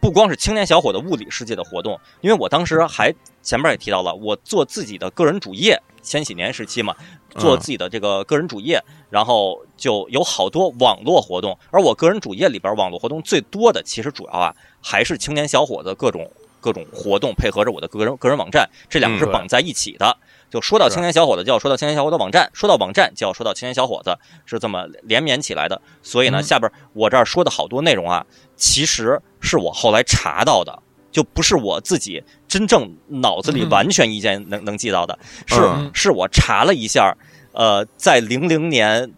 [0.00, 3.12] 不光是青年小伙的物理世界的活动，因为我当时还
[3.42, 6.94] 前面也提到了，我做自己的个人主页，千禧年时期嘛，
[7.36, 20.16] 做自己的这个个人主页，然后就有好多网络活动，而我个人主页里边网络活动最多的，其实主要啊还是青年小伙子各种各种活动，配合着我的个人个人网站，这两个是嗯绑在一起的。
[20.52, 24.14] 就说到青年小伙子，就要说到青年小伙子网站；说到网站，就要说到青年小伙子，
[24.44, 25.80] 是这么连绵起来的。
[26.02, 26.42] 所以呢，嗯。
[26.42, 33.70] 下边我这儿说的好多内容啊，其实是我后来查到的，就不是我自己真正脑子里嗯。
[33.70, 35.90] 完全意见能能记到的，是嗯。
[35.94, 37.16] 是我查了一下，
[37.52, 39.10] 呃，在零零年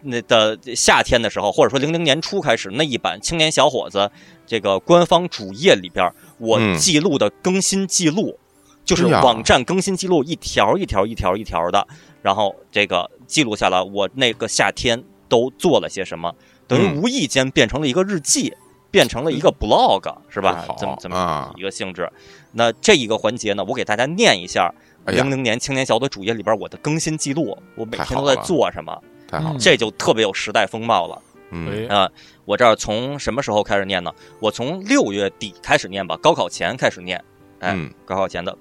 [0.00, 4.10] 那的夏天的时候，或者说零零年初开始那一版青年小伙子
[4.46, 6.74] 这个官方主页里边，我嗯。
[6.78, 8.38] 记录的更新记录。
[8.90, 11.86] 就是网站更新记录一条一条一条一条的，
[12.22, 16.34] 然后这个记录下来我那个夏天都做了些什么，
[16.66, 16.96] 等于嗯。
[17.00, 18.52] 无意间变成了一个日记，
[18.90, 20.64] 变成了一个 blog，是吧？
[20.66, 20.76] 好？
[20.78, 21.52] 这么这么啊。
[21.56, 22.10] 一个性质。
[22.52, 24.74] 那这一个环节呢，我给大家念一下
[25.06, 31.22] 零零年青年小组主页里边我的更新记录，我每天都在做什么，嗯太好，这就特别有时代风貌了。
[31.52, 31.86] 嗯。
[31.88, 32.10] 哎啊、
[32.44, 34.12] 我这儿从什么时候开始念呢？
[34.40, 37.22] 我从六月底开始念吧，高考前开始念。
[37.60, 37.92] 哎，嗯。
[38.04, 38.56] 高考前的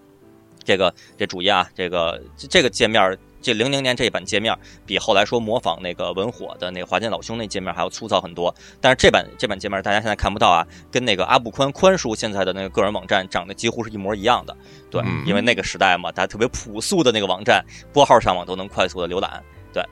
[0.69, 4.55] 这个这主页啊，这个这个界面，这零零年这一版界面
[4.85, 8.53] 比后来说模仿那个文火的那个华健老兄那界面还要粗糙很多。
[8.79, 14.55] 但是这版这版界面大家现在看不到啊，跟那个阿布宽宽叔现在的那个个人网站长得几乎是一模一样的。
[14.91, 19.43] 对，因为那个时代嘛，大家特别朴素的那个网站，拨号上网都能快速的浏览。
[19.73, 19.83] 对，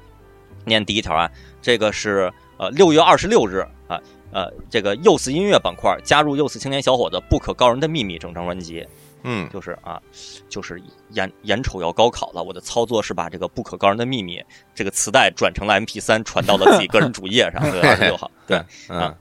[0.64, 1.28] 念第一条啊，
[1.60, 3.99] 这个是呃六月二十六日啊。
[4.30, 8.86] 呃，这个 y o s 音乐板块加入 y o s 青年小伙子不可告人的秘密整张专辑，
[9.23, 9.49] 嗯。
[9.52, 10.02] 就是啊，
[10.49, 10.81] 就是
[11.11, 14.44] 眼眼瞅要高考了，我的操作是把这个不可告人的秘密
[14.76, 18.57] 这个磁带转成了 MP 三传到了自己个人主页上， 对，二十六号，对，
[18.89, 19.15] 嗯啊。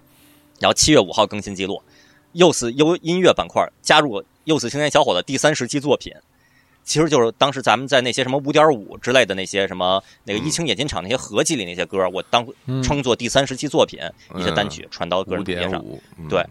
[0.59, 1.83] 然后七月五号更新记录
[2.33, 6.15] ，Youth 优音乐板块加入 Youth 青年小伙的第三十期作品，
[6.83, 10.47] 其实就是当时咱们在那些什么五点五之类的那些什么那个嗯。
[10.47, 12.83] 一清演金厂那些合集里那些歌，我当嗯。
[12.83, 14.01] 称作第三十期作品，
[14.37, 14.71] 一些单嗯。
[14.71, 15.85] 曲传到个人主页上。
[16.29, 16.43] 对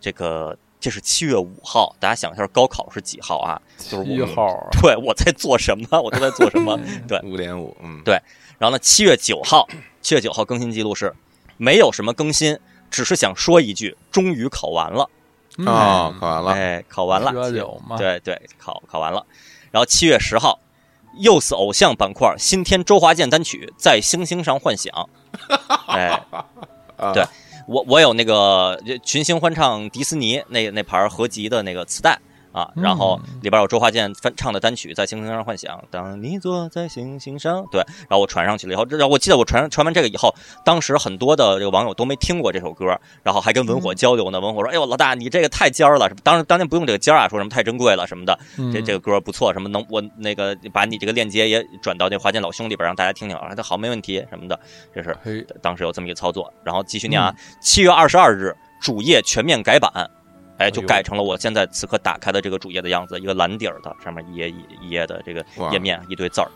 [0.00, 0.56] 这个
[0.86, 3.60] 这是七月五号，大家想一下高考是几号啊？
[3.76, 6.78] 就是我一号啊， 对我在做什么，我都在做什么。
[7.08, 8.14] 对，五点五，嗯对
[8.56, 9.66] 然后呢，七月九号，
[10.00, 11.12] 七月九号更新记录是
[11.56, 12.56] 没有什么更新，
[12.88, 15.10] 只是想说一句，终于考完了。
[15.58, 19.26] 嗯啊，考完了，哎，考完了，喝酒嘛，对对，考考完了。
[19.72, 20.60] 然后七月十号
[21.18, 24.94] ，Youth 偶像板块新添周华健单曲《在星星上幻想》。
[25.88, 26.22] 哎，
[26.96, 27.24] 啊对
[27.66, 32.18] 我我有那个群星欢唱迪士尼那那盘合集的那个磁带
[32.56, 40.34] 啊，然后里边有周华健翻唱的单曲《在星星上幻想》，当你坐在星星上，对，然后我传上去了以后，然后我记得我传传完这个以后，
[40.64, 44.40] 当时很多的这个网友都没听过这首歌，然后还跟文火交流呢。
[44.40, 48.72] 文火说：“哎呦，老大，你这个太尖儿了，当时当年不用这个尖儿啊，说什么太珍贵了什么的，嗯。
[48.72, 54.58] 这这个歌不错，什么能我那个把你这个链接也转到那华健老兄里边让大家听听啊，这好没问题什么的，
[54.94, 59.90] 这是嘿，当时有这么一个操作，然后继续念啊，七、月二十二日主页全面改版，
[60.58, 66.50] 哎，就改成了我现在此刻打开的这个主页的样子，一个蓝底儿的，上面一页一一页的这个页面，一堆字儿，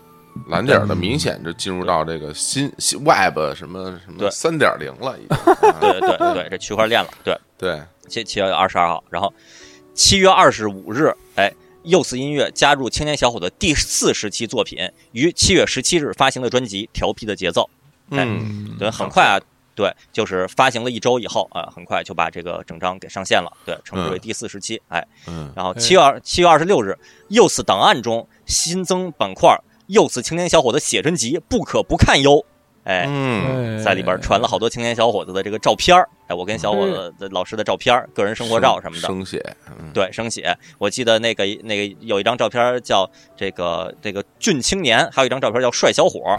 [0.48, 5.55] 蓝点儿的明显就进入到这个新新 Web 什么什么对三点零了，已经。
[5.81, 9.32] 对对对对，这区块链了，对， 对，七七月二十二号，然后
[9.94, 11.52] 七月二十五日，哎。
[11.82, 17.70] Youth 音乐加入青年小伙的第四十期作品，于七月十七日发行的专辑《调皮的节奏》。
[18.18, 19.40] 哎嗯，对，很快啊，
[19.74, 24.80] 对，就是发行了一周以后啊，很快就把这个整张给上线了，对，称之为嗯第四十期。
[24.88, 26.98] 哎，嗯然后七月二七月二十六日
[27.28, 32.44] ，Youth 档案中新增板块 “Youth 青年小伙的写真集不可不看哟”。
[32.85, 33.07] 哎，
[33.85, 39.90] 在里边传了好多青年小伙子的这个照片儿哎，我跟小伙子的老师的照片儿个人生活照什么的，生写，嗯。
[39.93, 40.57] 对，生写。
[40.78, 46.39] 我记得那个那个有一张照片叫这个这个俊青年，还有一张照片叫帅小伙儿。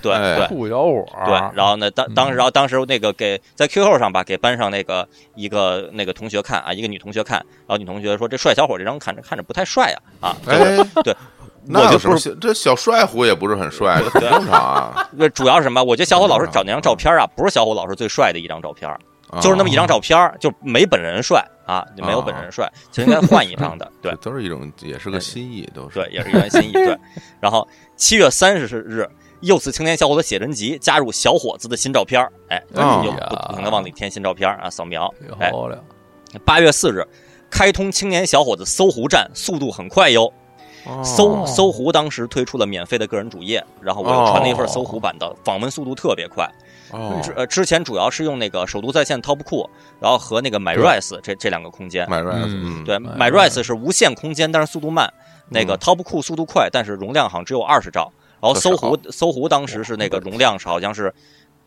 [0.00, 0.36] 对哎。
[0.36, 11.16] 对，酷小伙儿，对，然后呢，当当时，然后当时那个给在 QQ 上吧，给班上那个一个那个同学看啊，一个女同学看，然后女同学说这帅小伙这张看着看着不太帅啊啊，哎，对，
[11.64, 15.82] 那有什么我就不是，这小帅虎也不是很帅，这 很正常啊， 那主要是什么？
[15.82, 18.90] 我觉得小伙老师找那张照片啊，不是小伙老师最帅的一张照片，
[19.40, 24.14] 就是那么一张照片，就没本人帅啊，就没有本人帅，就应该换一张的， 对。
[24.20, 26.72] 都是一种，也是个心意，都是对，也是一番心意。
[26.72, 26.96] 对，
[27.40, 27.66] 然后
[27.96, 29.08] 七月三十日，
[29.40, 33.18] 幼次青年小伙子写真集加入小伙子的新照片儿，哎，哦又不
[33.48, 35.12] 不停的往里添新照片啊，扫描。
[35.38, 35.80] 哎，漂亮，
[36.44, 37.06] 八月四日，
[37.48, 40.32] 开通青年小伙子搜狐站，速度很快哟。
[40.86, 46.50] 哦搜搜狐当时推出了免费的个人主页，然后我又传了一份搜狐版的，访问速度特别快。
[46.90, 49.68] 哦之呃之前主要是用那个首都在线 Top 库，
[50.00, 52.06] 然后和那个 MyRise 这这两个空间。
[52.08, 55.12] ，MyRise，嗯嗯，对，My，MyRise 是无限空间，但是速度慢。
[55.50, 58.12] 那个嗯 Top 库速度快，但是容量好像只有二十兆。
[58.40, 61.12] 然后搜狐搜狐当时是那个容量是好像是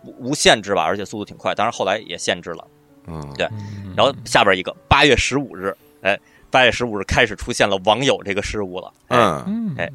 [0.04, 2.68] 无无限制吧，而且速度挺快，当然后来也限制了。
[3.08, 6.20] 嗯，对嗯然后下边一个八月十五日，哎，
[6.54, 8.94] 八月十五日开始出现了网友这个事物了。
[9.08, 9.90] 哎，嗯，嗯，哎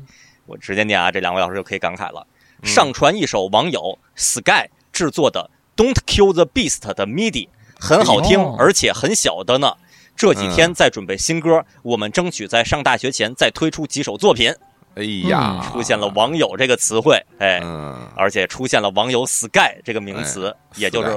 [0.45, 2.27] 我直接念啊，这两位老师就可以感慨了。
[2.63, 5.49] 嗯上传一首网友 Sky 制作的
[5.81, 7.49] 《Don't Kill the Beast》的 MIDI，
[7.79, 9.73] 很好听哦，而且很小的呢。
[10.17, 14.53] 这几天在准备新歌，我们争取在上大学前再推出几首作品。
[14.97, 21.17] 哎呀，出现了“网友”这个词汇，哎，嗯，而且出现了“网友 Sky” 这个名词，也就是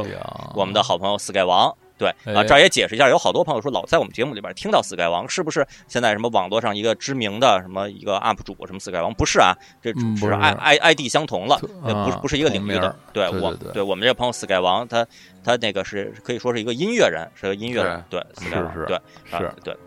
[0.53, 1.75] 我们的好朋友 Sky 王。
[2.01, 9.13] 对啊，哎这儿也解释一下，有好多朋友说老在我们节目里边听到 Sky 王，是不是现在什么网络上一个知名的什么一个 UP 主什么 Sky 王？
[9.13, 12.95] 不是啊，这只是嗯不是 I I ID 相同了，不是啊不是一个领域的。
[13.13, 15.05] 对我对我们这个朋友 Sky 王，他
[15.43, 18.03] 他那个是可以说是一个音乐人，是个音乐人。
[18.09, 18.99] 对是 Sky 王，是对
[19.29, 19.77] 是啊对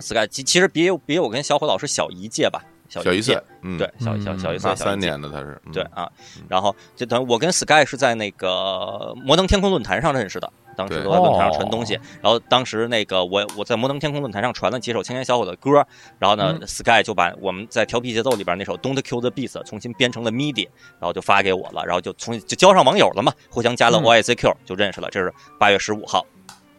[0.00, 3.42] Sky 其其实比比我跟小伙老师小一届吧，小一届
[3.78, 6.10] 对，小小小一岁，八三年的他是，嗯对，啊，
[6.48, 11.94] 然后就等于我跟 Sky 是在那个摩登天空论坛上认识的，当时都在论坛上传哦东西。
[12.20, 15.86] 然后当时那个我我在摩登天空论坛上传了几首青年小伙的歌，
[16.18, 20.68] 然后呢、嗯 Sky 就把我们在调皮节奏里边那首 Don't Kill the Beast 重新编成了 MIDI，
[20.98, 25.08] 然后就发给我了，然后就重新就交上网友了嘛，互相加了嗯 OICQ 就认识了。
[25.10, 26.26] 这是八月十五号，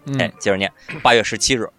[0.06, 1.70] 嗯哎，接着念，八月十七日，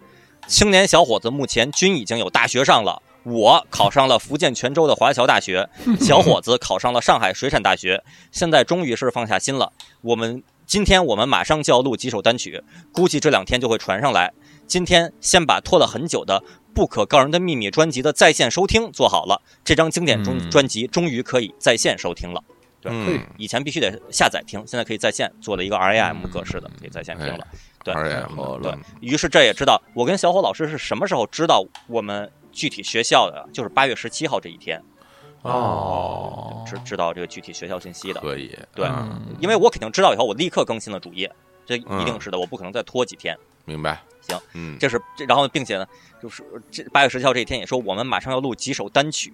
[0.47, 3.01] 青年小伙子目前均已经有大学上了。
[3.23, 5.67] 我考上了福建泉州的华侨大学，
[5.99, 9.73] 小伙子考上了上海水产大学，现在终于是放下心了。
[9.99, 12.61] 我们今天我们马上就要录几首单曲，
[12.91, 14.33] 估计这两天就会传上来。
[14.67, 16.43] 今天先把拖了很久的
[16.75, 20.51] 《不可告人的秘密》专辑的在线收听做好了，这张经典专嗯。
[20.51, 22.43] 专辑终于可以在线收听了。
[22.81, 22.91] 对。
[22.93, 27.47] 嗯，以前必须得下载听，现在可以在线做了一个 RAM 格式的，可以在线听了。
[27.85, 27.93] 对。
[27.93, 28.69] 二 M 好对。
[28.73, 28.81] 嗯。
[28.99, 34.83] 于是这也知道，我跟小伙老师是什么时候知道我们具体学校的，就是八月十七号这一天
[35.47, 38.19] 哦，知知道这个具体学校信息的。
[38.19, 38.87] 可以，对
[39.39, 41.31] 因为我肯定知道以后，我立刻更新了主页，
[41.65, 42.05] 这一嗯。
[42.05, 43.37] 定是的，我不可能再拖几天。
[43.65, 45.85] 明白，行，嗯，这是这，然后并且呢，
[46.23, 49.31] 就是这八月十七号这一天也说我们马上要录几首单曲，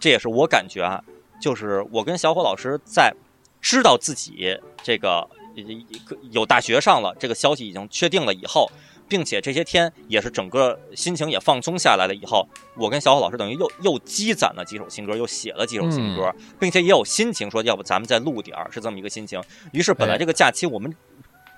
[0.00, 1.02] 这也是我感觉啊，
[1.40, 3.14] 就是我跟小伙老师在
[3.60, 8.70] 知道自己这个呃有大学上了，这个消息已经确定了以后，
[9.08, 19.40] 并且这些天也是整个心情也放松下来了以后，我跟小虎老师等于又又积攒了几首新歌，又写了几首新歌，并且也有心情说，要不咱们再录点儿，是这么一个心情。
[19.72, 20.94] 于是本来这个假期我们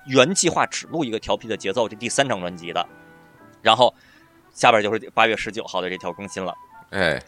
[0.07, 2.85] 原计划只录一个调皮的节奏，这第三张专辑的，
[3.61, 3.93] 然后
[4.53, 6.53] 下边就是八月十九号的这条更新了。
[6.91, 7.21] 哎，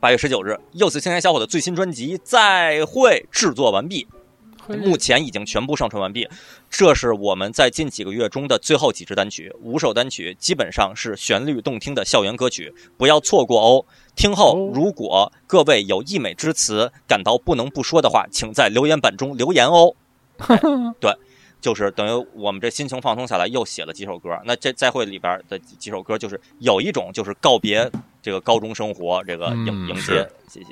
[0.00, 4.06] 八月十九日，又次青年小伙的最新专辑《再会》制作完毕，
[4.76, 6.28] 目前已经全部上传完毕。
[6.70, 13.84] 这是我们在近几个月中的最后几支单曲，五首单曲基本上是旋律动听的校园歌曲，不要错过哦。
[14.14, 19.94] 听后，如果各位有溢美之词，感到不能不说的话，请在留言板中留言哦。
[21.00, 21.12] 对。
[21.60, 24.30] 就是等于我们这心情放松下来，又写了几首歌。
[24.44, 27.90] 那这再会里边的几首歌，就是有一种就是告别
[28.22, 30.28] 这个高中生活，这个迎迎接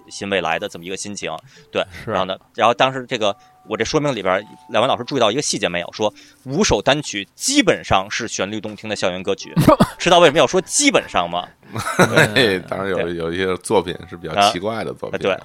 [0.09, 1.31] 新未来的这么一个心情。
[1.73, 3.35] 对，然后呢，然后当时这个
[3.69, 4.41] 我这说明里边，
[4.71, 5.93] 两位老师注意到一个细节没有？
[5.93, 6.13] 说
[6.45, 9.53] 五首单曲基本上是旋律动听的校园歌曲。
[9.99, 11.49] 知道为什么要说基本上吗？
[12.69, 15.19] 当然有有一些作品是比较奇怪的作品。
[15.19, 15.37] 对，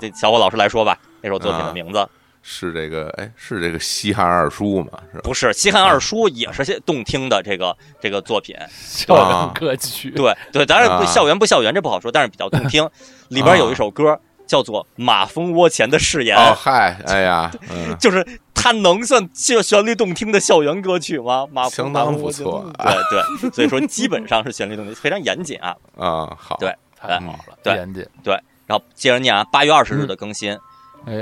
[0.00, 2.04] 这小伙老师来说吧，那首作品的名字。
[2.42, 4.90] 是这个，哎，是这个西汉二叔吗？
[5.12, 10.10] 是不是西汉二叔也是些动听的这个这个作品， 校园歌曲。
[10.10, 12.88] 对对，当然校园不校园这不好说，但是比较动听。
[13.28, 16.36] 里边有一首歌叫做《马蜂窝前的誓言》。
[16.40, 17.50] 哦嗨，哎呀，
[18.00, 21.46] 就是它能算就旋律动听的校园歌曲吗？
[21.52, 22.70] 马相当不错。
[22.76, 25.76] 对对，所以说基本上是旋律动听，非常严谨啊。
[25.96, 28.04] 啊，好，对，太好了，对，严谨。
[28.24, 28.34] 对，
[28.66, 30.58] 然后接着念啊，八月二十日的更新。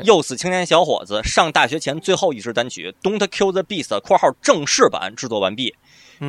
[0.04, 5.74] 又死青年小伙子上大学前最后一支单曲《Don't Kill the Beast》（括号正式版）制作完毕，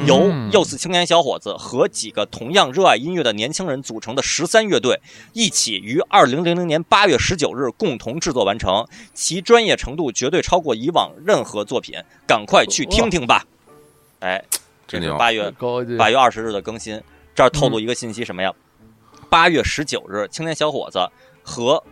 [0.06, 5.02] 由又死青年小伙子和几个同样热爱音乐的年轻人组成的十三乐队
[5.34, 13.46] 一起于二零零零年八月十九日共同制作完成，其专业程度绝对超过以往任何作品，赶快去听听吧！
[14.20, 14.42] 哎，
[14.88, 15.52] 这是八月
[15.98, 17.02] 八月二十日的更新，
[17.36, 18.54] 这儿透露一个信息什么呀？
[19.30, 21.06] 八月十九日，青年小伙子
[21.44, 21.84] 和。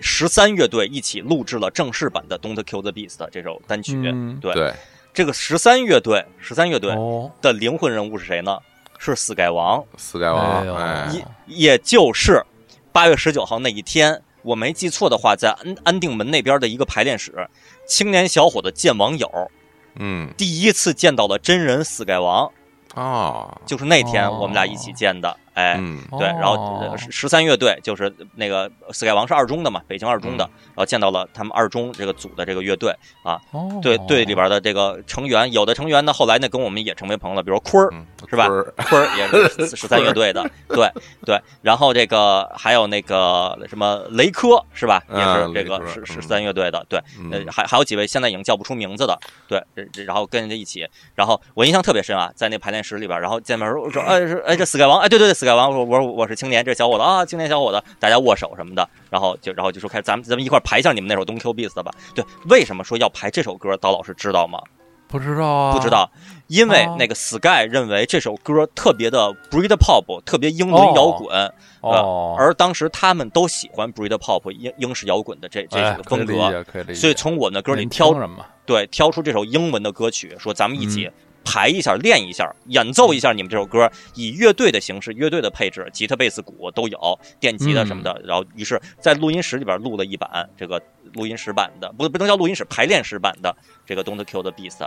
[0.00, 3.94] 十三乐队一起录制了正式版的《Don't Kill the Beast》这首单曲。
[4.40, 4.72] 对，
[5.12, 6.94] 这个十三乐队，十三乐队
[7.40, 8.58] 的灵魂人物是谁呢？
[8.96, 9.84] 是死盖王。
[9.98, 12.42] Sky 王，也也就是
[12.90, 17.48] 八月十九号那一天，我没记错的话，在安安定门那边的一个排练室，
[17.86, 19.50] 青年小伙的见网友，
[19.96, 22.50] 嗯，第一次见到了真人死盖王。
[22.94, 25.36] 哦，就是那天我们俩一起见的。
[25.54, 25.80] 哎，
[26.18, 33.40] 对，然后十三乐队就是那个 Sky 王是二中的嘛，北京二中的，然后见到了他们二中这个组的这个乐队啊，
[33.80, 37.88] 对队里边的这个成员，有的成员呢后来呢跟我们也成为朋友了，比如坤儿
[38.28, 38.48] 是吧？
[38.88, 40.90] 坤儿也是十三乐队的， 对
[41.24, 45.00] 对，然后这个还有那个什么雷科是吧？
[45.08, 47.00] 也是这个十十三乐队的，对，
[47.48, 49.16] 还还有几位现在已经叫不出名字的，
[49.46, 49.62] 对，
[50.04, 55.43] 然后跟人家一起，然后我印象特别深啊，在那排练室里边，然后见面时候说，哎是哎这 Sky 王，哎对对对。
[55.44, 61.92] 改完我我我是青年，这小伙子啊，青年小伙子，大家握手什么的，然后就然后就说开，咱们咱们一块排一下你们那首《Don't Kill Beast》吧。
[62.14, 63.76] 对，为什么说要排这首歌？
[63.76, 64.58] 刀老师知道吗？
[65.06, 66.10] 不知道啊，不知道，
[66.48, 71.52] 因为那个 Sky 认为这首歌特别的 Breed Pop，特别英伦摇滚，
[71.82, 76.64] 哦，而当时他们都喜欢 Breed Pop 英英式摇滚的这这个风格，
[76.94, 78.44] 所以从我的歌里挑什么？
[78.66, 81.08] 对，挑出这首英文的歌曲，说咱们一起。
[81.44, 88.20] 排一下，练一下，演奏一下你们这首歌，以乐队的形式，乐队的配置，吉他、贝斯、鼓都有，电吉他什么的。
[88.24, 93.54] 然后，于是，在录音室里边录了一版这个录音室版的，不不能叫录音室，排练室版的
[93.84, 94.78] 这个《Don't Kill the Beast》。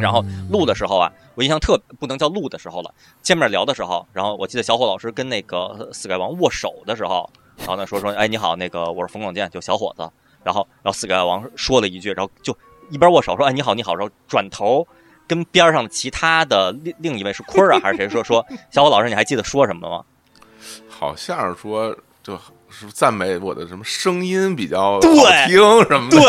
[0.00, 10.08] 然后录的时候啊，我印象特不能叫录的时候了，见面聊的时候，然后我记得小伙老师跟那个 Sky 王握手的时候，然后呢说说，哎，你好，那个我是冯广建，就小伙子。
[10.42, 12.56] 然后，然后 Sky 王说了一句，然后就
[12.88, 14.86] 一边握手说，哎，你好，你好，然后转头。
[15.26, 19.08] 跟边上的其他的另另一位是坤儿啊，还是谁说说 小伙老师？
[19.08, 20.02] 你还记得说什么吗？
[20.88, 22.38] 好像是说就
[22.68, 26.20] 是赞美我的什么声音比较好听什么的，对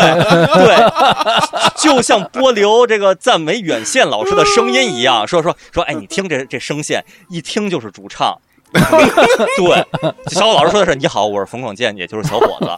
[0.66, 8.36] 对，就像波流这个赞美远线老师的声音一样，说说说，哎，你听这这声线，一听就是主唱。
[8.72, 9.86] 对，
[10.30, 12.68] 小伙老师说的是你好，我是冯广建，也就是小伙子。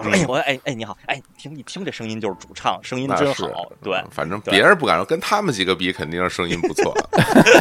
[0.00, 3.70] 哎，我哎哎，你好，哎，听一听这声音就是主唱，声音真好。
[3.82, 6.94] 对，反正别人不敢说，跟他们几个比，肯定是声音不错，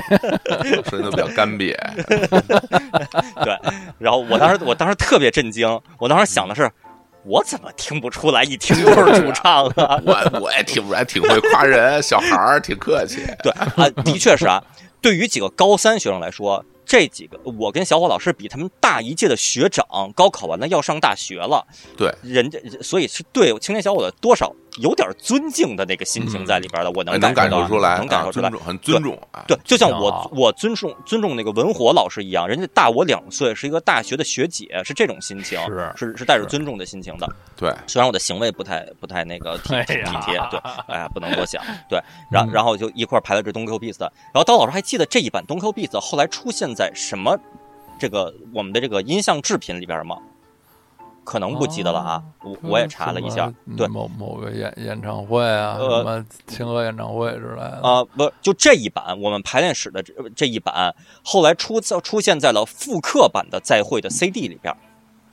[0.89, 1.75] 声音都比较干瘪。
[3.43, 3.57] 对，
[3.97, 5.67] 然后我当时我当时特别震惊，
[5.97, 6.71] 我当时想的是，
[7.23, 8.43] 我怎么听不出来？
[8.43, 9.99] 一听就是主唱啊！
[10.05, 13.25] 我我也听不出来，挺会夸人，小孩儿挺客气。
[13.43, 14.63] 对啊，的确是啊。
[15.01, 16.63] 对于几个高三学生来说。
[16.89, 21.63] 这几个，我跟小伙老师比他们大一届的学长，高考完了要上大学了，
[21.95, 29.43] 对，人家所以是对青年小伙子多少有点尊敬的那个心情在里边的，我能能感受出来，能感受出来，很尊重啊。
[29.47, 37.27] 对，就像我我尊重尊重那个文火老师一样，人家大我两岁，是一个大学的学姐，是这种心情，是是是带着尊重的心情的。
[37.55, 39.93] 对，虽然我的行为不太不太那个体体
[40.25, 41.61] 贴，对，哎呀， 不能多想。
[41.89, 47.37] 对，嗯然然后就一块排了这东 Q Beats 的，然后刀老师还记得这一版东 Q Beats 后来出现在什么？
[47.99, 50.15] 这个我们的这个音像制品里边吗？
[51.29, 64.75] 可能不记得了啊，我我也查了一下，对某某个演演唱会啊，什么青河演唱会之类的啊，不就这一版我们排练室的这这一版，后来出出现在了复刻版的再会的 CD 里边。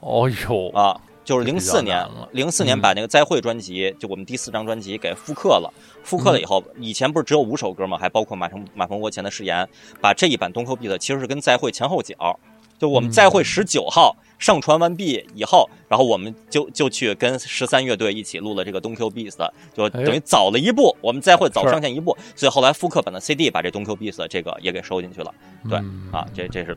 [0.00, 5.72] 哦呦啊，就是零四年，零四年把那个再会专辑，就我们第四张专辑给复刻了。
[6.02, 7.96] 复刻了以后，以前不是只有五首歌吗？
[7.96, 9.66] 还包括马成马蜂窝前的誓言，
[10.02, 12.38] 把这一版东口 beat 其实是跟再会前后脚。
[12.78, 25.34] 就我们再会十九号上传完毕以后，然后我们就就去跟十三乐队一起录了这个东 Q Beats，就等于早了一步，我们再会早上线一步，所以后来复刻版的 CD 把这东 Q Beats 这个也给收进去了。
[25.68, 25.78] 对，
[26.12, 26.76] 啊，这这是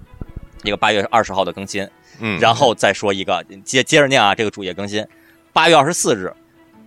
[0.63, 1.87] 一个八月二十号的更新，
[2.19, 5.05] 嗯，然后再说一个接接着念啊，这个主页更新，
[5.51, 6.33] 八月二十四日，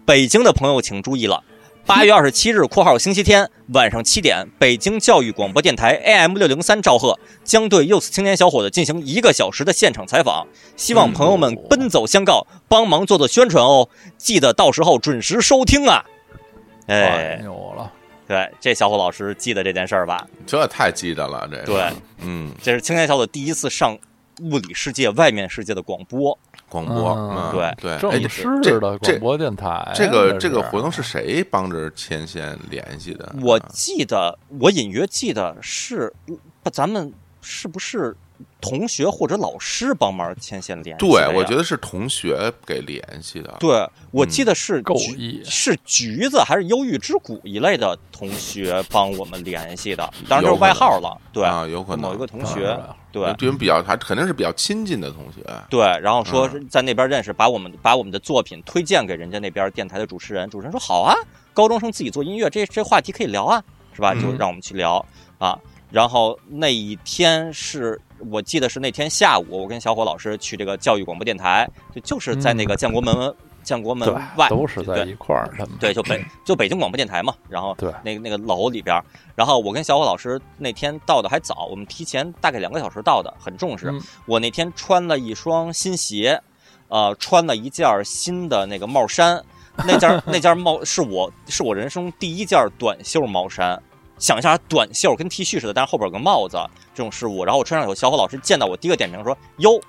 [0.06, 1.42] 北京的朋友请注意了。
[1.84, 10.46] 八月二十七日（括号星期天）晚上七点，北京教育广播电台 AM 六零三兆赫将对 Youth 青年小伙子进行一个小时的现场采访，
[10.76, 13.88] 希望朋友们奔走相告，帮忙做做宣传哦。
[14.16, 16.04] 记得到时候准时收听啊！
[16.86, 17.92] 哎，有了！
[18.28, 20.24] 对，这小伙老师记得这件事儿吧？
[20.46, 21.90] 这太记得了，这对，
[22.20, 23.98] 嗯，这是青年小伙第一次上
[24.40, 26.38] 物理世界外面世界的广播。
[26.72, 29.92] 广播，嗯对对，正式的广播电台。
[29.94, 33.30] 这个这个活动是谁帮着牵线联系的？
[33.42, 36.10] 我记得，我隐约记得是，
[36.62, 37.12] 不，咱们
[37.42, 38.16] 是不是
[38.60, 41.06] 同学或者老师帮忙牵线联系？
[41.06, 43.56] 对，我觉得是同学给联系的。
[43.58, 44.82] 对，我记得是
[45.44, 51.20] 是橘子还是忧郁之谷一类的同学帮我们联系的，当然就是外号了。
[51.32, 52.78] 对啊，有可能某一个同学。
[53.10, 55.44] 对，因为比较还肯定是比较亲近的同学。
[55.68, 61.14] 对，然后说在那边认识，把我们把我们的作品推荐给人家那边电台的主持人，主持人说好啊，
[61.52, 64.14] 高中生自己做音乐，这这话题可以聊啊，是吧？
[64.14, 65.04] 就让我们去聊
[65.36, 65.58] 啊。
[65.90, 68.00] 然后那一天是
[68.30, 73.34] 我记得是那天下午，我跟小伙老师去这个教育广播电台，就就是在那个建国门。
[73.62, 79.00] 建国门外都是在一块儿，对，就北 就北京广播电台嘛，然后对那个那个楼里边，
[79.36, 83.86] 然后我跟小伙老师那天到的还早，我们提前大概两个小时到的，很重视。
[83.92, 86.42] 嗯、我那天穿了一双新鞋，
[86.88, 89.40] 呃，穿了一件新的那个帽衫，
[89.86, 93.80] 那件 那件帽是我是我人生第一件短袖帽衫。
[94.22, 96.56] 想一下，短袖跟 T 恤似的，但是后边有个帽子
[96.94, 99.80] 这种事物，然后我穿上以后，小伙老师见到我第一个点评说：“哟，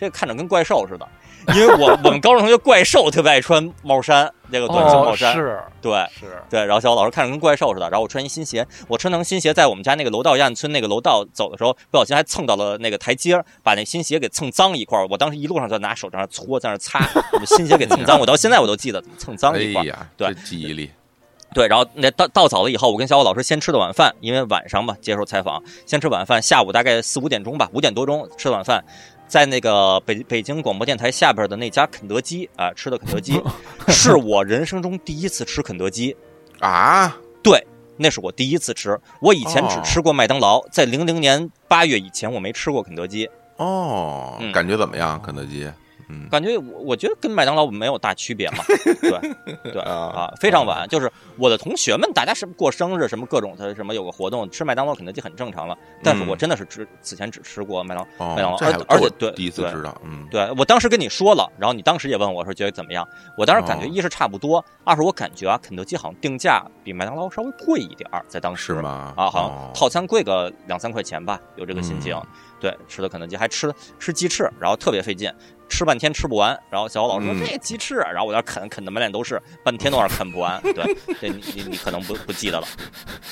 [0.00, 1.06] 这个看着跟怪兽似的。”
[1.54, 6.64] 因为我我们高中同学怪兽特别爱穿帽衫，那个短袖帽衫，哦、是，对，是对。
[6.64, 15.04] 然后小伙老师看着跟怪兽似的，然后我穿一新鞋，我穿成新鞋，在我们家那个楼道亚运村那个楼道走的时候，不小心还蹭到了那个台阶，把那新鞋给蹭脏一块。
[15.10, 17.04] 我当时一路上就拿手在那搓，在那擦，
[17.44, 18.18] 新鞋给蹭脏。
[18.20, 19.82] 我到现在我都记得怎么蹭脏一块。
[19.82, 20.90] 哎呀，对，记忆力。
[21.54, 26.40] 对，然后那到到早了以后，我跟小伙老师先吃的晚饭，因为晚上嘛接受采访，先吃晚饭。
[26.40, 28.84] 下午大概四五点钟吧，五点多钟吃的晚饭。
[29.28, 33.40] 在那个北北京广播电台下边的那家肯德基啊，吃的肯德基，
[33.88, 36.14] 是我人生中第一次吃肯德基
[36.60, 37.16] 啊！
[37.42, 37.66] 对，
[37.96, 39.00] 那是我第一次吃。
[39.20, 43.26] 我以前只吃过麦当劳，哦、在零零年八月以前，我没吃过肯德基。
[43.56, 45.20] 哦，嗯、感觉怎么样？
[45.22, 45.66] 肯德基？
[46.08, 48.64] 嗯，感觉我我觉得跟麦当劳没有大区别嘛。
[49.00, 50.88] 对对啊，非常晚。
[50.88, 55.76] 就是我的同学们，大家是过生日什么各种的什么有个活动，吃麦当劳、肯德基很正常了。
[56.02, 63.06] 但是我真的是只此前只吃过麦当哦、麦当劳，而而且对第一次知道，嗯，对我当时跟你说了，然后你当时也问我说觉得怎么样？
[63.36, 69.12] 我当时感觉哦一是差不多，二是我感觉啊，肯德基好像定价比麦当劳稍微贵一点儿，在当时是吗？
[69.16, 72.14] 啊，好哦像套餐贵个两三块钱吧，有这个心情。
[72.14, 72.26] 嗯
[72.62, 75.28] 对，吃的肯德基还吃吃鸡翅，然后特别费劲，
[75.68, 76.56] 吃半天吃不完。
[76.70, 80.62] 然后小老师说、嗯这鸡翅，然后我在那啃啃的满脸都是，半天都有点啃不完。
[80.62, 82.66] 对， 这你你你可能不不记得了。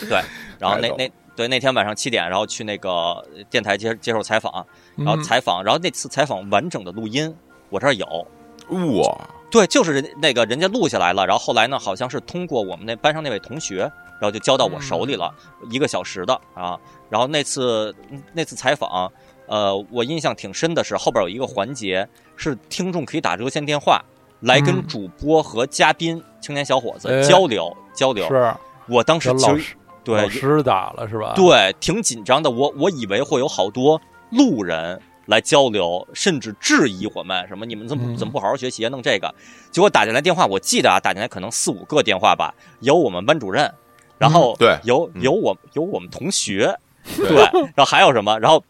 [0.00, 0.20] 对，
[0.58, 4.66] 然后那那对那天晚上七点，然后去那个电台接接受采访，
[4.96, 7.32] 然后嗯采访，然后那次采访完整的录音
[7.68, 8.26] 我这儿有。
[8.68, 13.90] 哇，对，就是人那个人家录下来了，然后后来呢，好像是通过我们那班上那位同学，
[14.20, 15.34] 然后就交到我手里了，
[15.70, 16.78] 一个小时的啊。
[17.08, 17.94] 然后那次
[18.32, 19.10] 那次采访，
[19.46, 22.06] 呃，我印象挺深的是后边有一个环节
[22.36, 24.00] 是听众可以打热线电话
[24.40, 28.28] 来跟嗯主播和嘉宾青年小伙子哎交流、交流。
[28.28, 28.54] 是
[28.86, 39.32] 我当时其实跟老师对老师打了是吧？，对挺紧张的，我我以为会有好多路人来交流，甚至质疑我们什么你们怎么嗯怎么不好好学习啊，弄这个。
[39.70, 43.72] 结果打进来电话，我记得啊，打进来可能四五个电话吧，有我们班主任，
[44.20, 46.78] 然后对有嗯有我有我们同学，
[47.16, 48.38] 对对，然后还有什么？
[48.38, 48.62] 然后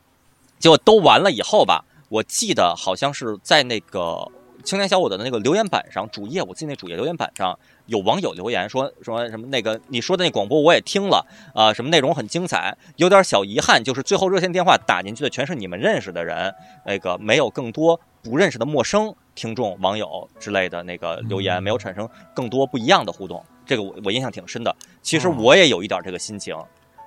[0.60, 4.30] 结果都完了以后吧，我记得好像是在那个
[4.62, 7.58] 青年小伙子的那个留言板上，主页我记得那主页留言板上
[7.90, 16.54] 有网友留言说说什么那个你说的那广播我也听了啊、什么内容很精彩，有点小遗憾，就是最后热线电话打进去的全是你们认识的人，
[16.86, 24.74] 那个没有更多不认识的陌生听众、网友之类的那个留言，嗯没有产生更多不一样的互动，这个我我印象挺深的。
[25.02, 26.56] 其实哦我也有一点这个心情。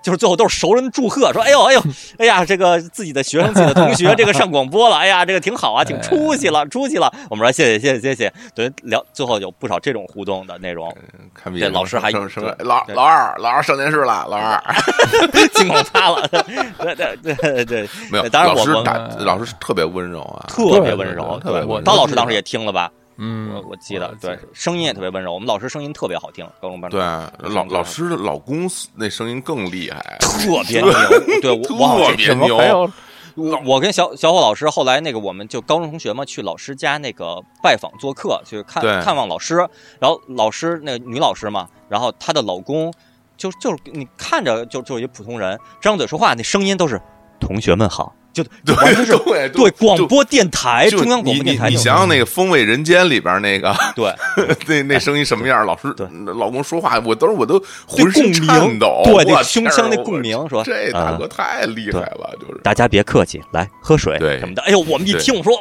[0.04, 1.82] 就是最后都是熟人祝贺，说：“哎呦哎呦，
[2.20, 10.94] 哎呀，这个自己的学生、自己的同学， 这个上广播了，哎呀，这个挺好啊，挺出息了，出息了。”我们说谢谢谢谢谢谢，对，聊最后有不少这种互动的内容，
[11.58, 12.12] 这老师还
[12.60, 14.62] 老老二老二上电视了，老二
[15.54, 21.40] 金广发了，对对对对对，没有，当然我们老师打老师特别温柔啊，特别温柔。
[21.42, 22.92] 对，特别温柔刀老师当时也听了吧？
[23.18, 25.34] 嗯我，我记得，对，声音也特别温柔。
[25.34, 27.06] 我们老师声音特别好听，高中班主对
[27.54, 30.92] 老老师的老公那声音更厉害，特别牛。
[31.42, 32.92] 对我特别牛
[33.66, 39.56] 我跟小小伙老师后来那个，我们就高中同学嘛，去老师家那个拜访做客，去看看望老师。
[40.00, 42.94] 然后老师那个女老师嘛，然后她的老公
[43.36, 47.02] 就就是你看着就就是一普通人，张嘴说话那声音都是
[47.40, 54.12] 同学们好，就就完全是 对对广播电台就中央广播电台你你你想想那个《风味人间》里边那个对
[54.68, 55.64] 那那声音什么样？
[55.66, 64.62] 老师对老公说话，我都是我都对浑身共鸣颤抖，对那胸腔那共鸣是吧这大啊哥太厉害了，就是大家别客气，来喝水对什么的。
[64.64, 65.54] 哎呦，我们一听我说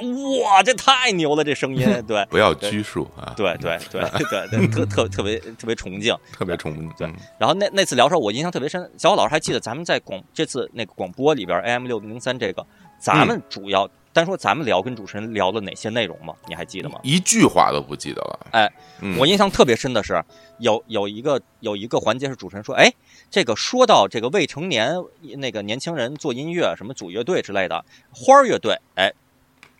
[0.43, 4.01] 哇，这太牛了，这声音， 对不要拘束啊，对对对
[4.31, 6.16] 对对，特特特别特别崇敬。
[6.36, 8.89] 特别崇敬对嗯然后那那次聊的时候，我印象特别深。
[8.97, 12.61] 小伙老师还记得咱们在广这次那个广播里边 AM 六零零三这个，
[13.02, 16.32] 咱们主要单说咱们聊跟主持人聊了哪些内容吗？
[16.46, 17.00] 你还记得吗？
[17.02, 18.46] 一句话都不记得了。
[18.52, 20.22] 哎，嗯我印象特别深的是，
[20.58, 22.92] 有有一个有一个环节是主持人说，哎，
[23.28, 24.94] 这个说到这个未成年
[25.38, 29.10] 那个年轻人做音乐，什么组乐队之类的，花儿乐队，哎，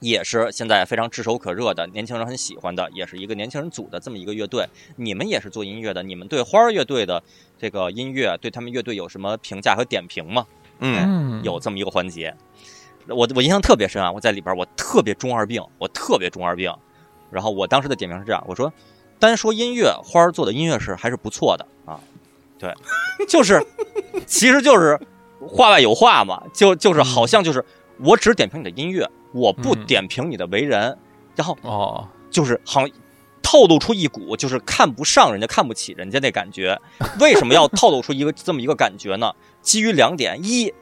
[0.01, 4.67] 也是现在非常炙手可热的，年轻人很喜欢的，也是一个年轻人组的这么一个乐队。
[4.97, 7.23] 你们也是做音乐的，你们对花儿乐队的
[7.57, 10.45] 这个音乐，对他们乐队有什么评价和点评吗？
[10.85, 10.99] 嗯，
[11.39, 12.35] 嗯有这么一个环节，
[13.09, 14.11] 我我印象特别深啊！
[14.11, 16.73] 我在里边，我特别中二病，我特别中二病。
[17.31, 18.73] 然后我当时的点评是这样，我说，
[19.19, 21.99] 单说音乐，花儿做的音乐是还是不错的啊，
[22.59, 22.75] 对，
[23.27, 23.65] 就是，
[24.27, 25.01] 其实就是
[25.41, 27.65] 话外有话嘛，就就是好像就是
[28.01, 30.97] 我只点评你的音乐，我不嗯点评你的为人，
[31.35, 32.91] 然后哦，就是好像
[33.43, 36.79] 透露出一股就是看不上人家、看不起人家那感觉。
[37.19, 39.33] 为什么要透露出一个这么一个感觉呢？
[39.63, 40.73] 基于两点：一，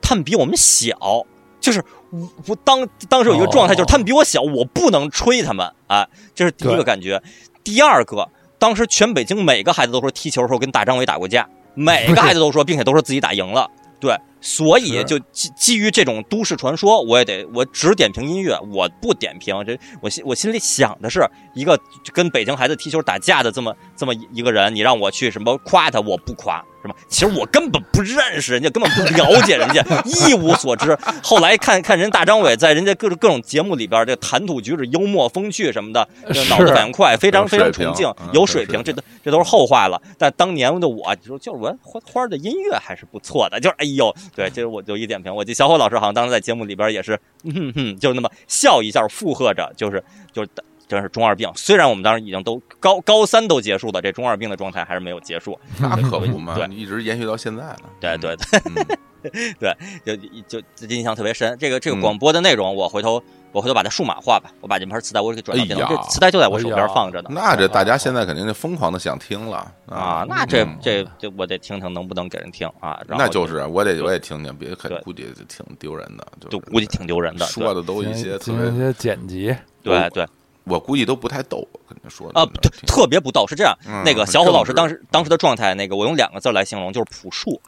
[0.00, 1.26] 他们比我们小，
[1.60, 7.22] 就是我我当当时有一个状态，哦就是他们比我小，我不能吹他们哎，这是第一个感觉。
[7.62, 8.28] 第二个，
[8.58, 13.70] 当时全北京每个孩子都说踢球的时候跟大张伟打过架，每个孩子都说，并且都说自己打赢了。
[14.00, 21.78] 对，所以就基基于这种都市传说，我也得我只点评音乐，我不点评这我心我心里想的是一个
[22.12, 26.94] 跟北京孩子踢球打架的这么这么一个人，你让我去什么夸他，我不夸，是吧？
[27.08, 30.96] 其实我根本不认识人家，根本不了解人家， 一无所知。
[31.22, 40.00] 后来看看人大张伟在人家各种各种节目里边，这谈吐举止幽默风趣什么的，这脑子反应快，非常非常有水平崇敬嗯，有水平，这都这都是后话了。
[40.16, 45.34] 但当年的我，就就是我花花的音乐还是不错的，就是哎呦，对，这是我就一点评。
[45.34, 50.02] 我记得小伙老师好像当时在节目里边也是，嗯哼哼，就那么笑一下附和着，就是
[50.32, 50.48] 就是
[50.90, 51.48] 真是中二病。
[51.54, 55.56] 虽然我们当时已经都高高三都结束了，这中二病的状态还是没有结束。
[55.78, 57.78] 那可不嘛对，一直延续到现在了。
[58.00, 58.84] 对对嗯，
[59.60, 60.16] 对，就
[60.48, 61.56] 就就印象特别深。
[61.60, 63.22] 这个这个嗯广播的内容，我回头
[63.52, 67.30] 我回头把它数码化吧，我把这盘磁带我给转到电脑，哎这磁带就在我手边放着呢。
[67.32, 73.00] 那这大家现在肯定就疯狂的想听了啊，那这嗯这这我得听听能不能给人听啊。
[73.06, 77.46] 然后那就是我得我也听听，别肯对估计挺丢人的，就就估计挺丢人的。
[77.46, 80.26] 说的都一些特别，一些剪辑，对对
[80.64, 83.46] 我估计都不太逗，我跟你说的啊，对，特别不逗。
[83.46, 87.60] 是这样，嗯那个小伙老师当时当时的状态，那个我用两个字来形容，就是朴树。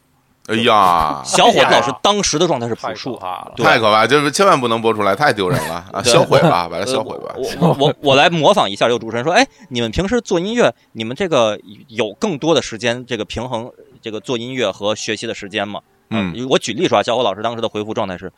[0.48, 3.16] 哎呀， 小伙子老师当时的状态是朴太可树。
[3.16, 3.54] 怕了。
[3.58, 6.02] 太可怕，就是千万不能播出来，太丢人了 啊！
[6.02, 7.34] 销毁吧，把它呃销毁吧。
[7.36, 13.70] 我我我我来模仿一下，有主持人说：“哎，你们平时做音乐，你们这个有更多的时间，这个平衡
[14.00, 18.30] 这个做音乐和学习的时间吗？”嗯呃我举例说啊，小伙老师当时的回复状态是：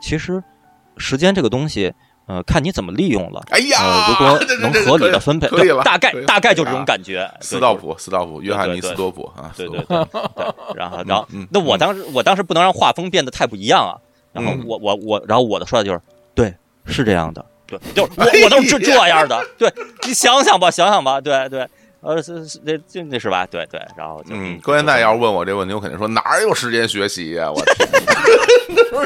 [0.00, 0.42] 其实
[0.96, 1.92] 时间这个东西，
[2.30, 3.42] 呃，看你怎么利用了。
[3.50, 7.28] 哎呃，呀，如果 能合理的分配，对，大概大概就这种啊感觉。
[7.40, 10.46] 斯道普，斯道普，约翰尼斯多普啊，对对对对，
[10.76, 13.98] 然后然后嗯，那我当时我当时不能让画风变得太不一样啊，
[14.32, 16.00] 然后嗯我我我，然后我的说的就是
[16.32, 16.54] 对，
[16.86, 19.72] 是这样的，对，就是我我都是这这样的，对
[20.06, 21.66] 你想想吧，想想吧，对对，
[22.00, 23.46] 呃是是这这这是吧？
[23.46, 27.50] 对对，然后就嗯，关键在要是问我这问题，我肯定说哪儿有时间学习呀？
[27.50, 27.62] 我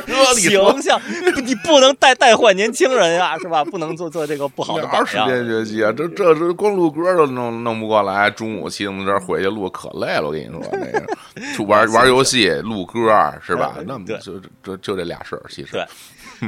[0.07, 1.01] 天， 形象，
[1.35, 3.65] 不 你不能带带坏年轻人呀，是吧？
[3.65, 5.29] 不能做做这个不好的哪榜样。
[5.29, 5.93] 有时间学习啊？
[5.97, 10.23] 这这这光录歌都弄弄不过来，中午骑自行车回去录可累了。
[10.27, 11.05] 我跟你说，那个
[11.57, 13.11] 就玩 玩游戏、录歌
[13.45, 13.77] 是吧？
[13.87, 15.85] 那么就就就这俩事儿，其实对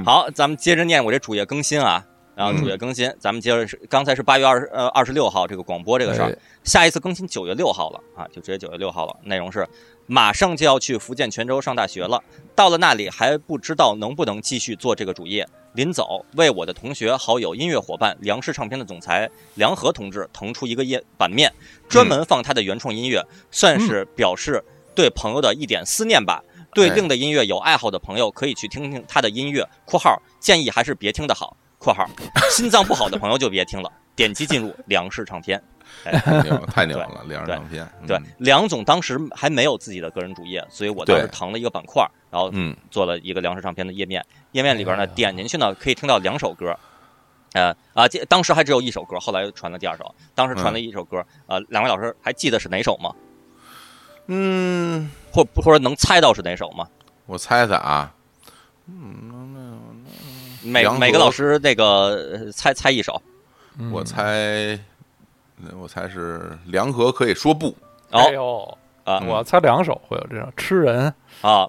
[0.05, 2.05] 好，咱们接着念我这主页更新啊。
[2.37, 9.17] 然后主页更新，咱们接着是刚才是八月二十呃二十六号这个广播这个事儿，哎下一次更新九月六号了啊，就直接九月六号了。
[9.23, 9.67] 内容是
[10.07, 12.23] 马上就要去福建泉州上大学了，
[12.55, 15.49] 到了那里还不知道能不能继续做这个主业。
[15.73, 21.51] 临走为我的同学、好友、音乐伙伴梁氏唱片的总裁梁和同志腾出一个页版面，
[21.89, 24.63] 专门放他的原创音乐，算是表示
[24.95, 26.43] 对朋友的一点思念吧。
[26.75, 32.07] 对另的音乐有爱好的朋友可以去听听他的音乐（括号建议还是别听的好）（括号
[32.51, 33.91] 心脏不好的朋友就别听了）。
[34.17, 35.63] 点击进入粮食唱片。
[36.03, 37.89] 太牛太牛了，粮食唱片。
[38.07, 44.25] 对嗯，梁总当时还没有自己的个人主页，所以我当时腾了一个板块，然后嗯，做了一个粮食唱片的页面。
[44.53, 46.77] 页面里边呢，点进去呢可以听到两首歌。
[47.53, 50.15] 呃啊，这当时还只有一首歌，后来又传了第二首。
[50.35, 53.15] 当时传了一首歌，呃，两位老师还记得是哪首吗？
[54.27, 56.89] 嗯，或或者能猜到是哪首吗？
[57.27, 58.13] 我猜猜啊，
[60.67, 61.85] 每每个老师那个
[62.45, 63.21] 呃猜猜一首。
[63.79, 63.91] 嗯。
[63.93, 64.79] 我猜，
[65.79, 67.75] 我猜是梁河可以说不。
[68.11, 69.19] 哎哦呦，啊。
[69.23, 69.27] 嗯。
[69.29, 71.13] 我猜两首会有这样吃人，
[71.43, 71.69] 啊，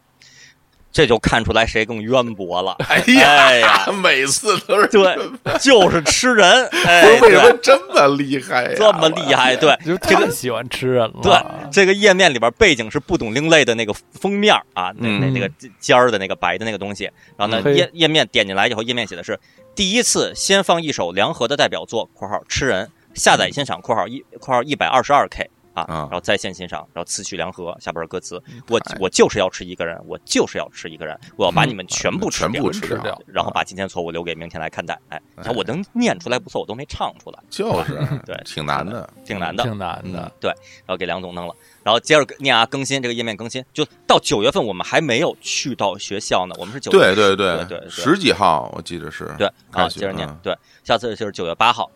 [0.92, 2.76] 这就看出来谁更渊博了。
[2.88, 5.16] 哎哎呀， 每次都是对，
[5.60, 6.66] 就是吃人。
[6.86, 8.72] 哎，不是为什么这么厉害呀？
[8.76, 9.56] 这么厉害？
[9.56, 11.20] 对，就太喜欢吃人了。
[11.22, 11.34] 对，
[11.72, 15.50] 这个页面里边背景是不懂另类的那个封面啊，那那嗯那个
[15.80, 17.10] 尖儿的那个白的那个东西。
[17.38, 19.40] 然后呢，页页面点进来以后，页面写的是
[19.76, 25.48] 第一次先放一首梁河的代表作（括号吃人），下载欣赏（括号一括号一百二十二 K）。
[25.78, 34.98] 啊，啊然后在线欣赏，然后词曲梁和，下边的歌词，我我就是要吃一个人，我就是要吃一个人，我要把你们全部吃全掉，部吃掉，然后把今天错误留给明天来看待。
[35.10, 37.94] 哎，你看我能念出来不错，我都没唱出来，就是
[38.26, 39.08] 对 挺难的。
[39.24, 39.64] 挺难的。
[39.64, 40.32] 挺难的。
[40.40, 40.50] 对
[40.86, 51.90] 然后给梁总弄了，然后接着念啊，更新这个页面更新，就到九月份我们还没有去到学校呢，我们是九对对对对对十几号我记得是对啊，接着念嗯，对，下次就是九月八号。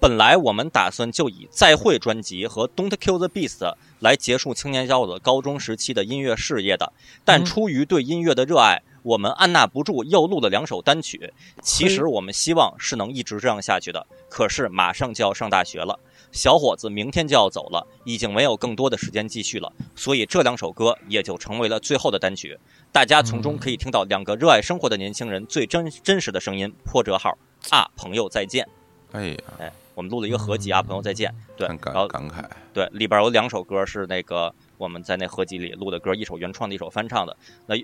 [0.00, 3.58] 本来我们打算就以《再会》专辑和《Don't Kill the Beast》
[3.98, 6.90] 来结束青年小伙子高中时期的音乐事业的，
[7.22, 11.30] 但嗯出于对音乐的热爱，我们按捺不住又录了两首单曲。
[11.60, 16.00] 其实我们希望是能一直这样下去的，可是马上就要上大学了，
[16.32, 22.58] 小伙子明天就要走了，已经没有更多的时间继续了，所以这两首歌也就成为了最后的单曲。
[22.90, 26.72] 大家从中可以听到两个热爱生活的年轻人最真真实的声音。
[26.86, 27.36] 破折号
[27.68, 28.66] 啊，朋友再见。
[29.12, 31.34] 哎呀，哎，我们录了一个合集啊，朋友再见。
[31.56, 32.48] 对，很然后感感慨。
[32.72, 37.36] 对里边有两首歌是那个我们在那合集里录的歌，一首原创的，一首翻唱的。
[37.66, 37.74] 那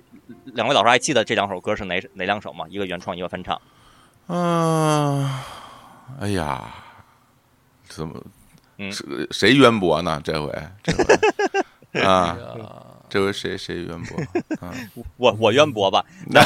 [0.44, 2.64] 两位老师还记得这两首歌是哪哪两首吗？
[2.68, 3.60] 一个原创，一个翻唱。
[4.28, 5.28] 嗯，
[6.20, 6.72] 哎呀，
[7.88, 8.22] 怎么
[8.78, 10.20] 谁谁渊博呢？
[10.24, 10.52] 这回
[10.82, 11.04] 这回
[12.02, 12.36] 啊，
[13.08, 14.18] 这回谁谁渊博？
[14.66, 14.72] 啊，
[15.16, 16.04] 我我渊博吧。
[16.26, 16.40] 那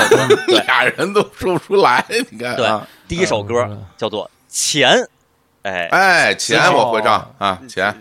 [0.48, 4.90] 俩人都说不出来，你看对啊，第一首歌嗯叫做《钱》，
[5.62, 7.94] 哎，哎，钱我会唱啊，钱，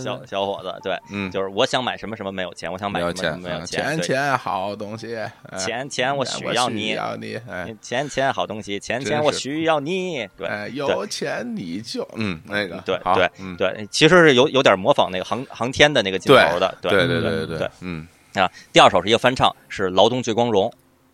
[0.00, 10.48] 小小伙子，对，嗯，就是我想买什么什么没有钱，我想买什么什么没有钱，钱钱好东西，哎钱钱我需要你，要你，哎钱钱好东西，钱钱我需要你，对。
[10.48, 13.54] 哎，有钱你就嗯那个对对嗯。
[13.56, 18.06] 对，其实是有有点模仿那个航航天的那个镜头的，对对对对对对，嗯。
[18.34, 18.50] 啊。
[18.72, 20.68] 第二首是一个翻唱，是《劳动最光荣》，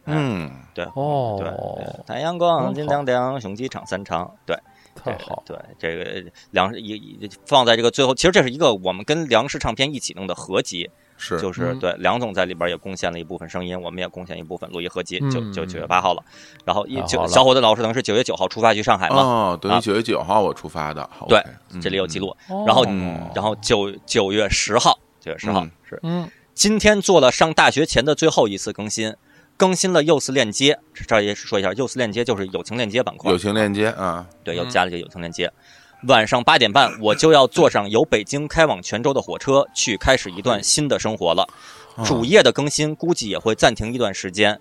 [0.06, 4.56] 嗯，对哦，对，太阳光金亮亮，雄鸡唱三长，对，
[5.04, 11.78] 太好，对这个粮一一放在这个最后，其实这是一个我们跟粮食唱片一起弄的合集，是就是嗯。
[11.78, 15.52] 对梁总在里边也贡献了一部分声音，我们也贡献一部分录音合集，就嗯。
[15.52, 16.22] 就九月八号了，
[16.64, 21.42] 然后一九小伙子老师等于是九月九号出发去上海嘛，哦，等于啊九月九号我出发的，好对
[21.82, 25.70] 这里有记录，哦然后嗯然后九九月十号，九月十号嗯。
[25.88, 29.14] 是嗯，今天做了上大学前的最后一次更新，
[29.56, 35.52] 更新了 Use 链接，这儿也说一下，Use 链接就是友情链接板块友，情链接啊，对，又嗯加了一个友情链接。
[36.08, 41.48] 晚上八点半，我就要坐上由北京开往泉州的火车，去开始一段新的生活了。
[41.96, 44.60] 啊主页的更新估计也会暂停一段时间，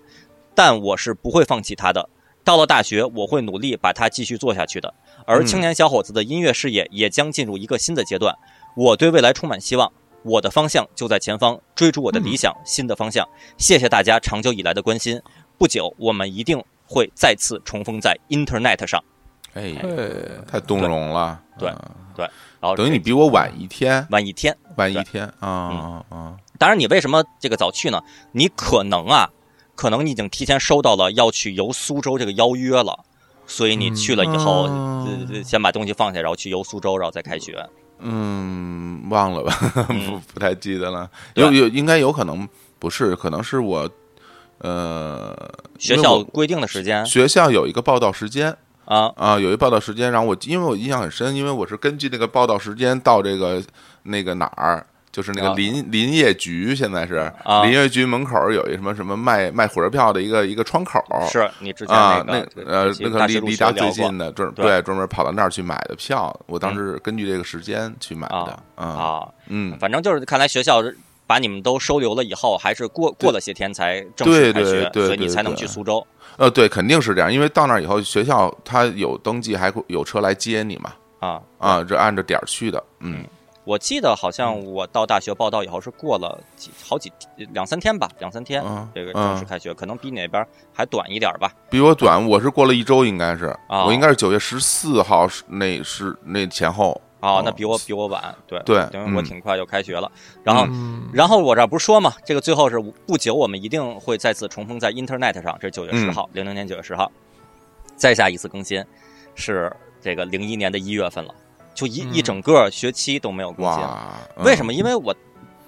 [0.54, 2.08] 但我是不会放弃它的。
[2.44, 4.94] 到了大学，我会努力把它继续做下去的。
[5.26, 8.34] 而嗯青年小伙子的音乐事业也将进入一个新的阶段。
[8.76, 9.92] 我对未来充满希望，
[10.24, 13.28] 我的方向就在前方，追逐我的理想，新的方向。
[13.58, 15.20] 谢谢大家长久以来的关心。
[15.58, 19.02] 不久我们一定会再次重逢在 Internet 上。
[19.52, 19.88] 哎，哎，
[20.50, 21.72] 太动容了，对
[22.16, 22.24] 对
[22.60, 24.56] 然后等于你比我晚一天，晚一天。
[24.76, 26.36] 晚一天啊啊啊！
[26.58, 28.02] 当然，你为什么这个早去呢？
[28.32, 29.30] 你可能啊，
[29.76, 33.04] 可能你已经提前收到了要去游苏州这个邀约了，
[33.46, 34.68] 所以你去了以后，
[35.44, 37.64] 先把东西放下，然后去游苏州，然后再开学。
[38.06, 39.52] 嗯，忘了吧，
[39.88, 41.10] 嗯 不不太记得了。
[41.34, 42.46] 有有，应该有可能
[42.78, 43.88] 不是，可能是我，
[44.58, 45.34] 呃，
[45.78, 48.54] 学校规定的时间学校有一个报道时间
[48.84, 53.62] 啊，啊，有一报道时间，然后我因为我印象很深，因为我是根据那个报道时间到这个
[54.02, 54.86] 那个哪儿。
[55.14, 55.54] 就是那个啊。
[55.54, 57.62] 林林业局，现在是啊。
[57.62, 61.00] 林业局门口有一什么什么卖卖火车票的一个一个窗口，
[61.30, 66.34] 是你之前啊，那那呃，那个离离家最近的对对专门跑到那儿去买的票。
[66.46, 70.82] 我当时根据这个时间去买的啊，啊，啊，嗯，反正就是看来学校
[71.26, 76.04] 把你们都收留了以后，还是过过了些天才正对式开学，对对对所以你才能去苏州。
[76.36, 81.40] 呃，对，肯定是这样，因为到那儿以后，学校他有登记，还会有车来接你嘛，啊。
[81.58, 83.24] 啊，这按着点儿去的，嗯，
[83.64, 91.50] 我记得好像我到大学报到以后是过了几好几两三天吧，两三天嗯这个正式开学，可能比你那边还短一点吧。
[91.70, 93.86] 比我短，我是过了一周，应该是，啊。
[93.86, 100.12] 我应该是九月十四号是那是那前后，啊哦，那比我比我晚，对对等于我嗯挺快就开学了。
[100.42, 101.08] 然后，嗯。
[101.12, 106.12] 然后我这儿不是说嘛，这个最后是不久我们一定会再次重逢在 Internet 上，这是九月十嗯。
[106.12, 107.10] 号，零零年九月十号，
[107.96, 108.84] 再下一次更新
[109.34, 111.34] 是这个零一年的一月份了，
[111.74, 113.82] 就一一嗯整个学期都没有更新。
[114.44, 114.72] 为什么？
[114.72, 115.14] 因为我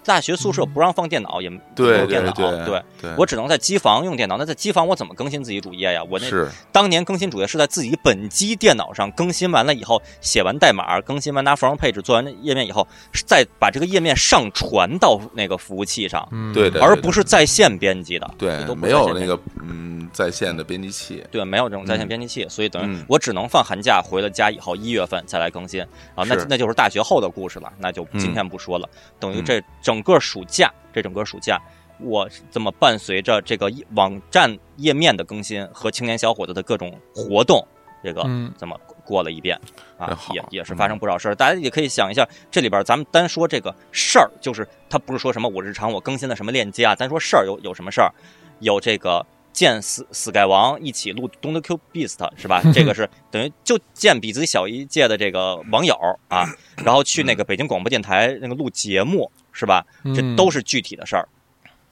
[0.07, 2.83] 大学宿舍不让放电脑，也没有电脑，对
[3.19, 4.39] 我只能在机房用电脑。
[4.39, 6.03] 那在机房我怎么更新自己主页呀？
[6.09, 6.49] 我那是。
[6.70, 12.87] 当年更新主页是在自己本机电脑上更新完了以后，写完代码，更新完拿 front page 做完页面以后，
[13.27, 16.53] 再把这个页面上传到那个服务器上，嗯。
[16.53, 18.31] 对的，对而不是在线编辑的。
[18.39, 22.09] 对都，没有那个嗯在线的编辑器，对，没有这种在线嗯。
[22.09, 23.05] 编辑器，所以等于嗯。
[23.09, 25.83] 我只能放寒假回了家以后一月份再来更新。
[26.15, 28.89] 啊，那那就是大学后的故事了，那就嗯今天不说了。
[29.19, 31.60] 等于嗯这整个暑假，这整个暑假，
[31.98, 37.66] 我这么伴随着这个网站页面的更新和青年小伙子的各种活动，
[38.02, 39.59] 这个嗯这么过了一遍
[39.98, 41.35] 啊也也是发生不少事儿。
[41.35, 48.12] 大家也可以想一下，这里边咱们单说这个事儿，就是他不是说什么我日常我更新了什么链接啊，单说事儿有有什么事儿，
[48.60, 49.24] 有这个
[49.57, 52.61] 见死死盖王一起录《Don't Q Beast》是吧？
[52.74, 55.97] 这个是等于就见比自己小一届的这个网友
[56.28, 56.45] 啊，
[56.85, 59.83] 然后去那个北京广播电台那个录节目是吧？
[60.15, 61.27] 这嗯都是具体的事儿。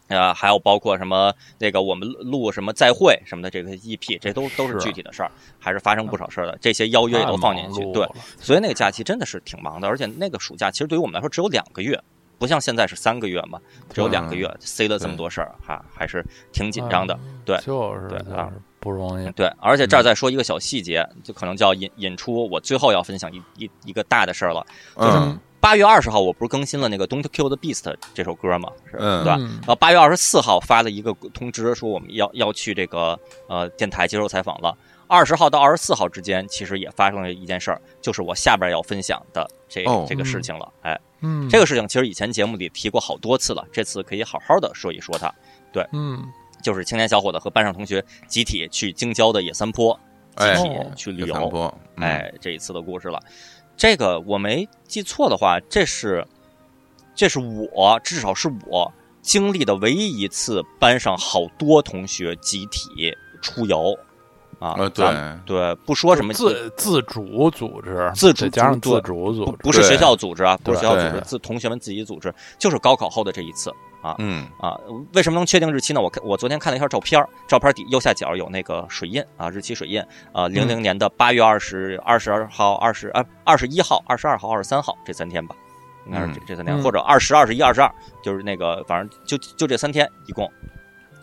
[0.08, 6.58] 呃，还有包括什么那个我们录什么再会什么的这个 EP，这都都是是具体的事儿，还是发生不少事儿的。
[6.60, 8.06] 这些邀约也都放进去，对，
[8.38, 11.98] 所以那个假期真的是挺忙的，而且那个暑假其实对于我们来说只有两个月，
[12.44, 13.58] 不像现在是三个月嘛，
[13.90, 16.22] 只有两个月，塞了这么多事儿，哈，还是
[16.52, 17.18] 挺紧张的。
[17.42, 19.30] 对就是对啊不容易。
[19.30, 24.66] 对，而且这儿再说一个小细节，就可能就要引引出我最后要分享一一一个大的事儿了。
[24.96, 28.70] 嗯八月二十号，我不是更新了那个《Don't Kill the Beast》这首歌嘛？
[28.90, 29.36] 是嗯对吧？
[29.40, 33.18] 嗯然后八月二十四号发了一个通知，说我们要要去这个
[33.48, 34.76] 呃电台接受采访了。
[35.06, 40.72] 二十号到二十四号之间，其实也发生了一件事儿，就是我下边要分享的这、哦这个事情了。
[40.82, 45.32] 哎，嗯，这个事情其实以前节目里提过好多次了，这次可以好好的说一说它。
[45.92, 46.32] 嗯
[46.62, 49.92] 就是青年小伙子和班上同学集体去京郊的野三坡，
[50.36, 51.74] 集哎体哦去旅游。
[51.96, 53.20] 哎，这一次的故事了。
[53.76, 56.24] 这个我没记错的话，这是
[57.14, 58.90] 这是我至少是我
[59.20, 63.98] 经历的唯一一次班上好多同学集体出游
[64.58, 64.74] 啊。
[64.78, 65.06] 呃，对，
[65.44, 73.70] 对，不说什么自自主组织，自主加上自主组织，不不是学校组织啊，不是学校组织，自同学们自己组织，就是高考后的这一次
[74.02, 74.78] 啊嗯啊。
[75.14, 76.00] 为什么能确定日期呢？
[76.00, 80.02] 我看我昨天看了一下照片儿，照片底右下角有那个水印啊，日期水印
[80.32, 85.54] 啊，零零年的八月二十二十二号、二十啊二十一号、二十二号、二十三号这三天吧，
[86.06, 87.90] 应该是这嗯这三天，嗯或者二十二、十一、二十二，
[88.22, 90.50] 就是那个反正就就这三天一共。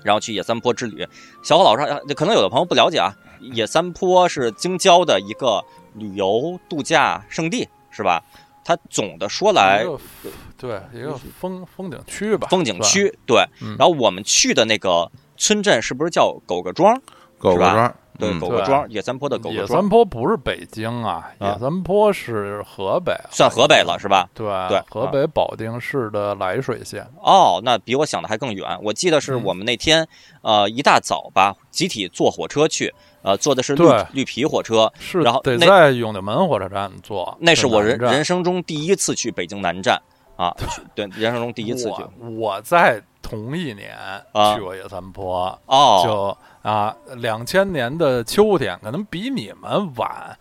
[0.04, 1.08] 然后去野三坡之旅，
[1.44, 5.64] 小伙老师啊可能有的朋友不了解啊，野三坡是京郊的一个
[5.94, 8.24] 旅游度假胜地，是吧？
[8.64, 9.84] 它总的说来
[10.56, 13.44] 对一个风风景区吧，风景，区对。
[13.60, 16.96] 嗯然后我们去的那个村镇是不是叫狗各庄？
[17.40, 24.30] 狗各庄，对，狗个庄，野三坡的狗野个庄三，坡不是北京啊，啊野三坡是河北，算河北了是吧？
[24.34, 27.06] 对对河北保定市的涞水县。
[27.22, 28.78] 哦，那比我想的还更远。
[28.84, 30.08] 我记得是嗯我们那天，
[30.42, 32.94] 呃，一大早吧，集体坐火车去，
[33.24, 40.00] 呃，坐的是绿绿皮火车，是然后在永定门火车站坐，那是我人人生中第一次去北京南站
[40.36, 40.56] 啊，
[40.94, 42.04] 对，人生中第一次去。
[42.20, 43.96] 我我在同一年
[44.34, 50.38] 啊去过野三坡，哦，就啊，两千年的秋天，可能比你们晚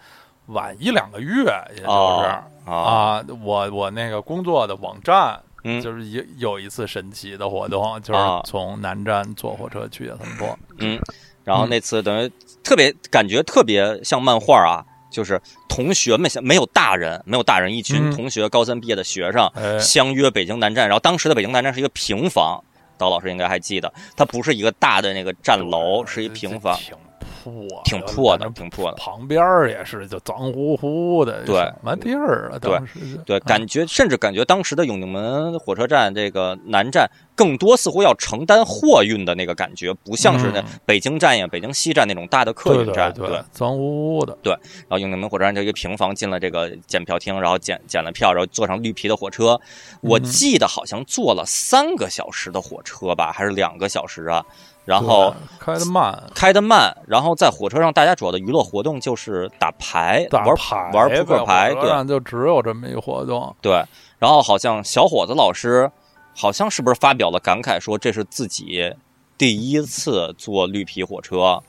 [0.46, 5.40] 晚一两个月，也就是、哦啊，啊，我我那个工作的网站。
[5.64, 5.80] 嗯。
[5.82, 10.58] 就是有有一次神奇的活动，就是啊从南站坐火车去野三坡。
[10.78, 10.98] 嗯，
[11.44, 12.32] 然后那次等于
[12.64, 14.80] 特别感觉特别像漫画啊，
[15.10, 15.38] 就是
[15.68, 18.16] 同学们没有大人，没有大人，一群嗯。
[18.16, 22.64] 同学高三毕业的学生哎，相约北京南站，然后当时的北京南站是一个平房，
[23.00, 28.96] 刀老师应该还记得，它不是一个大的那个站楼，是一平房，挺破，挺破的，挺破的。
[28.96, 32.58] 旁边儿也是就脏乎乎的，对什么地儿啊？
[32.58, 32.78] 对
[33.24, 43.12] 对，感觉甚至感觉当时的永定门火车站这个南站，更多似乎要承担货运的那个感觉，不像是那嗯北京站呀、北京西站那种大的客运站。
[43.12, 44.36] 对对，脏乎乎的。
[44.42, 49.60] 对然后永定门火车站就一个平房，进了这个检票厅，然后检检了票，然后坐上绿皮的火车。
[50.00, 54.44] 我嗯记得好像坐了三个小时的火车吧，还是两个小时啊？
[54.84, 63.54] 然后开的慢，开得慢，然后在火车上大家主要的娱乐活动就是打牌、玩打牌玩扑克牌，对就只有这么一活动。
[63.60, 63.84] 对。
[64.18, 65.90] 然后好像小伙子老师
[66.34, 68.92] 好像是不是发表了感慨，说这是自己
[69.38, 71.60] 第一次坐绿皮火车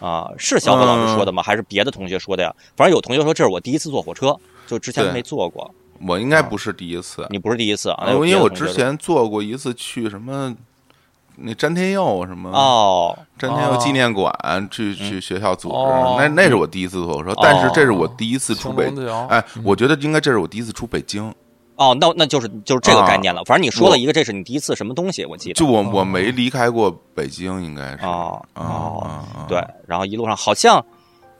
[0.00, 0.30] 啊？
[0.36, 1.42] 是小伙老师说的吗？
[1.42, 2.54] 还是别的同学说的呀？
[2.76, 4.36] 反正有同学说这是我第一次坐火车，
[4.66, 5.72] 就之前没坐过。
[6.04, 8.06] 我应该不是第一次，你不是第一次啊？
[8.10, 10.52] 因为我之前坐过一次去什么
[11.44, 14.32] 那詹天佑什么哦詹天佑纪念馆
[14.70, 18.92] 去去学校组织，哦那那是我第一次坐火车，但是这是我第一次出北
[19.28, 21.34] 哎，我觉得应该这是我第一次出北京。
[21.74, 23.42] 哦，那那就是就是这个概念了。
[23.44, 25.54] 反正你说了一个，这是你第一次什么东西，我记得。
[25.54, 30.84] 就我我没离开过北京，应该是哦啊哦啊啊对，然后一路上好像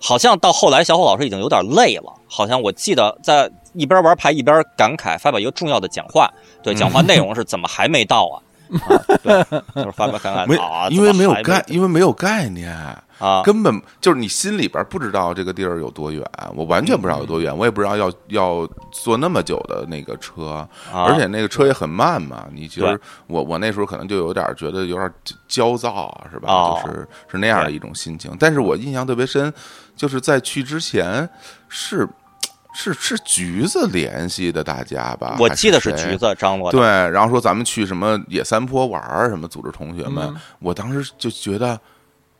[0.00, 6.28] 好像到后来，小伙老师已经有点累了，好像我记得在一边玩牌一边感慨，发表一个重要的讲话。
[6.60, 8.42] 对，讲话内容是怎么还没到啊？
[8.81, 9.44] 啊对，
[9.74, 12.74] 就是发表感慨没啊，因为没有概，因为没有概念。
[13.19, 16.27] 啊，根本就是你心里边不知道这个地儿有多远，
[16.57, 22.47] 我完全不知道有多远，我也不知道要要坐那么久的那个车，啊而且那个车也很慢嘛。
[22.53, 25.09] 你其对实我我那时候可能就有点觉得有点
[25.47, 26.53] 焦躁，是吧？
[26.53, 28.35] 哦就是是那样的一种心情。
[28.40, 29.53] 但是我印象特别深，
[29.94, 31.28] 就是在去之前
[31.69, 32.09] 是
[32.74, 35.36] 是是橘子联系的大家吧？
[35.39, 36.16] 我记得是橘。
[36.16, 36.78] 子张罗的。
[36.78, 41.78] 对，然后说咱们去什么野三坡玩儿，什么组织同学们，嗯我当时就觉得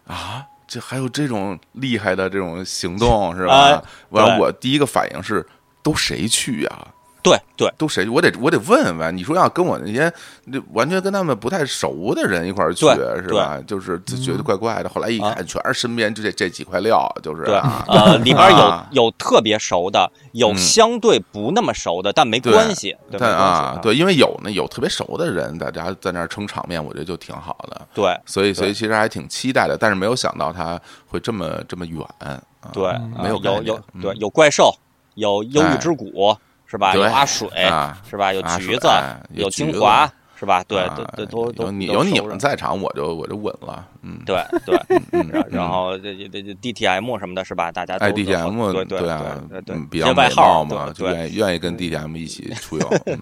[0.07, 3.83] 啊，这还有这种厉害的这种行动是吧哎？
[4.11, 5.47] 完、呃我第一个反应是，
[5.83, 6.87] 都谁去呀、
[7.23, 8.09] 对对都谁？
[8.09, 9.17] 我得我得问问。
[9.17, 10.13] 你说要跟我那些
[10.47, 13.59] 那完全跟他们不太熟的人一块儿去是吧？
[13.67, 14.89] 就是就觉得怪怪的。
[14.89, 22.97] 后来一啊看，全是身边这这几块料，就是对，啊，呃， 里边有啊有特别熟的，有嗯相对不那么熟的，但没关系。
[23.11, 27.81] 对啊，对，因为有呢有特别熟的人，大家在那儿撑场面，我觉得就挺好的。
[27.95, 32.05] 对所以所以其实还挺期待的，但是没有想到他会这么这么远。
[32.19, 32.43] 啊
[32.73, 32.85] 对，
[33.21, 34.73] 没有啊有有对有怪兽，
[35.15, 36.37] 有忧郁之谷
[36.73, 36.95] 是吧？
[36.95, 38.33] 有对阿水啊是吧？
[38.33, 40.65] 有橘子哎，有精华是吧？
[40.67, 43.87] 对啊对对，都都有你有你们在场，我就我就稳了。
[44.01, 44.75] 嗯，对对，
[45.13, 47.71] 嗯然然后这这这 DTM 什么的是吧？
[47.71, 52.89] 大家都哎，DTM 对对啊对，对嗯比较外号嘛，就对愿意愿意跟 DTM 一起出 游。
[53.05, 53.21] 嗯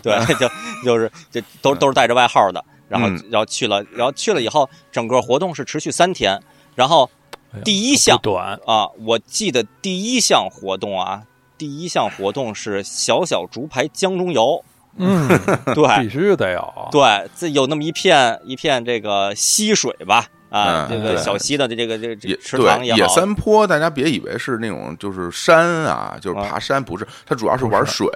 [0.00, 0.48] 对，就
[0.84, 6.40] 就是这都都是带着外号的，然后嗯然后去了，然后去了以后，整个活动是持续三天，
[6.76, 7.10] 然后
[7.64, 11.22] 第一项短，啊，我记得第一项活动啊，
[11.64, 14.62] 第一项活动是小小竹排江中游，
[14.98, 15.26] 嗯，
[15.74, 16.02] 对。
[16.02, 16.88] 必须得有。
[16.92, 28.06] 对，这有那么一片一片这个溪水吧，啊，嗯这个小溪的这个这个这个池塘也好，三坡，大家别以为是那种就是山啊，就是啊爬山，不是，它主要是玩水，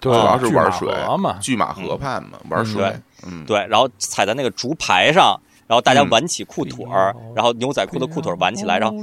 [0.00, 1.38] 对主要是玩水河嘛。
[1.40, 2.92] 拒马河畔嘛，玩水。
[3.24, 6.10] 嗯，对，然后踩在那个竹排上，然后大家嗯。
[6.10, 8.96] 挽起裤腿儿，然后牛仔裤的裤腿儿挽起来，然后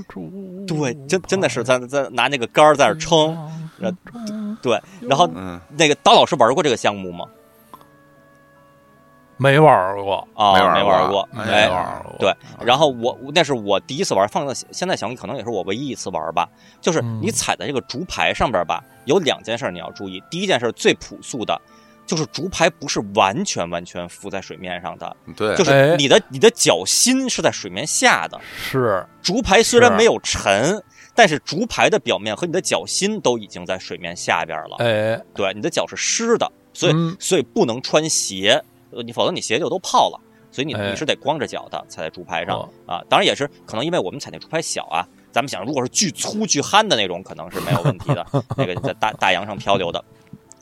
[0.68, 3.38] 对，真真的是在在拿那个杆儿在那撑，
[4.62, 7.26] 对，然后嗯，那个刀老师玩过这个项目吗？
[9.38, 12.16] 没玩过，啊，没玩没玩过，没哎，玩过。
[12.18, 12.34] 对，
[12.66, 16.48] 然后我那是我第一次玩，放到现在想起可能也是我唯一一次玩吧。
[16.80, 20.24] 就是嗯你踩在这个竹排上边吧，有两件事你要注意。
[20.32, 21.60] 第一件事最朴素的，
[22.06, 28.40] 就是竹排不是完全完全浮在水面上的，对，就是哎你的你的脚心是在水面下的。
[28.56, 30.82] 是竹排虽然没有沉，
[31.16, 34.76] 但是竹排的表面和你的脚心都已经在水面下边了。
[34.80, 38.62] 哎，对，你的脚是湿的，所以、嗯所以不能穿鞋，
[38.92, 40.20] 呃你否则你鞋就都泡了。
[40.52, 48.26] 所以你哎你是得光着脚的踩在竹排上、哦啊，当然也是可能因为我们踩那竹排小啊，咱们想如果是巨粗巨憨的那种，可能是没有问题的，
[48.56, 50.02] 那个在大大洋上漂流的，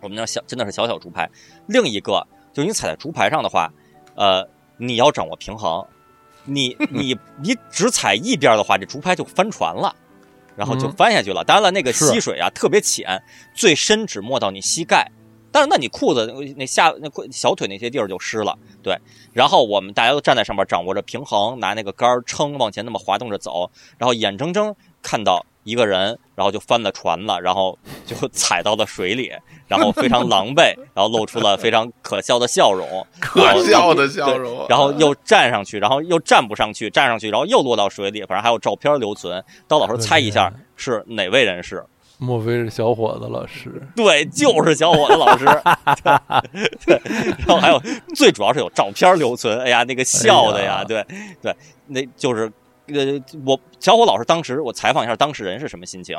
[0.01, 1.29] 我们那小真的是小小竹排。
[1.67, 3.71] 另一个就是你踩在竹排上的话，
[4.15, 4.43] 呃，
[4.77, 5.85] 你要掌握平衡，
[6.43, 9.95] 你你你只踩一边的话，这竹排就翻船了，
[10.55, 11.43] 然后就嗯翻下去了。
[11.43, 13.21] 当然了，那个溪水啊特别浅，
[13.53, 15.11] 最深只没到你膝盖。
[15.51, 18.97] 但是那你裤子那下那裤小腿那些地儿就湿了，对。
[19.33, 23.69] 然后我们大家都站在上面，掌握着平衡，拿那个杆儿撑往前那么滑动着走，
[23.99, 29.31] 然后眼睁睁看到一个人，然后就翻了船了，然后就踩到了水里，
[29.67, 39.43] 然后非常狼狈，然后露出了非常可笑的笑容， 可笑的笑容，然后又站上去，然后又站不上去，站上去，然后又落到水里，反正还有照片留存。
[39.67, 41.85] 刀老师猜一下是哪位人士？
[42.19, 43.81] 莫非是小伙子老师？
[43.95, 45.45] 对，就是小伙子老师。
[46.85, 47.01] 对，对
[47.39, 47.81] 然后还有
[48.15, 49.59] 最主要是有照片留存。
[49.59, 51.05] 哎呀，那个笑的呀，哎呀对
[51.41, 51.55] 对，
[51.87, 52.49] 那就是
[52.87, 56.17] 呃，我小伙老师当时我采访一下当事人是什么心情？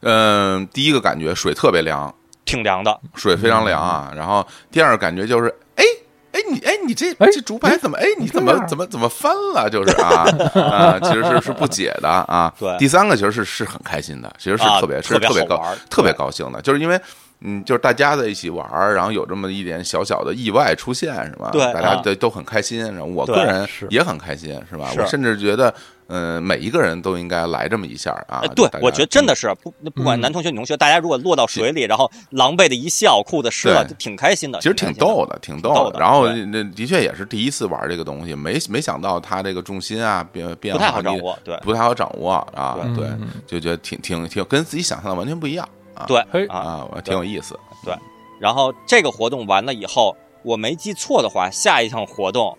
[0.00, 2.14] 嗯，第一个感觉水特别凉，
[2.44, 4.12] 挺凉的，水非常凉啊。
[4.14, 5.84] 然后第二个感觉就是，哎
[6.32, 9.68] 哎你哎你这哎这竹排怎么哎你怎么怎么怎么翻了？
[9.70, 12.52] 就是啊啊，其实是是不解的啊。
[12.58, 17.00] 对第三个其实是是很开心的，其实是啊特别是特别高特别高兴的，就是因为。
[17.40, 21.50] 嗯，就是大家在一起玩儿，然后有这么一点小小的意外出现，是吧？
[21.52, 24.90] 对大家啊都都很开心，然后我个人也很开心，是吧？
[24.98, 25.72] 我甚至觉得，
[26.08, 28.48] 嗯，每一个人都应该来这么一下啊哎，。
[28.56, 34.58] 对我觉得真的是不不管嗯男同学女同学，大家如果落到水里，然后狼狈的一笑，裤子湿了，就挺开心的。
[34.58, 41.38] 其实挺逗的，挺逗逗的然后那的确也是第一次玩这个东西，没没想到他这个重心啊变变不太好掌握。
[41.44, 42.76] 对不太好掌握啊。
[42.96, 43.06] 对
[43.46, 46.04] 就觉得挺挺挺跟自己想象的完全不一样啊。
[46.06, 47.58] 对啊，啊，我挺有意思。
[47.84, 47.94] 对
[48.38, 52.56] 然后这个活动完了以后，我没记错的话，下一项活动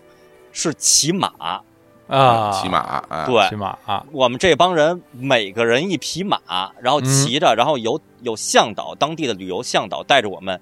[0.52, 1.62] 是骑马。
[2.06, 6.40] 啊，骑马啊，对骑，马啊，我们这帮人每个人一匹马，
[6.80, 10.60] 然后骑着，然后有有向导，当地的旅游向导带着我们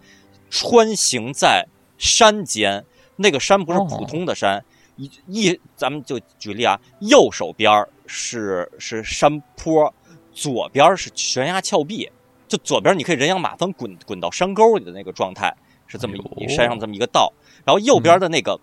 [0.50, 2.84] 穿行在山间。
[3.16, 4.62] 那个山不是普通的山，
[4.96, 9.92] 一一咱们就举例啊，右手边是是山坡，
[10.34, 12.10] 左边是悬崖峭壁，
[12.48, 15.54] 就左边你可以人仰马翻滚滚到山沟里的那个状态，
[15.86, 17.32] 是这么一山上这么一个道。
[17.64, 18.58] 然后右边的那个、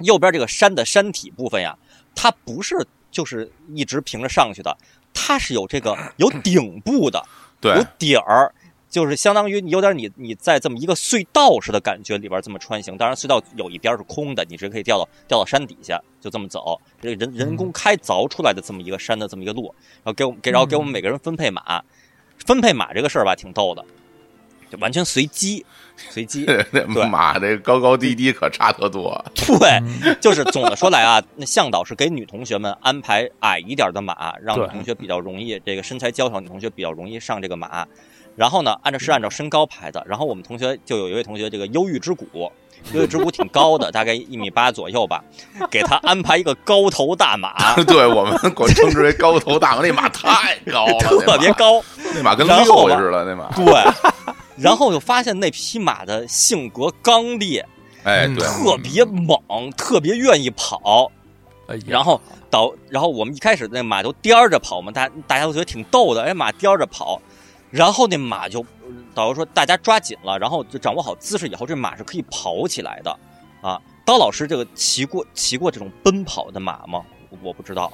[0.00, 1.76] 右边这个山的山体部分呀，
[2.14, 4.76] 它不是就是一直平着上去的，
[5.12, 7.24] 它是有这个有顶部的，
[7.60, 8.52] 对有底儿，
[8.90, 12.96] 就是相当于你有点你你在这么一个隧道似的感觉里边这么穿行。
[12.98, 16.80] 当然，隧道有一边是空的，你是可以掉到掉到山底下，就这么走。
[17.00, 21.82] 这个人人工开凿出来的这么一个山的这么一个路，然后给我们给然后给我们每个人分配马，
[22.46, 23.84] 分配马这个事儿吧挺逗的，
[24.70, 25.64] 就完全随机，
[25.96, 26.44] 随机。
[26.72, 29.24] 这马这高高低低可差特多。
[29.34, 37.86] 对，就是总的说来啊，那向导是给女同学们安排矮一点的马，让女同学比较容易，这个身材娇小女同学比较容易上这个马。
[38.36, 40.04] 然后呢，按照是按照身高排的。
[40.08, 42.50] 然后我们同学就有一位同学，这个忧郁之谷，
[42.92, 45.22] 忧郁之谷挺高的，大概一米八左右吧，
[45.70, 51.82] 给他安排一个高头大马， 对我们 管称之为高头大马，那马太高了，特别，高。
[52.14, 53.50] 那马跟六似的，那马。
[53.56, 53.74] 对，
[54.56, 57.66] 然后就发现那匹马的性格刚烈，
[58.04, 61.10] 哎，嗯对，特别猛，特别愿意跑。
[61.66, 62.20] 哎然后
[62.50, 67.20] 导，然后我们一开始那马都颠着跑嘛，大大家都觉得挺逗的，哎，马颠着跑，
[67.74, 68.64] 然后那马就
[69.12, 73.18] 导游说大家抓紧了，然后就掌握好姿势以后，这马是可以跑起来的
[73.60, 73.80] 啊。
[74.04, 77.02] 刀老师这个骑过骑过这种奔跑的马吗？
[77.30, 77.92] 我我不知道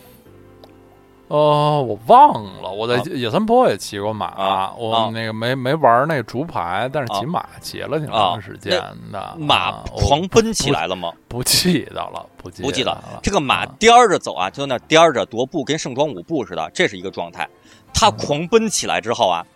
[1.29, 8.73] 哦，我忘了，我在啊野三坡也骑过马，啊我那个没没玩那个竹排，但是骑啊马骑了挺啊长时间
[9.11, 9.35] 的。
[9.39, 11.11] 马狂奔起来了吗？
[11.27, 13.21] 不记得了，不记不记得了。
[13.23, 17.49] 这个马啊颠着走啊，就那颠着踱步，跟盛装舞步似的，这是一个状态。
[17.95, 19.47] 它狂奔起来之后啊，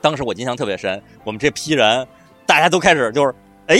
[0.00, 2.06] 当时我印象特别深，我们这批人
[2.46, 3.34] 大家都开始就是，
[3.66, 3.78] 哎，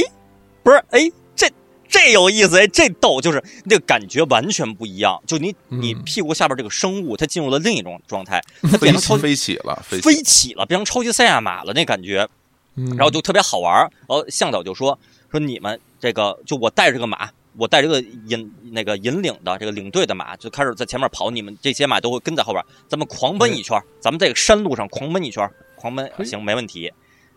[0.62, 1.00] 不是，哎，
[1.34, 1.48] 这
[1.88, 5.22] 这有意思，哎，这逗，就是那个感觉完全不一样。
[5.26, 12.28] 就你你嗯屁股下边这个生物，它进入了另一种状态， 它变成超级飞起了，飞起了，变成超级赛亚马了那感觉。
[12.78, 13.90] 嗯然后就特别好玩儿。
[14.06, 14.98] 然后向导就说
[15.30, 26.92] 说你们这个就我带着这个马，我带着这个引那个引领的这个领队的马，就开始在前面跑，你们这些马都会跟在后边，咱们狂奔一圈儿，咱们在这个山路上狂奔一圈儿，狂奔行没问题。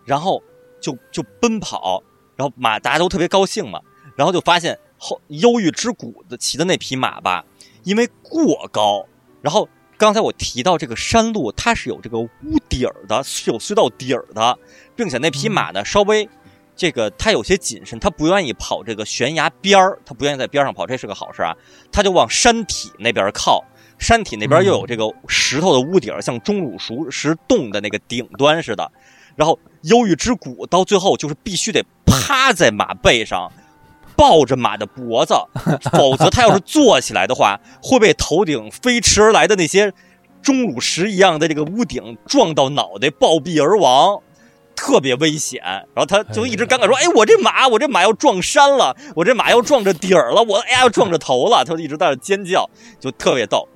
[0.05, 0.41] 然后
[0.81, 2.01] 就就奔跑，
[2.35, 3.79] 然后马大家都特别高兴嘛，
[4.15, 7.45] 然后就发现后忧郁之谷的骑的那匹马吧，
[7.83, 9.05] 因为过高，
[9.41, 9.69] 然后。
[9.99, 12.29] 刚才我提到这个山路，它是有这个屋
[12.69, 14.57] 顶儿的，是有隧道底儿的，
[14.95, 16.29] 并且那匹马呢稍微
[16.73, 21.53] 这个它有些谨慎，它不愿意跑这个悬崖边儿，它不愿意在边上跑，这是个好事啊。
[21.91, 23.61] 它就往山体那边靠，
[23.99, 28.91] 山体那边又有这个石头的屋顶儿，像钟乳石石洞的那个顶端似的。
[29.35, 33.51] 然后忧郁之谷到最后就是必须得趴在马背上，
[34.15, 35.35] 抱着马的脖子，
[35.93, 39.93] 否则他要是坐起来的话，会被头顶飞驰而来的那些
[40.41, 44.21] 钟乳石一样的这个屋顶撞到脑袋，暴毙而亡。
[44.75, 53.67] 特别危险，然后他就一直感慨说：“哎，我这马，我这马要撞山了，我这马要撞着底儿了，我哎呀要撞着头了。”他就一直在那尖叫，就特别逗。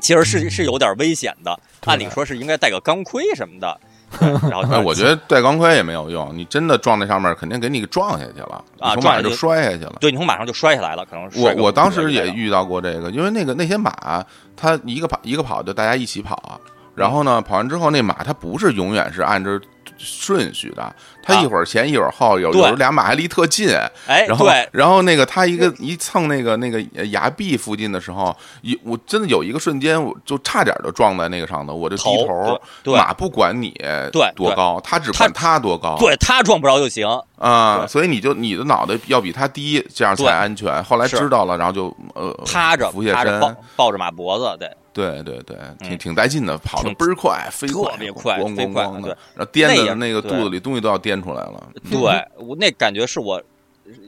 [0.00, 3.78] 其实是是有点危险的，按理说是应该戴个钢盔什么的。
[4.20, 9.96] 然后，哎，我觉得戴钢盔也没有用，你真的撞那上面，肯定给你撞下去了，啊，从马上就摔下去了。
[10.00, 11.30] 对，你从马上就摔下来了，可能。
[11.36, 14.24] 我我当时也遇到过这个，因为那个那些马，
[14.56, 16.58] 它一个跑一个跑，就大家一起跑，
[16.94, 19.60] 然后呢，跑完之后那马它不是永远是按着。
[19.98, 23.68] 顺序的，他一会儿前一会儿后，有有俩马还离特近，
[24.06, 32.60] 哎，然后然后那个他一个一蹭那个那个崖壁附近的时候，一我真的有一个瞬间，我就差点就撞在那个上头，我就低头，
[32.92, 33.70] 马不管你
[34.12, 37.06] 对多高，他只管他多高，对他撞不着就行。
[37.38, 40.82] 啊，所以你就你的脑袋要比他低，这样才安全。
[40.82, 44.68] 后来知道了，然后就呃趴着俯下身，抱着马脖子，对。
[44.98, 51.70] 对对对，挺挺带劲的，跑的倍儿快，飞特别快，飞快的，然后颠的那个肚子里东西都要颠出来了。
[51.88, 52.00] 对
[52.36, 53.40] 我那感觉是我，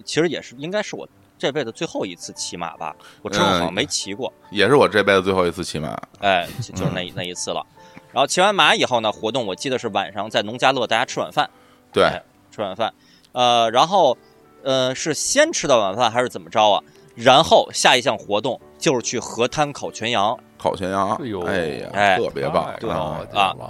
[0.05, 4.33] 其实也是应该是我这辈子最后一次骑马吧，我之后好像没骑过。
[4.51, 7.65] 也是我这辈子最后一次骑马，哎，就是那 那一次了。
[8.13, 11.49] 然后骑完马以后呢，活动我记得是晚上在农家乐大家吃晚饭，
[11.93, 12.21] 对，
[12.51, 12.93] 吃晚饭，
[13.31, 14.19] 呃，然后
[14.65, 16.83] 呃是先吃的晚饭还是怎么着啊？
[17.15, 20.37] 然后下一项活动就是去河滩烤全羊。
[20.61, 23.25] 烤全羊，哎呀，特别棒，对啊，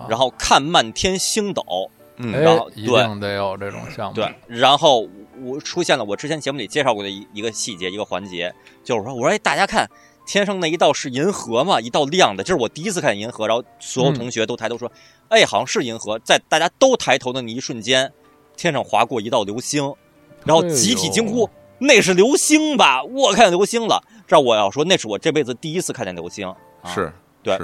[0.08, 1.62] 然后看漫天星斗，
[2.16, 5.06] 嗯，然后一定得有这种项目，对，然后
[5.40, 8.52] 我出现了我之前节目里介绍过的一一个细节，一个环节，
[8.82, 9.88] 就是说，我说，哎，大家看
[10.26, 14.90] 天上那一道是银河嘛，一道亮的，这是我第一次看银河，然后所有同学都抬头说，
[15.28, 18.12] 哎，好像是银河，在大家都抬头的那一瞬间，
[18.56, 19.94] 天上划过一道流星，
[20.44, 23.04] 然后集体惊呼，那是流星吧？
[23.04, 26.52] 我看见流星了，这我要说，那是我这辈子第一次看见流星。
[26.84, 27.58] 是对，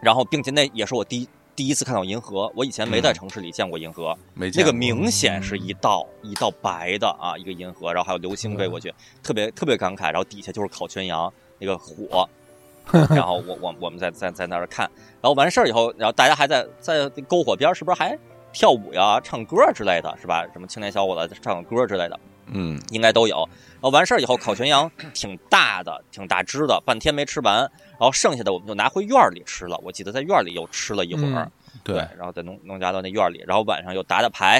[0.00, 8.92] 然后并且那也是我第第一次看到银河，我以前没在城市里见过银河，没那个明显是一道一道白的啊，一个银河，然后还有流星飞过去，
[9.22, 10.12] 特别特别感慨。
[10.12, 12.28] 然后底下就是烤全羊那个火，
[13.10, 18.18] 然后我我我们在在在那儿看，然后完事儿以后，然后大家还在在篝火边，是不是还
[18.52, 20.44] 跳舞呀、唱歌之类的，是吧？
[20.52, 22.18] 什么青年小伙子唱歌之类的。
[22.46, 23.36] 嗯，应该都有。
[23.74, 27.56] 然后完事儿以后，烤全羊 挺大的，挺大只的，半天没吃完。
[27.56, 29.78] 然后剩下的我们就拿回院里吃了。
[29.82, 31.50] 我记得在院里又吃了一会儿，
[31.84, 31.96] 对。
[32.16, 34.54] 然后在农农家乐那院里，然后晚上又打打牌，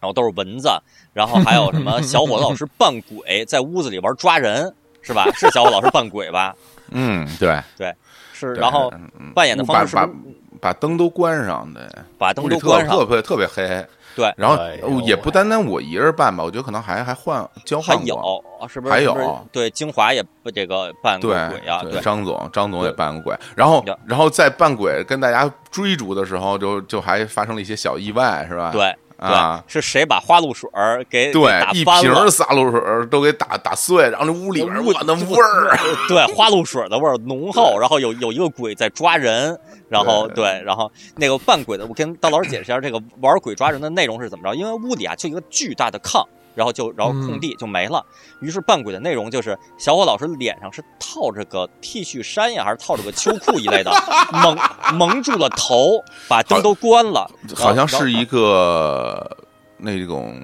[0.00, 0.70] 然后都是蚊子，
[1.12, 5.26] 然后还有什么小伙子老师扮鬼， 在屋子里玩抓人，是吧？
[5.34, 6.54] 是小伙老师扮鬼吧？
[6.92, 7.92] 嗯，对对，
[8.32, 8.54] 是。
[8.54, 8.92] 然后
[9.34, 10.12] 扮演的方式把把
[10.60, 11.82] 把灯都关上，对，
[12.16, 13.84] 把灯都关上，特别特别黑。
[14.16, 14.58] 对，然后
[15.02, 18.92] 也不单单我一人扮吧，我觉得可能还还换交换还有是不是？
[18.92, 28.70] 还有对，精华也这个扮过鬼啊，对，张总张总也扮过鬼，然后然后在扮鬼跟大家追逐的时候，就就还发生了一些小意外，是吧？
[28.72, 28.96] 对。
[29.18, 29.64] 啊！
[29.66, 32.80] 是谁把花露水儿给对一瓶洒露水
[33.10, 35.78] 都给打打碎，然后那屋里边哇那味儿，
[36.08, 44.54] 对花露水的味儿浓厚，然后有有一个鬼在抓人，然后对，然后那个扮鬼的，我跟大老师解释一下，这个玩鬼抓人的内容是怎么着？
[44.54, 46.24] 因为屋里啊就一个巨大的炕。
[46.56, 48.02] 然后就然后空地就没了，
[48.40, 53.92] 于是扮鬼的内容就是小伙老师脸上是套着个 T 恤衫呀，还是套着个秋裤一类的，
[54.32, 54.58] 蒙
[54.94, 59.36] 蒙住了头，把灯都关了，好像是一个
[59.76, 60.40] 那种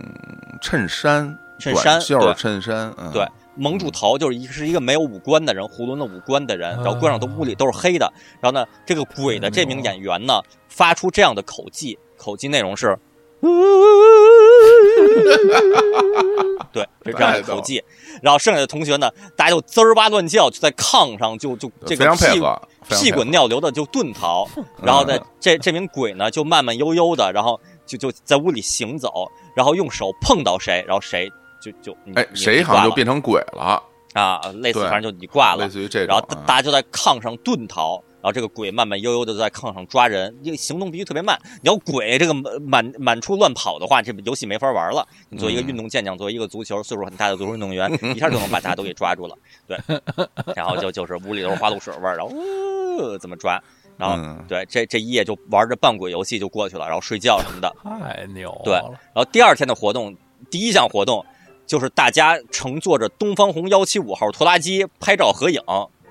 [0.60, 12.98] 衬衫，衬衫袖衬衫，对，蒙住头就是一是一个没有五官的人，囫囵的五官的人，然后关上的屋里都是黑的，然后呢，这个鬼的这名演员呢发出这样的口技，口技内容是。
[16.72, 17.82] 对，是这样的口技，
[18.22, 22.40] 然后剩下的同学呢，大家就滋儿哇乱叫，就在炕上就就这个屁
[22.88, 24.48] 屁滚尿流的就遁逃，
[24.82, 31.30] 然后呢，这这名鬼呢就慢慢悠悠的，然后就就在屋里行走，然后用手碰到谁，然后谁
[31.60, 33.82] 就就哎谁好像就变成鬼了。
[34.14, 38.00] 啊，类似反正就你挂了，类似于这种，然后大家就在炕上遁逃。
[38.22, 41.36] 然后这个鬼慢慢悠悠的在炕上抓人，因为行动必须特别慢。
[41.60, 45.04] 你要鬼这个满满处乱跑的话，这游戏没法玩了。
[45.28, 49.36] 你作为一个运动健将，作为一个足球岁数很大的足球运动员，一下就能把大家都给抓住了。
[49.66, 49.76] 对，
[50.54, 53.60] 然后就就是屋里都是花露水味儿，然后怎么抓？
[53.98, 54.16] 然后
[54.48, 57.74] 对，这这一夜就玩着扮鬼游戏就过去了，然后睡觉什么的。
[57.82, 58.62] 太牛了！
[58.64, 60.16] 对，然后第二天的活动，
[60.48, 61.24] 第一项活动
[61.66, 65.60] 就是大家乘坐着东方红幺七五号拖拉机拍照合影。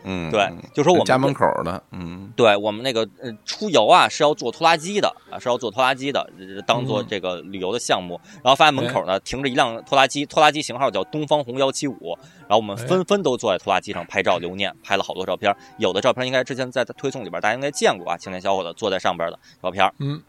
[0.04, 8.20] 嗯，对，就说我们家门口的，嗯，对我们那个呃出游啊是要坐拖拉机的啊，是要坐拖拉机的，呃当做这个旅游的项目。
[8.44, 12.18] 然后发现门口呢停着一辆拖拉机，拖拉机型号叫东方红幺七五。
[12.42, 15.56] 然后我们纷纷都坐在拖拉机上拍照留念，拍了好多照片。
[15.78, 19.90] 有的照片应该之前在推送里边大家应该见过啊，青年小伙子坐在上边的照片。
[20.00, 20.22] 嗯，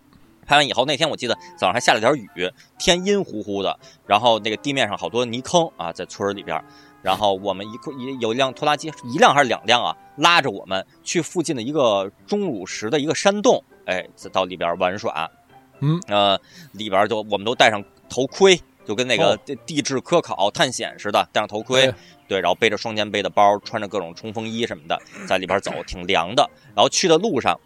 [0.47, 6.63] 拍完以后那天我记得早上还下了点雨，天阴乎乎的，然后那个地面上好多泥坑啊，在村儿里边。
[7.03, 15.29] 然后我们一有一辆拖拉机，一辆还是两辆啊，拉着我们去附近的一个钟乳石的一个山洞，哎，到里边玩耍。
[15.81, 16.39] 嗯，呃，
[16.71, 21.95] 里边就我们都戴上头盔，就跟那个哦地地质科考探险似的，戴上头盔，哎
[22.29, 26.49] 对，然后背着双肩背的包，穿着各种冲锋衣什么的，在里边走，挺凉的。
[26.75, 27.59] 然后去的路上，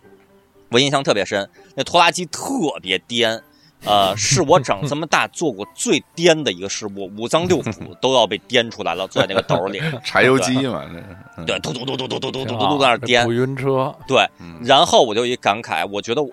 [0.71, 2.43] 我印象特别深，那拖拉机特
[2.81, 3.43] 别颠。
[3.85, 11.05] 呃，是我长这么大做过最颠的一个事故，五脏六腑都要被颠出来了，坐在那个斗里， 柴油机嘛，这是
[11.37, 16.33] 嗯对，嘟嘟嘟嘟嘟嘟嘟嘟在那儿颠好这不，晕车，对嗯，然后我就一感慨，我觉得我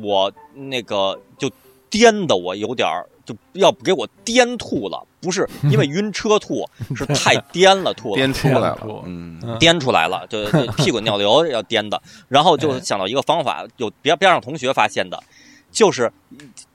[0.00, 1.50] 我那个就
[1.88, 12.00] 颠的我有点儿就要不给我颠吐了，不是因为晕车吐，是太颠了吐了，颠出来了，嗯，嗯颠出来了，就就屁滚尿流要颠的。
[12.28, 15.22] 然后就想到一个方法，有别别让同学发现的，
[15.70, 16.12] 就是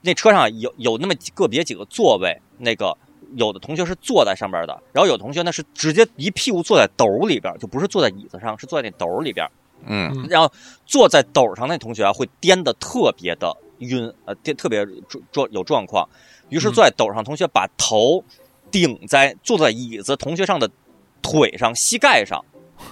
[0.02, 2.96] 那车上有有那么几个别几个座位，那个
[3.34, 9.48] 有的同学是坐在上边的，然后有同学呢是直接一屁股坐在斗里边，就不是坐在椅子上，是坐在那斗里边。
[9.84, 10.50] 嗯然后
[10.86, 16.08] 坐在斗上那同学啊，会颠的特别的晕，呃，颠特别状状有状况。
[16.48, 18.24] 于是坐在斗上同学把头
[18.70, 20.70] 顶在坐在椅子同学上的
[21.20, 22.42] 腿上、膝盖上，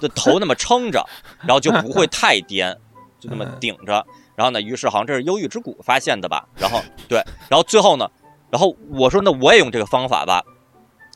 [0.00, 1.04] 就头那么撑着，
[1.40, 2.76] 然后就不会太颠，
[3.18, 4.06] 就那么顶着。
[4.36, 6.46] 然后呢，于是好像这是忧郁之谷发现的吧？
[6.56, 8.08] 然后对， 然后最后呢，
[8.50, 10.42] 然后我说那我也用这个方法吧。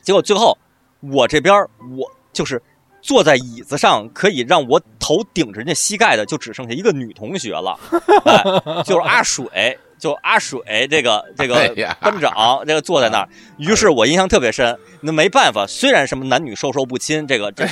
[0.03, 0.57] 结果最后
[1.01, 1.55] 我这边
[1.97, 2.63] 我就是
[3.03, 7.79] 坐在椅子上，可以让我头顶着人家膝盖的，就只剩下一个女同学了，
[8.25, 8.43] 哎、
[8.83, 13.29] 就是阿水，就阿水这个这哎个班长，这个坐在那儿。
[13.57, 14.79] 于是我印象特别深。
[15.01, 17.65] 那没办法，虽然什么男女授受不亲，这个这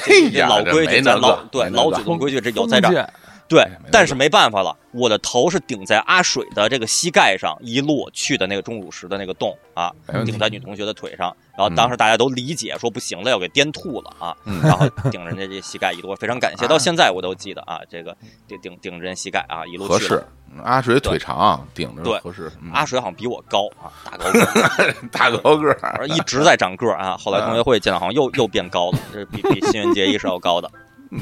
[0.47, 3.11] 老规矩，老对老祖宗规矩，这有在这儿。
[3.49, 9.93] 对但是没办法了，我的头是顶在阿水的这个膝盖上，一路去的那个钟乳石的那个洞啊，
[10.25, 11.35] 顶在女同学的腿上。
[11.57, 18.15] 然后当时大家都理解说不行了，要给颠吐了啊，嗯然后顶着人家这膝盖一路，非常感谢，到现在我都记得啊，这个
[18.47, 20.23] 顶顶顶着人膝盖啊，一路合适。
[20.63, 22.51] 阿水腿长，顶着对合适。
[22.63, 27.17] 嗯阿水好像比我高啊，大高个儿， 大高个儿，一直在长个啊。
[27.17, 30.71] 后来同学会见到，好像又又变高了，这比比新垣结衣是要高的。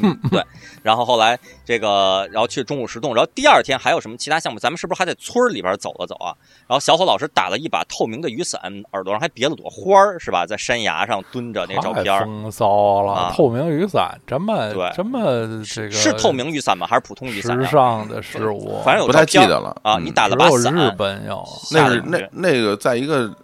[0.02, 0.42] 嗯， 对，
[0.82, 4.58] 然后后来这个，然后去中午石洞，然后第二天还有什么其他项目？
[4.58, 6.34] 咱们是不是还在村里边走了走啊？
[6.66, 8.60] 然后小伙老师打了一把透明的雨伞，
[8.92, 10.46] 耳朵上还别了朵花儿，是吧？
[10.46, 16.86] 在山崖上蹲着那照片风骚了，啊透明雨伞这么对这么这个是透明雨伞吗？
[16.86, 17.66] 还是普通雨伞时？
[17.70, 19.96] 尚的事物，反正有不太记得了啊。
[19.96, 21.42] 嗯你打了把伞，日本有，
[21.72, 23.34] 那是那那个在一个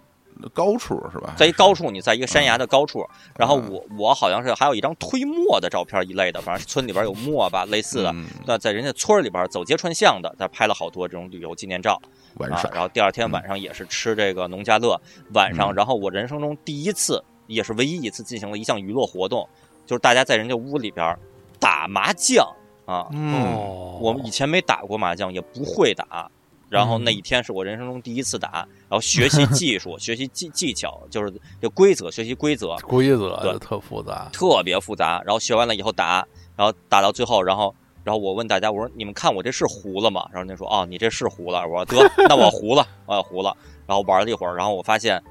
[0.49, 1.33] 高处是吧？
[1.37, 3.05] 在一高处，你在一个山崖的高处，
[3.37, 8.11] 然后嗯我我好像是还有一张推磨的照片一类的，反正村里边有磨吧，类似的。
[8.13, 12.07] 嗯那在人家村里边走街串巷的，他拍了好多这种旅游纪念照啊
[12.39, 12.69] 玩耍。。
[12.71, 14.99] 然后第二天晚上也是吃这个农家乐，
[15.33, 19.47] 晚上，嗯然后我人生中第一次，也是唯一一次进行了一项娱乐活动，
[19.85, 21.17] 就是大家在人家屋里边
[21.59, 22.45] 打麻将
[22.85, 23.07] 啊。
[23.11, 26.29] 嗯，哦，我们以前没打过麻将，也不会打。
[26.71, 32.77] 然后嗯那一天是我人生中第一次打，然后学习 技术、学习技技巧，就是这规则，学习规则。
[32.77, 35.21] 规则对特复杂，特别复杂。
[35.25, 36.25] 然后学完了以后打，
[36.55, 37.75] 然后打到最后，然后
[38.05, 40.23] 然后我问大家，我说你们看我这是糊了吗？
[40.31, 41.67] 然后人家说哦，你这是糊了。
[41.67, 43.53] 我说得， 那我糊了，我要糊了。
[43.85, 45.21] 然后玩了一会儿，然后我发现，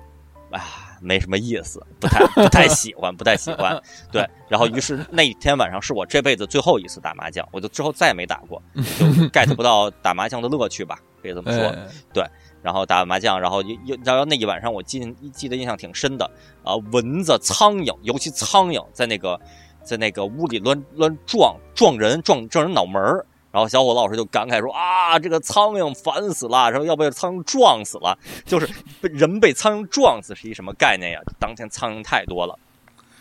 [0.50, 0.64] 哎呀，
[1.00, 3.80] 没什么意思，不太不太喜欢，不太喜欢。
[4.12, 11.74] 对，然后于是那一天晚上是我这辈子最后一次打麻将，我就之后再也没打过，就 get 不到打麻将的乐趣吧，可以这么说。
[12.12, 12.24] 对，
[12.62, 15.00] 然后打麻将，然后又又然后那一晚上我记
[15.32, 16.30] 记得印象挺深的
[16.62, 19.40] 啊、蚊子、苍蝇，尤其苍蝇在那个
[19.82, 23.26] 在那个屋里乱乱撞撞人，撞撞人脑门儿。
[23.52, 28.68] 然后小伙子老师就感慨说啊，这个苍蝇烦死了，然后要被苍蝇撞死了，就是
[29.00, 31.20] 被人被苍蝇撞死是一什么概念呀？
[31.38, 32.58] 当天苍蝇太多了。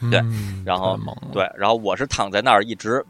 [0.10, 0.98] 对嗯然后
[1.34, 3.06] 对，然后我是躺在那儿一直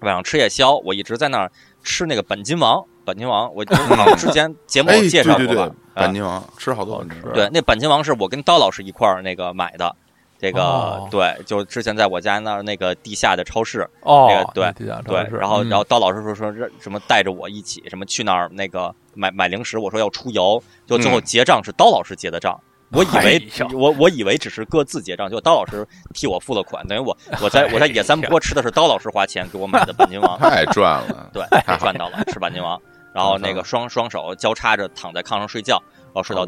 [0.00, 1.52] 晚上吃夜宵，我一直在那儿
[1.84, 2.84] 吃那个本金王。
[3.04, 3.64] 本金王，我
[4.18, 9.94] 之前节目介绍过吧？，啊板金王吃好多好吃对，那板金王是我跟刀老师一块儿那个买的，
[10.38, 11.08] 这个、哦。
[11.10, 15.68] 对，就是之前在我家那儿那个地下的超市，哦那个，对地下对超，市然后嗯。
[15.68, 21.22] 然后刀老师说说什么带着我一起什么去那儿那个买买零食，我说要出游，就最后嗯。
[21.22, 22.58] 结账是刀老师结的账，
[22.92, 31.44] 我以为哎我我以为只是各自结账，就刀老师替我付了款，等于我我在我在野三坡吃的是刀老师花钱给我买的板筋王， 太赚了，对，
[31.78, 32.80] 赚到了吃板筋王，
[33.12, 36.46] 然后那个双双手交叉着躺在炕上睡觉，然后睡到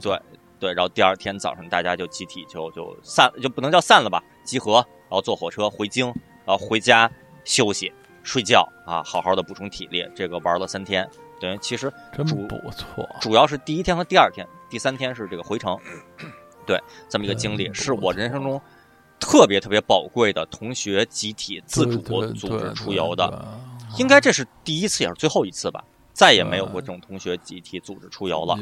[0.00, 0.18] 对
[0.58, 6.06] 对，然后第二天早上大家就集体就就散，就不能叫散了吧，集合，然后坐火车回京，
[6.44, 7.10] 然后回家
[7.44, 7.92] 休息
[8.22, 10.06] 睡觉啊，好好的补充体力。
[10.14, 11.08] 这个玩了三天，
[11.40, 13.08] 等于其实真不错。
[13.20, 15.78] 主要是第一天和第二天，第三天是这个回程，
[16.66, 18.60] 对，这么一个经历，是我人生中
[19.20, 21.98] 特别特别宝贵的同学集体自主
[22.32, 23.58] 组织出游的，
[23.98, 28.56] 应该这是第一次也是最后一次吧，再也没有过这种同学集体组织出游了。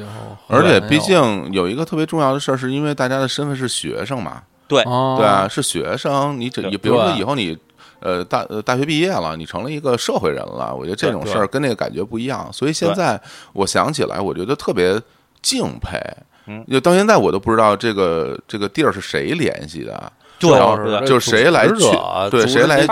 [0.49, 7.57] 而且毕竟有一个特别重要的事儿，是因为大家的身份是学生嘛，对，哦对啊，是学生，你这你比如说以后你
[8.01, 12.51] 呃大呃大学毕业了，你成了一个社会人了，我觉得这种事儿跟那个感觉不一样。
[12.53, 13.21] 所以现在
[13.53, 15.01] 我想起来，我觉得特别
[15.41, 16.01] 敬佩。
[16.45, 20.13] 嗯就到现在我都不知道这个这个地儿是谁联系的，
[20.49, 22.87] 对然后对就是谁来组织者组织对谁来，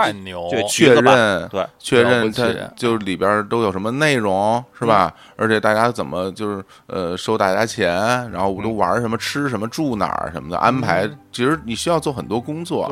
[0.49, 5.13] 对确认对确认它就是里边都有什么内容是吧？
[5.35, 7.91] 而且大家怎么就是呃收大家钱，
[8.31, 12.87] 然后都玩什么、吃什么、住哪儿什么的安排，其实你需要做很多工作。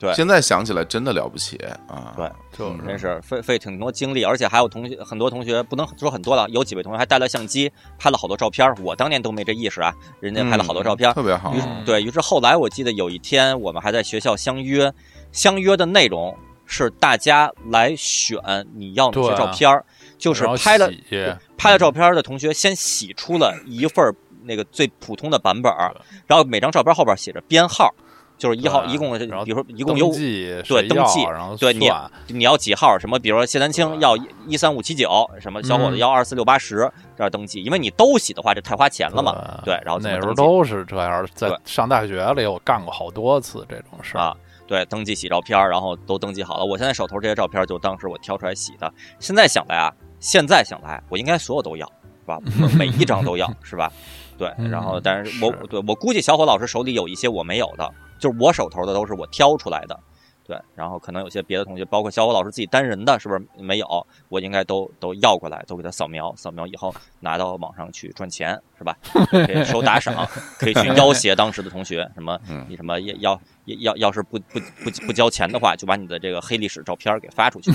[0.00, 1.56] 对，对现在想起来真的了不起
[1.88, 2.12] 啊！
[2.16, 2.30] 对
[2.60, 11.60] 就是真是费费挺多精力，而且还有同学很多同学不能说很多了，有几位同学还带了相机拍了好多照片儿，我当年都没这意识啊，人家拍了好多照片特别好于。
[11.60, 14.92] 是对于是后来我记得有一天我们还在学校相约，
[15.32, 18.38] 相约的内容是大家来选
[18.74, 19.84] 你要哪些照片儿，
[20.18, 20.90] 就是拍了
[21.56, 25.94] 拍了照片的同学先洗出了一份儿那个最普通的版本儿，
[26.26, 27.94] 然后每张照片后边写着编号，
[28.40, 30.10] 就是一号，一共比如说一共有
[30.66, 31.90] 对登记然后对你
[32.28, 32.98] 你要几号？
[32.98, 33.18] 什么？
[33.18, 34.16] 比如说谢丹青要
[34.48, 39.60] 一三五七九，什么小伙子嗯要二四六八十，这样登记，因为你都洗的话，这太花钱了嘛。
[39.62, 44.36] 对，然后那时候都是这样，在上大学里我干过好多次这种事儿啊，
[44.66, 46.64] 对，登记洗照片，然后都登记好了。
[46.64, 48.90] 我现在手头这些照片，就当时我挑出来洗的。
[49.18, 51.86] 现在想来啊，现在想来，我应该所有都要，
[52.22, 52.38] 是吧？
[52.78, 53.92] 每一张都要，是吧？
[54.38, 59.98] 对，嗯 然后但是我是对我估计小伙老师手里有一些我没有的，就是我手头的都是我挑出来的。
[60.46, 63.86] 对，然后可能有些别的同学，包括小伙老师自己单人的，是不是没有？
[64.28, 68.96] 我应该都都要过来，都给他扫描，扫描以后拿到网上去赚钱，是吧？
[69.30, 70.26] 可以收打赏，
[70.58, 73.40] 可以去要挟当时的同学，什么嗯你什么要要
[73.78, 77.70] 要要是不不不不交钱的话，就把你的这个黑历史照片给发出去。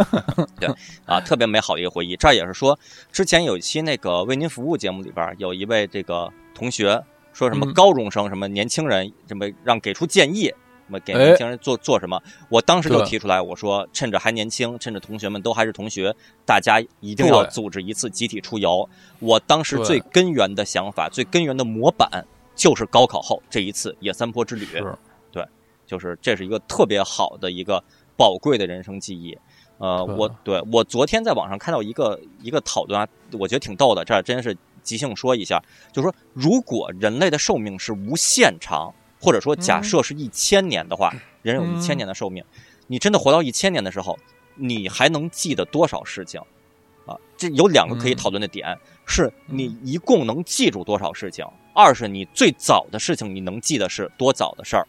[0.60, 0.68] 对
[1.06, 2.16] 啊，特别美好的一个回忆。
[2.16, 2.78] 这儿也是说，
[3.10, 7.02] 之前有一期那个为您服务节目里边儿，有一位这个同学
[7.32, 10.52] 说什么嗯高中生、什么年轻人，什么让给出建议。
[10.86, 12.20] 什么给哎年轻人做做什么？
[12.48, 16.12] 我当时就提出来，我说趁着还年轻，趁着同学们都还是同学，
[16.44, 18.88] 大家一定要组织一次集体出游。
[19.20, 22.26] 我当时最根源的想法，最根源的模板
[22.56, 24.64] 就是高考后这一次野三坡之旅。
[24.64, 24.98] 是
[25.30, 25.46] 对，
[25.86, 27.80] 就是这是一个特别好的一个
[28.16, 29.38] 宝贵的人生记忆。
[29.78, 33.06] 呃，我对我昨天在网上看到一个一个讨论啊，
[33.38, 42.44] 我觉得挺逗的，这儿真是即兴说一下，就是说，如果人类的寿命是无限长，或者说假设是一千年的话，人有一千年的寿命，
[42.86, 44.18] 你真的活到一千年的时候，
[44.56, 46.40] 你还能记得多少事情？
[47.06, 48.16] 啊，这有两个可以嗯。
[48.16, 48.76] 讨论的点，
[49.06, 51.44] 是你一共能记住多少事情，
[51.74, 54.86] 二是你最早的事情你能记得是多早的事儿，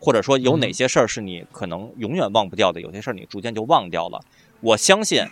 [0.00, 4.20] 或者说有哪些事儿是你可能永远忘不掉的，有些事儿你逐渐就忘掉了。
[4.60, 5.24] 我相信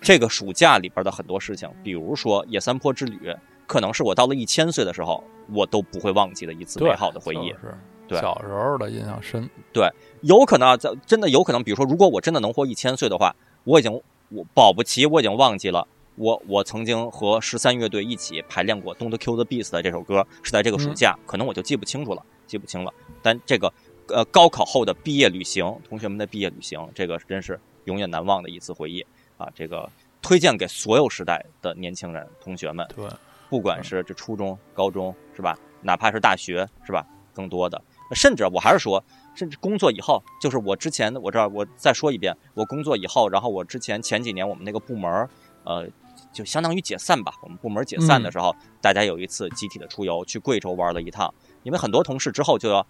[0.00, 3.34] 这个暑假里边的很多事情，比如说野三坡之旅，
[3.72, 7.56] 可能是我到了一千岁的时候，我都不会忘记的一次美好的回忆就。
[7.56, 7.74] 是
[8.06, 9.88] 对小时候的印象深，对
[10.20, 13.34] 有可能啊，在真的有可能，比如说，如果我真的能活一千岁的话，
[13.64, 13.90] 我已经
[14.28, 15.88] 我保不齐我已经忘记了。
[16.16, 22.92] 我我曾经和十三乐队一起排练过《Don't Kill the Beast》的这首歌，是在这个暑假，可能我就记不清楚了，记不清了。
[23.22, 23.72] 但这个
[24.08, 29.00] 呃高考后的毕业旅行，同学们的毕业旅行，这个真是永远难忘的一次回忆
[29.38, 29.48] 啊！
[29.54, 29.88] 这个
[30.20, 33.08] 推荐给所有时代的年轻人同学们，对，
[33.52, 37.78] 不管是这初中、高中是吧，哪怕是大学是吧，更多的，
[38.14, 45.28] 甚至我还是说，甚至工作以后，就是我之前我这儿我再说一遍，我工作以后，然后我之前前几年我们那个部门儿，
[45.64, 45.86] 呃，
[46.32, 52.86] 就相当于解散吧，我们部门解散的时候，大家有一次集体的出游，去贵州玩了一趟，因为很多同事之后就要。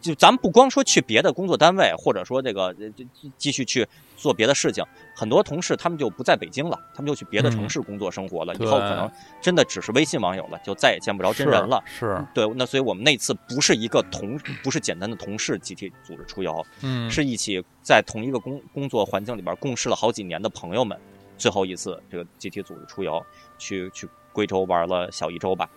[0.00, 3.04] 就咱们不光说去别的工作单位，或者说这个呃就
[3.36, 11.82] 继续去做别的事情，很多同事他们就不在北京了，他们就去别的城市工作生活了，以后可能真的只是微信网友了，就再也见不着真人了。
[11.84, 20.98] 是，对，那所以我们那次不是一个同，不是简单的同事集体组织出游，嗯，是一起在同一个工工作环境里边共事了好几年的朋友们，
[21.36, 23.24] 最后一次这个集体组织出游，
[23.58, 25.68] 去去贵州玩了小一周吧。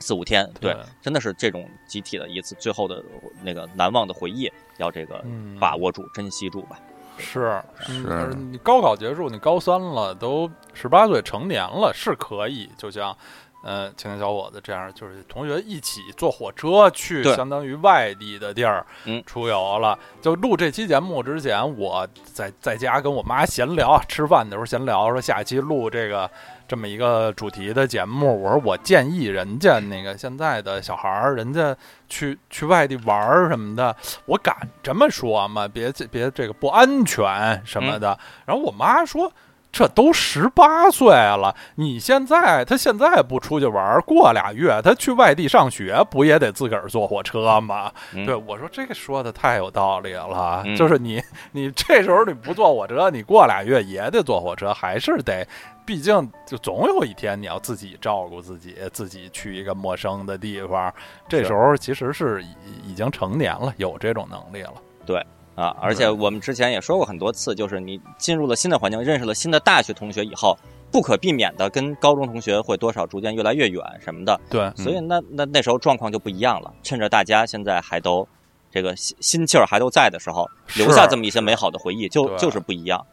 [0.00, 3.02] 四五天，对对，真的是这种集体的一次最后的
[3.42, 6.78] 那个难忘的回忆，要这个嗯把握住、珍惜住吧。
[7.16, 13.16] 是是嗯你高考结束，你高三了，都十八岁成年了，是可以，就像。
[13.62, 19.98] 呃，青年小伙子这样，就是同学一起坐火车去相当于外地的地儿，嗯出游了。
[20.22, 26.30] 就录这期节目之前，我在在家跟我妈闲聊啊，吃饭的时候闲聊，说下期录这个
[26.70, 28.40] 这么一个主题的节目。
[28.40, 31.74] 我说我建议人家那个现在的小孩儿，人家
[32.08, 35.66] 去去外地玩儿什么的，我敢这么说吗？
[35.66, 38.16] 别别这个不安全什么的。
[38.46, 39.32] 然后我妈说。
[39.72, 47.88] 这都十八岁了，你现在他现在不出去玩儿，过俩月他去外地上学，不也得自个儿坐火车吗？
[48.12, 55.46] 嗯对我说这个说的太有道理了，嗯就是你 你这时候你不坐火车，你过俩月也得坐火车，还是得，
[55.90, 60.94] 毕竟就总有一天你要自己照顾自己，自己去一个陌生的地方，
[61.28, 64.74] 这时候其实是已已经成年了，有这种能力了。
[65.04, 65.20] 对
[65.56, 70.56] 啊，而且我们之前也说过很多次，就是你进入了新的环境，认识了新的大学同学以后，
[70.92, 76.72] 不可避免的跟高中同学会多少逐渐越来越远什么的，对，所以那那那时候状况就不一样了。
[76.84, 78.24] 趁着大家现在还都
[78.70, 83.04] 这个心心气儿还都在的时候，留下这么一些美好的回忆，就就是不一样，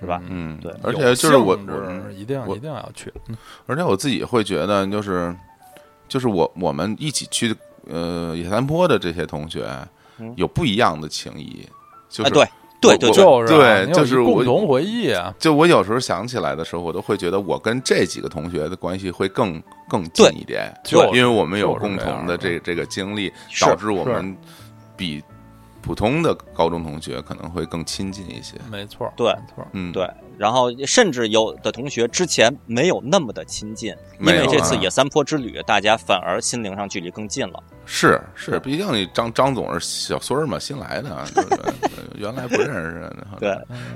[0.00, 0.20] 是吧？
[0.28, 3.36] 嗯，对而且就是我我一定我一定要去，嗯。
[3.66, 5.34] 而且我自己会觉得，就是
[6.08, 7.54] 就是我我们一起去
[7.88, 9.66] 呃野三坡的这些同学
[10.18, 11.66] 嗯，有不一样的情谊，
[12.08, 12.50] 就是、哎，
[12.80, 24.36] 对对对对，就是啊对就是我同回忆啊，就我有时候想起来的时候，我都会觉得我跟这几个同学的关系会更更近一点，就因为我们有共同的的这这个经历，导致我们
[24.96, 25.22] 比
[25.86, 28.56] 普通的高中同学可能会更亲近一些。
[28.68, 30.04] 没错，对没错，嗯，对，
[30.36, 37.62] 然后甚至有的同学之前没有那么的亲近，因为这次野三坡之旅，大家反而心灵上距离更近了。
[37.86, 41.72] 是是，毕竟你张张总是小孙儿嘛，新来的，对不对？
[42.16, 43.50] 原来不认识，对，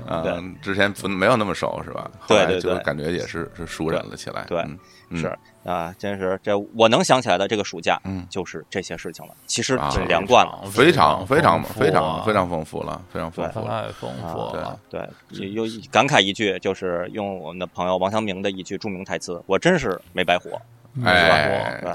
[0.07, 2.09] 啊对，之前不没有那么熟是吧？
[2.19, 4.45] 后对来就对对感觉也是是熟人了起来。
[4.47, 4.65] 对
[5.13, 9.33] 是啊，真是这我能想起来的这个暑假，嗯就是这些事情了。
[9.45, 13.83] 其实啊挺连贯了，非常非常非常啊非常丰富了，非常丰富了。
[13.87, 14.79] 太丰富了。
[14.89, 20.51] 对，又又感慨一句，就是用我们的朋友王阳明的一句著名台词：“我真是没白活。
[21.03, 21.91] 哎对，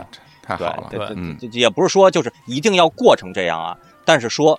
[0.47, 4.59] 太好了，对对嗯，也不是说就是一定要过成这样啊，但是说，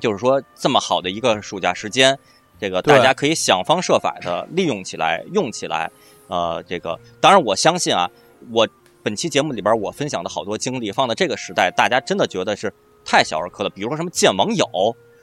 [0.00, 2.18] 就是说这么好的一个暑假时间，
[2.60, 5.90] 这个大家可以想方设法的利用起来、用起来。
[6.28, 8.10] 呃，这个当然我相信啊，
[8.50, 8.66] 我
[9.02, 12.72] 本期节目里边我分享的好多经历，放在这个时代，大家真的觉得是
[13.04, 13.70] 太小儿科了。
[13.70, 14.66] 比如说什么见网友，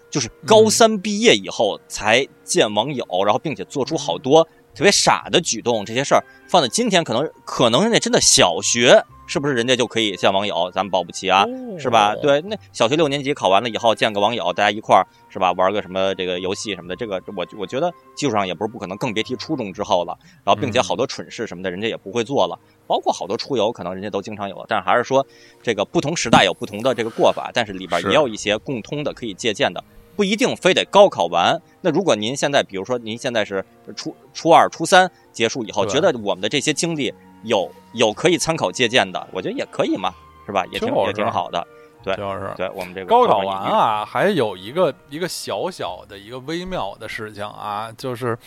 [0.09, 4.43] 就是高三毕业以后才见网友，然后并且做出好多
[4.75, 10.71] 特别傻的举动，这些事儿放在今天，可能可能人家真的小学是不是人家就可以见网友？
[10.73, 11.45] 咱们保不齐啊，
[11.77, 12.15] 是吧？
[12.15, 20.17] 对，那小学六年级考完了以后见个网友，大家一块儿是吧，玩个什么这个游戏什么的，这个我我觉得技术上也不是不可能，更别提初中之后了。
[20.43, 24.65] 然后并且好多蠢事什么的，人家也不会做了，包括好多出游，可能人家都经常有了。
[24.67, 25.23] 但是还是说，
[25.61, 29.83] 这个不同时代有不同的这个过法，但是里边也有一些共通的可以借鉴的。
[30.15, 31.61] 不一定非得高考完。
[31.79, 33.63] 那如果您现在，比如说您现在是
[33.95, 40.13] 初初二、初三结束以后，觉得我们的这些经历有有可以参考借鉴的，我觉得也可以嘛，
[40.45, 40.65] 是吧？
[40.71, 41.65] 也挺也挺好的。
[42.01, 48.37] 对就是对我们这个高考考完啊，还有一个一个小小的一个微妙的事情啊，就是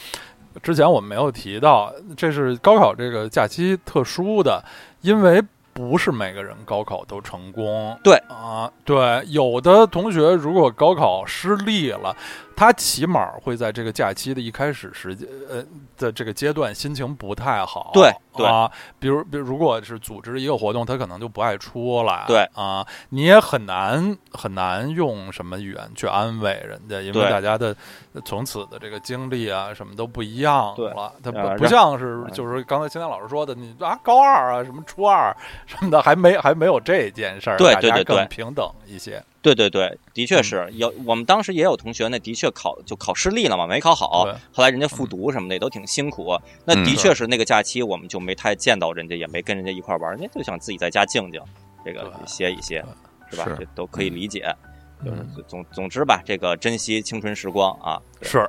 [0.62, 4.65] 之前我们没有提到，这是高考这个假期特殊的，
[5.03, 5.43] 因为
[5.75, 7.95] 不是每个人高考都成功。
[8.03, 12.17] 对啊，对，有的同学如果高考失利了，
[12.56, 15.64] 他起码会在这个假期的一开始时间呃
[15.97, 17.90] 的这个阶段心情不太好。
[17.92, 22.24] 对对啊，比如比如如果是组织一个活动，他可能就不爱出来。
[22.26, 27.74] 对啊，你也很难很难用什么语言去安慰人家，因为大家的
[28.24, 31.12] 从此的这个经历啊什么都不一样对了。
[31.22, 39.22] 他呃不不像是就是刚才青年老师说的，你啊高二啊什么初二什么的还没还没有这件事儿，对大家对对对更平等一些。
[39.43, 40.95] 对对对，的嗯确是有。
[41.05, 44.25] 我们当时也有同学，那的确考就考失利了嘛，没考好。
[44.53, 46.39] 后来人家复读什么的也都挺辛苦。
[46.65, 51.41] 那嗯的确是那个假期，我们就没太见到人家，也没跟人家一块玩，人家就想自己在家静静，
[51.85, 52.85] 这个歇一歇，
[53.31, 53.45] 是吧？
[53.59, 54.55] 这都可以理解。
[55.05, 58.01] 就是嗯总总之吧，这个珍惜青春时光啊。
[58.23, 58.49] 是，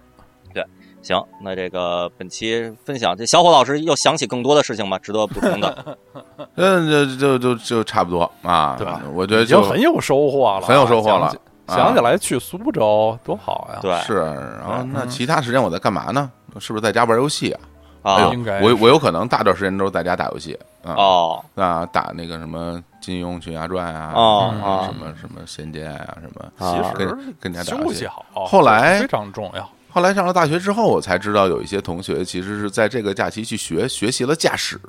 [1.03, 4.97] 行，那这个本期分享，这小伙老师又想起更多的事情吗？
[4.97, 5.97] 值得补充的？
[6.55, 8.75] 嗯，就就就就差不多啊。
[8.77, 11.35] 对我觉得已经就很有收获了，很有收获了
[11.67, 13.79] 想起来去苏州多好呀！
[13.81, 14.15] 对是。
[14.21, 16.31] 然后那嗯其他时间我在干嘛呢？
[16.59, 17.59] 是不是在家玩游戏啊？
[18.03, 27.07] 哎啊应该我我有可能大段时间都是在家打游戏啊哦，那，打那个什么金庸群侠传啊，哦什么哦什么仙剑啊，什么啊其实跟
[27.39, 29.69] 跟人家打游戏休息好，后来非常重要。
[29.93, 34.79] 后来上了大学之后，我才知道有一些同学其实是在这个假期去学学习了驾驶。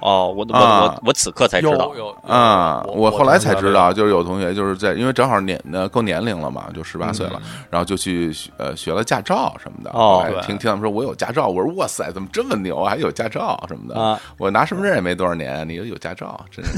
[0.00, 0.82] 哦，我我啊。
[0.82, 1.90] 我我此刻才知道。
[2.26, 2.82] 啊。
[2.88, 7.64] 我我后来才知道，就是有同学就是在因为正好年呃够年龄了嘛，就十八岁了，嗯。
[7.70, 9.90] 然后就去学呃学了驾照什么的。
[9.92, 13.98] 哦听听他们说我有驾照，我说哇塞，怎么这么牛啊，还有驾照什么的。
[13.98, 16.72] 啊，我拿身份证也没多少年，你有驾照，真是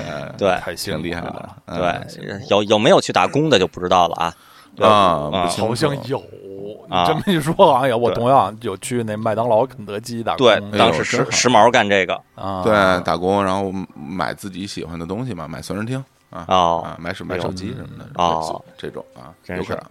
[0.38, 0.56] 对。
[0.74, 1.48] 挺厉害的。
[1.66, 4.34] 对，有有没有去打工的就不知道了啊。
[4.80, 6.49] 啊，好像有，你
[6.90, 7.96] 啊这么一说，好像有。
[7.96, 10.70] 我同样有去那麦当劳、肯德基打工。
[10.72, 12.72] 当时时时髦干这个啊，对
[13.04, 19.84] 打工，然后买自己喜欢的东西嘛，买随身听啊哦啊，买手买手机什么的哦，这种啊，真是有可能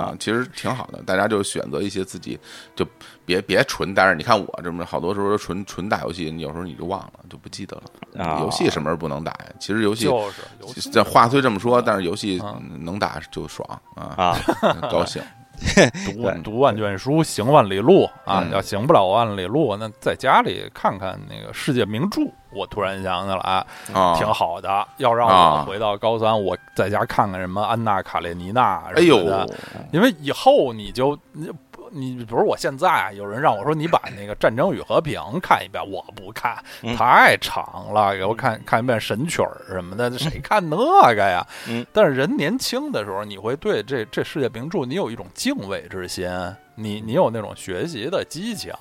[0.00, 2.38] 啊，其实挺好的，大家就选择一些自己
[2.74, 2.84] 就
[3.24, 4.14] 别别纯但是。
[4.14, 8.24] 你看我这么好多时候纯纯打游戏，你有时候你就忘了，就不记得了。
[8.24, 9.46] 啊，游戏什么时候不能打呀？
[9.60, 10.28] 其实游戏就
[10.74, 12.42] 是这话虽这么说，但是游戏
[12.80, 14.36] 能打就爽啊，啊，
[14.90, 15.22] 高兴。
[16.42, 18.42] 读读万卷书，行万里路啊！
[18.44, 22.22] 嗯要行不了万里路，那在家里看看那个世界名著。
[22.54, 24.86] 我突然想起来，啊，挺好的。
[24.98, 29.56] 要让啊我回到高三，我在家看看什么安娜·卡列尼娜哎呦什么的，
[29.90, 31.18] 因为以后你就
[31.92, 40.76] 你不你比如我现在啊有人让我说你把那个《战争与和平》 看一遍，我不看，嗯太长了，给我看看一遍《神曲儿》什么的，谁看那
[41.14, 41.46] 个呀？
[41.68, 46.28] 嗯但是人年轻的时候，你会对这这世界名著你有一种敬畏之心，
[46.74, 48.72] 你你有那种学习的激情，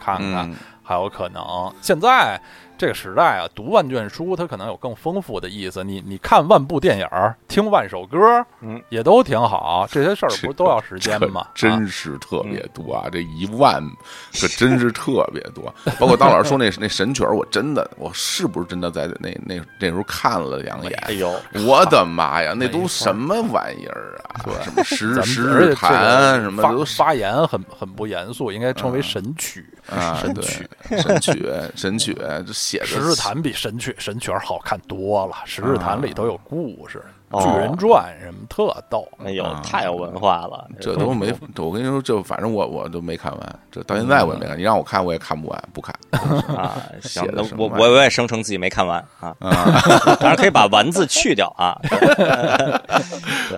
[0.00, 1.72] 看看嗯还有可能。
[1.80, 2.40] 现在
[2.80, 5.84] 这个时代啊，读万卷书，它可能有更丰富的意思。
[5.84, 8.18] 你你看万部电影儿，听万首歌，
[8.62, 9.86] 嗯，也都挺好。
[9.90, 11.46] 这些事儿不是都要时间吗？
[11.54, 13.06] 真是特别多啊！
[13.12, 13.86] 这一万
[14.32, 15.70] 可真是特别多。
[15.98, 20.98] 包括当老师说那那神曲儿，我真的我是不是真的在那那那时候看了两眼？
[21.02, 24.40] 哎呦，我的妈呀，那都什么玩意儿啊？
[24.64, 29.66] 什么十咱十们而且这日谈什么都发言很很不严肃，应该称为神曲。
[30.20, 39.08] 神曲，神曲神曲，这写的十日谈比神曲神曲儿好看多了，十日谈里头有故事，哦巨人传什么特逗。
[39.24, 44.56] 哎呦啊，太有文化了， 这都没， 我跟你说，这反正我我都没看完，这到现在我也没看。
[44.56, 45.92] 你让我看，我也看不完，不看
[46.56, 50.16] 啊， 行写，的我我我也声称自己没看完啊，啊。
[50.20, 51.76] 当然可以把“完”字去掉啊。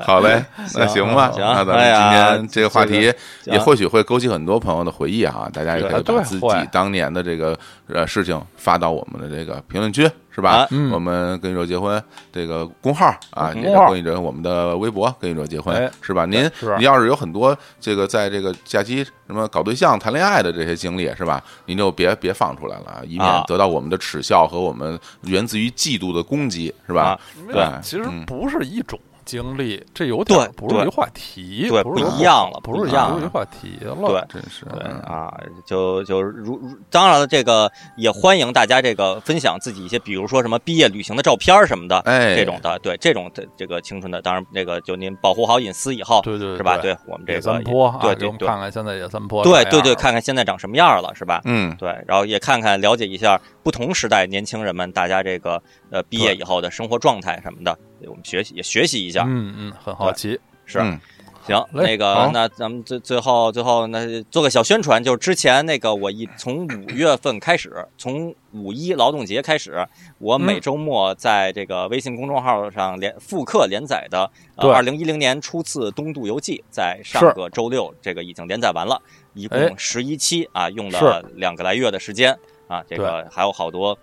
[0.05, 0.43] 好嘞，
[0.75, 3.13] 那行吧，行那咱们今天这个话题
[3.45, 7.59] 也或许会勾起很多朋友的回忆啊，大家也可以把自己当年的这个
[7.95, 10.69] 呃事情发到我们的这个评论区，是吧啊？
[10.71, 16.25] 嗯我们跟宇宙结婚这个公号啊，也公号跟宇宙我们的微博跟宇宙结婚哎是吧？
[16.27, 16.43] 您
[16.77, 21.43] 您要是有很多这个在这个假期什么搞对象、谈恋爱的这些经历是吧？
[21.67, 27.21] 您就别别放出来了，以免啊得到我们的耻笑和我们源自于嫉妒的攻击，是吧啊？
[27.51, 34.27] 对其实嗯不是一种经历，这有点不是一话题，对不不一样了不是一样不是一话题了。
[34.29, 34.67] 对真是。
[35.07, 35.33] 啊，
[35.67, 42.37] 就就如如当然了，这个也欢迎大家这个分享自己一些，比如说什么毕业旅行的照片儿什么的，哎。
[42.37, 46.57] 这种的，对这种的这个青春的，当然那个就您保护好隐私以后，对对对。
[46.57, 46.77] 是吧？
[46.79, 48.49] 对对我们这个对对对。
[48.49, 51.41] 看看现在野三坡对对对，看看现在长什么样了，是吧？
[51.45, 57.79] 嗯，对，然后也看看了解一下不同时代年轻人们大家这个呃毕业以后的生活状态什么的，
[58.09, 60.39] 我们学习也学习一下，嗯嗯，很好奇。
[60.65, 60.79] 是。
[60.79, 60.99] 嗯
[61.45, 69.85] 行，那个，那咱们最最后最后那做个小宣传，就是之前那个我一从五月份开始，从五一劳动节开始，
[70.19, 79.03] 我每嗯周末在这个微信公众号上连复刻连载的二零一零年初次东渡游记，在上个周六这个已经连载完了，
[79.35, 83.99] 一哎共十一期啊，用了两个来月的时间啊，这个还有好多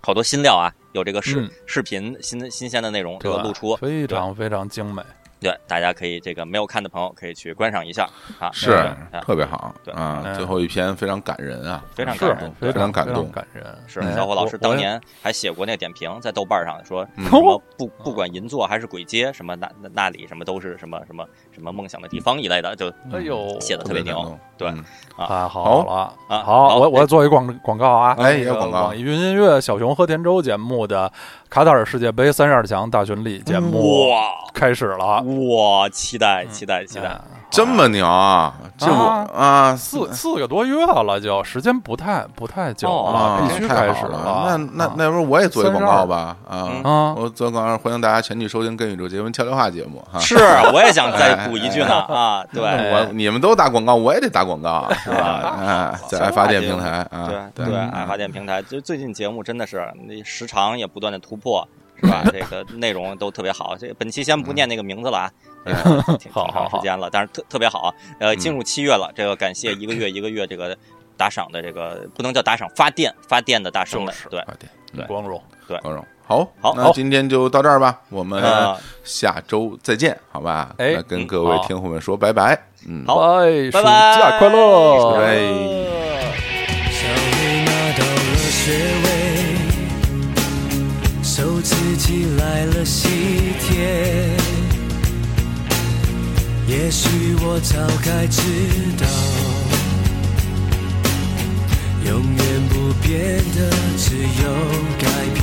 [0.00, 5.02] 好多新料啊，有这个视、嗯视频新新鲜的内容这个露出，非常非常精美。
[5.38, 8.08] 对，大家可以这个没有看的朋友可以去观赏一下
[8.38, 8.50] 啊。
[8.52, 10.22] 是啊特别好对啊！
[10.24, 13.64] 嗯最后一篇非常感人啊，非常感人非非常感动感人。
[13.86, 24.84] 是嗯小伙老师当年还写过那个点评，在豆瓣上说嗯什么不不管银座还是鬼街，什么那那那里什么都是什么什么什么梦想的地方一类的，就哎呦，写的特别牛对嗯
[25.16, 25.92] 太好了
[26.28, 31.10] 啊好，好我我做一广广告啊，哎那个也有广告网易云音乐小熊和田周节目的
[31.48, 38.52] 卡塔尔世界杯三十二强大巡礼节目哇开始了，哇，期待期待期待哎这么牛啊！
[38.76, 44.44] 这我啊啊四四个多月了，就时间不太不太久哦了，啊，必须开始好了。
[44.46, 46.36] 那那啊那不是我也做一广告吧？
[46.46, 50.18] 啊嗯，啊，我做广告，欢迎大家前去收听《跟宇宙结婚悄悄话》节目哈。
[50.18, 50.34] 是，
[50.74, 55.56] 我也想再补一句呢啊，对我你们都打广告，我也得打广告，是吧？
[55.64, 61.66] 哎，在爱发电平台啊，对对，嗯爱发电平台就最近节目真的是那时长也不断的突破
[62.00, 62.22] 是吧？
[62.32, 63.76] 这个内容都特别好。
[63.76, 65.30] 这本期先不念那个名字了啊，
[65.64, 65.72] 这
[66.12, 67.94] 个挺长时间了，但是特特别好。
[68.18, 70.76] 呃，嗯进入七月了，这个感谢 一个月一个月这个
[71.16, 75.42] 打赏的这个不能叫打赏，发电发电的大师们就，是对，啊对，对光荣。
[75.68, 76.04] 对光荣。
[76.28, 80.74] 好，好那今天就到这儿吧，我们啊下周再见，好吧？
[80.78, 82.56] 哎那跟嗯各位听友们说拜拜，
[82.88, 85.12] 嗯，好拜，拜拜，暑假快乐！
[85.12, 86.25] 拜拜
[92.76, 93.08] 了喜
[93.60, 93.66] 帖。
[96.68, 97.08] 也许
[97.40, 98.42] 我早该知
[98.98, 99.06] 道，
[102.04, 104.44] 永远不变的只有
[104.98, 105.42] 改变。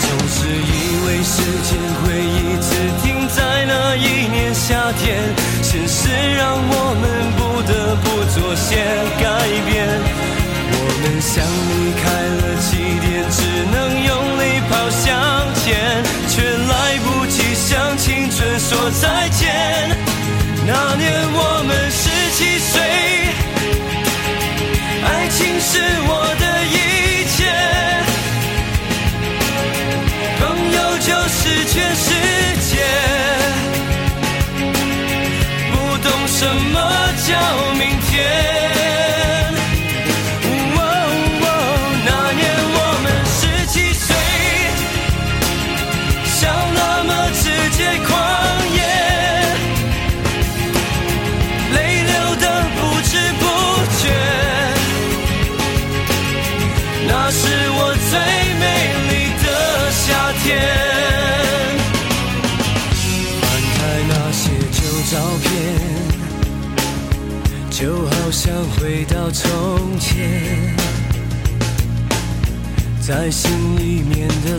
[0.00, 0.72] 总是以
[1.06, 1.36] 为时
[1.66, 1.70] 间
[2.00, 2.70] 会一直
[3.02, 5.02] 停在那一年夏天，
[5.62, 7.02] 现实让我们
[7.36, 8.70] 不得不做些
[9.18, 9.24] 改
[9.68, 9.74] 变。
[10.76, 11.34] 我们相
[11.70, 11.74] 遇
[73.06, 74.56] 在心里面的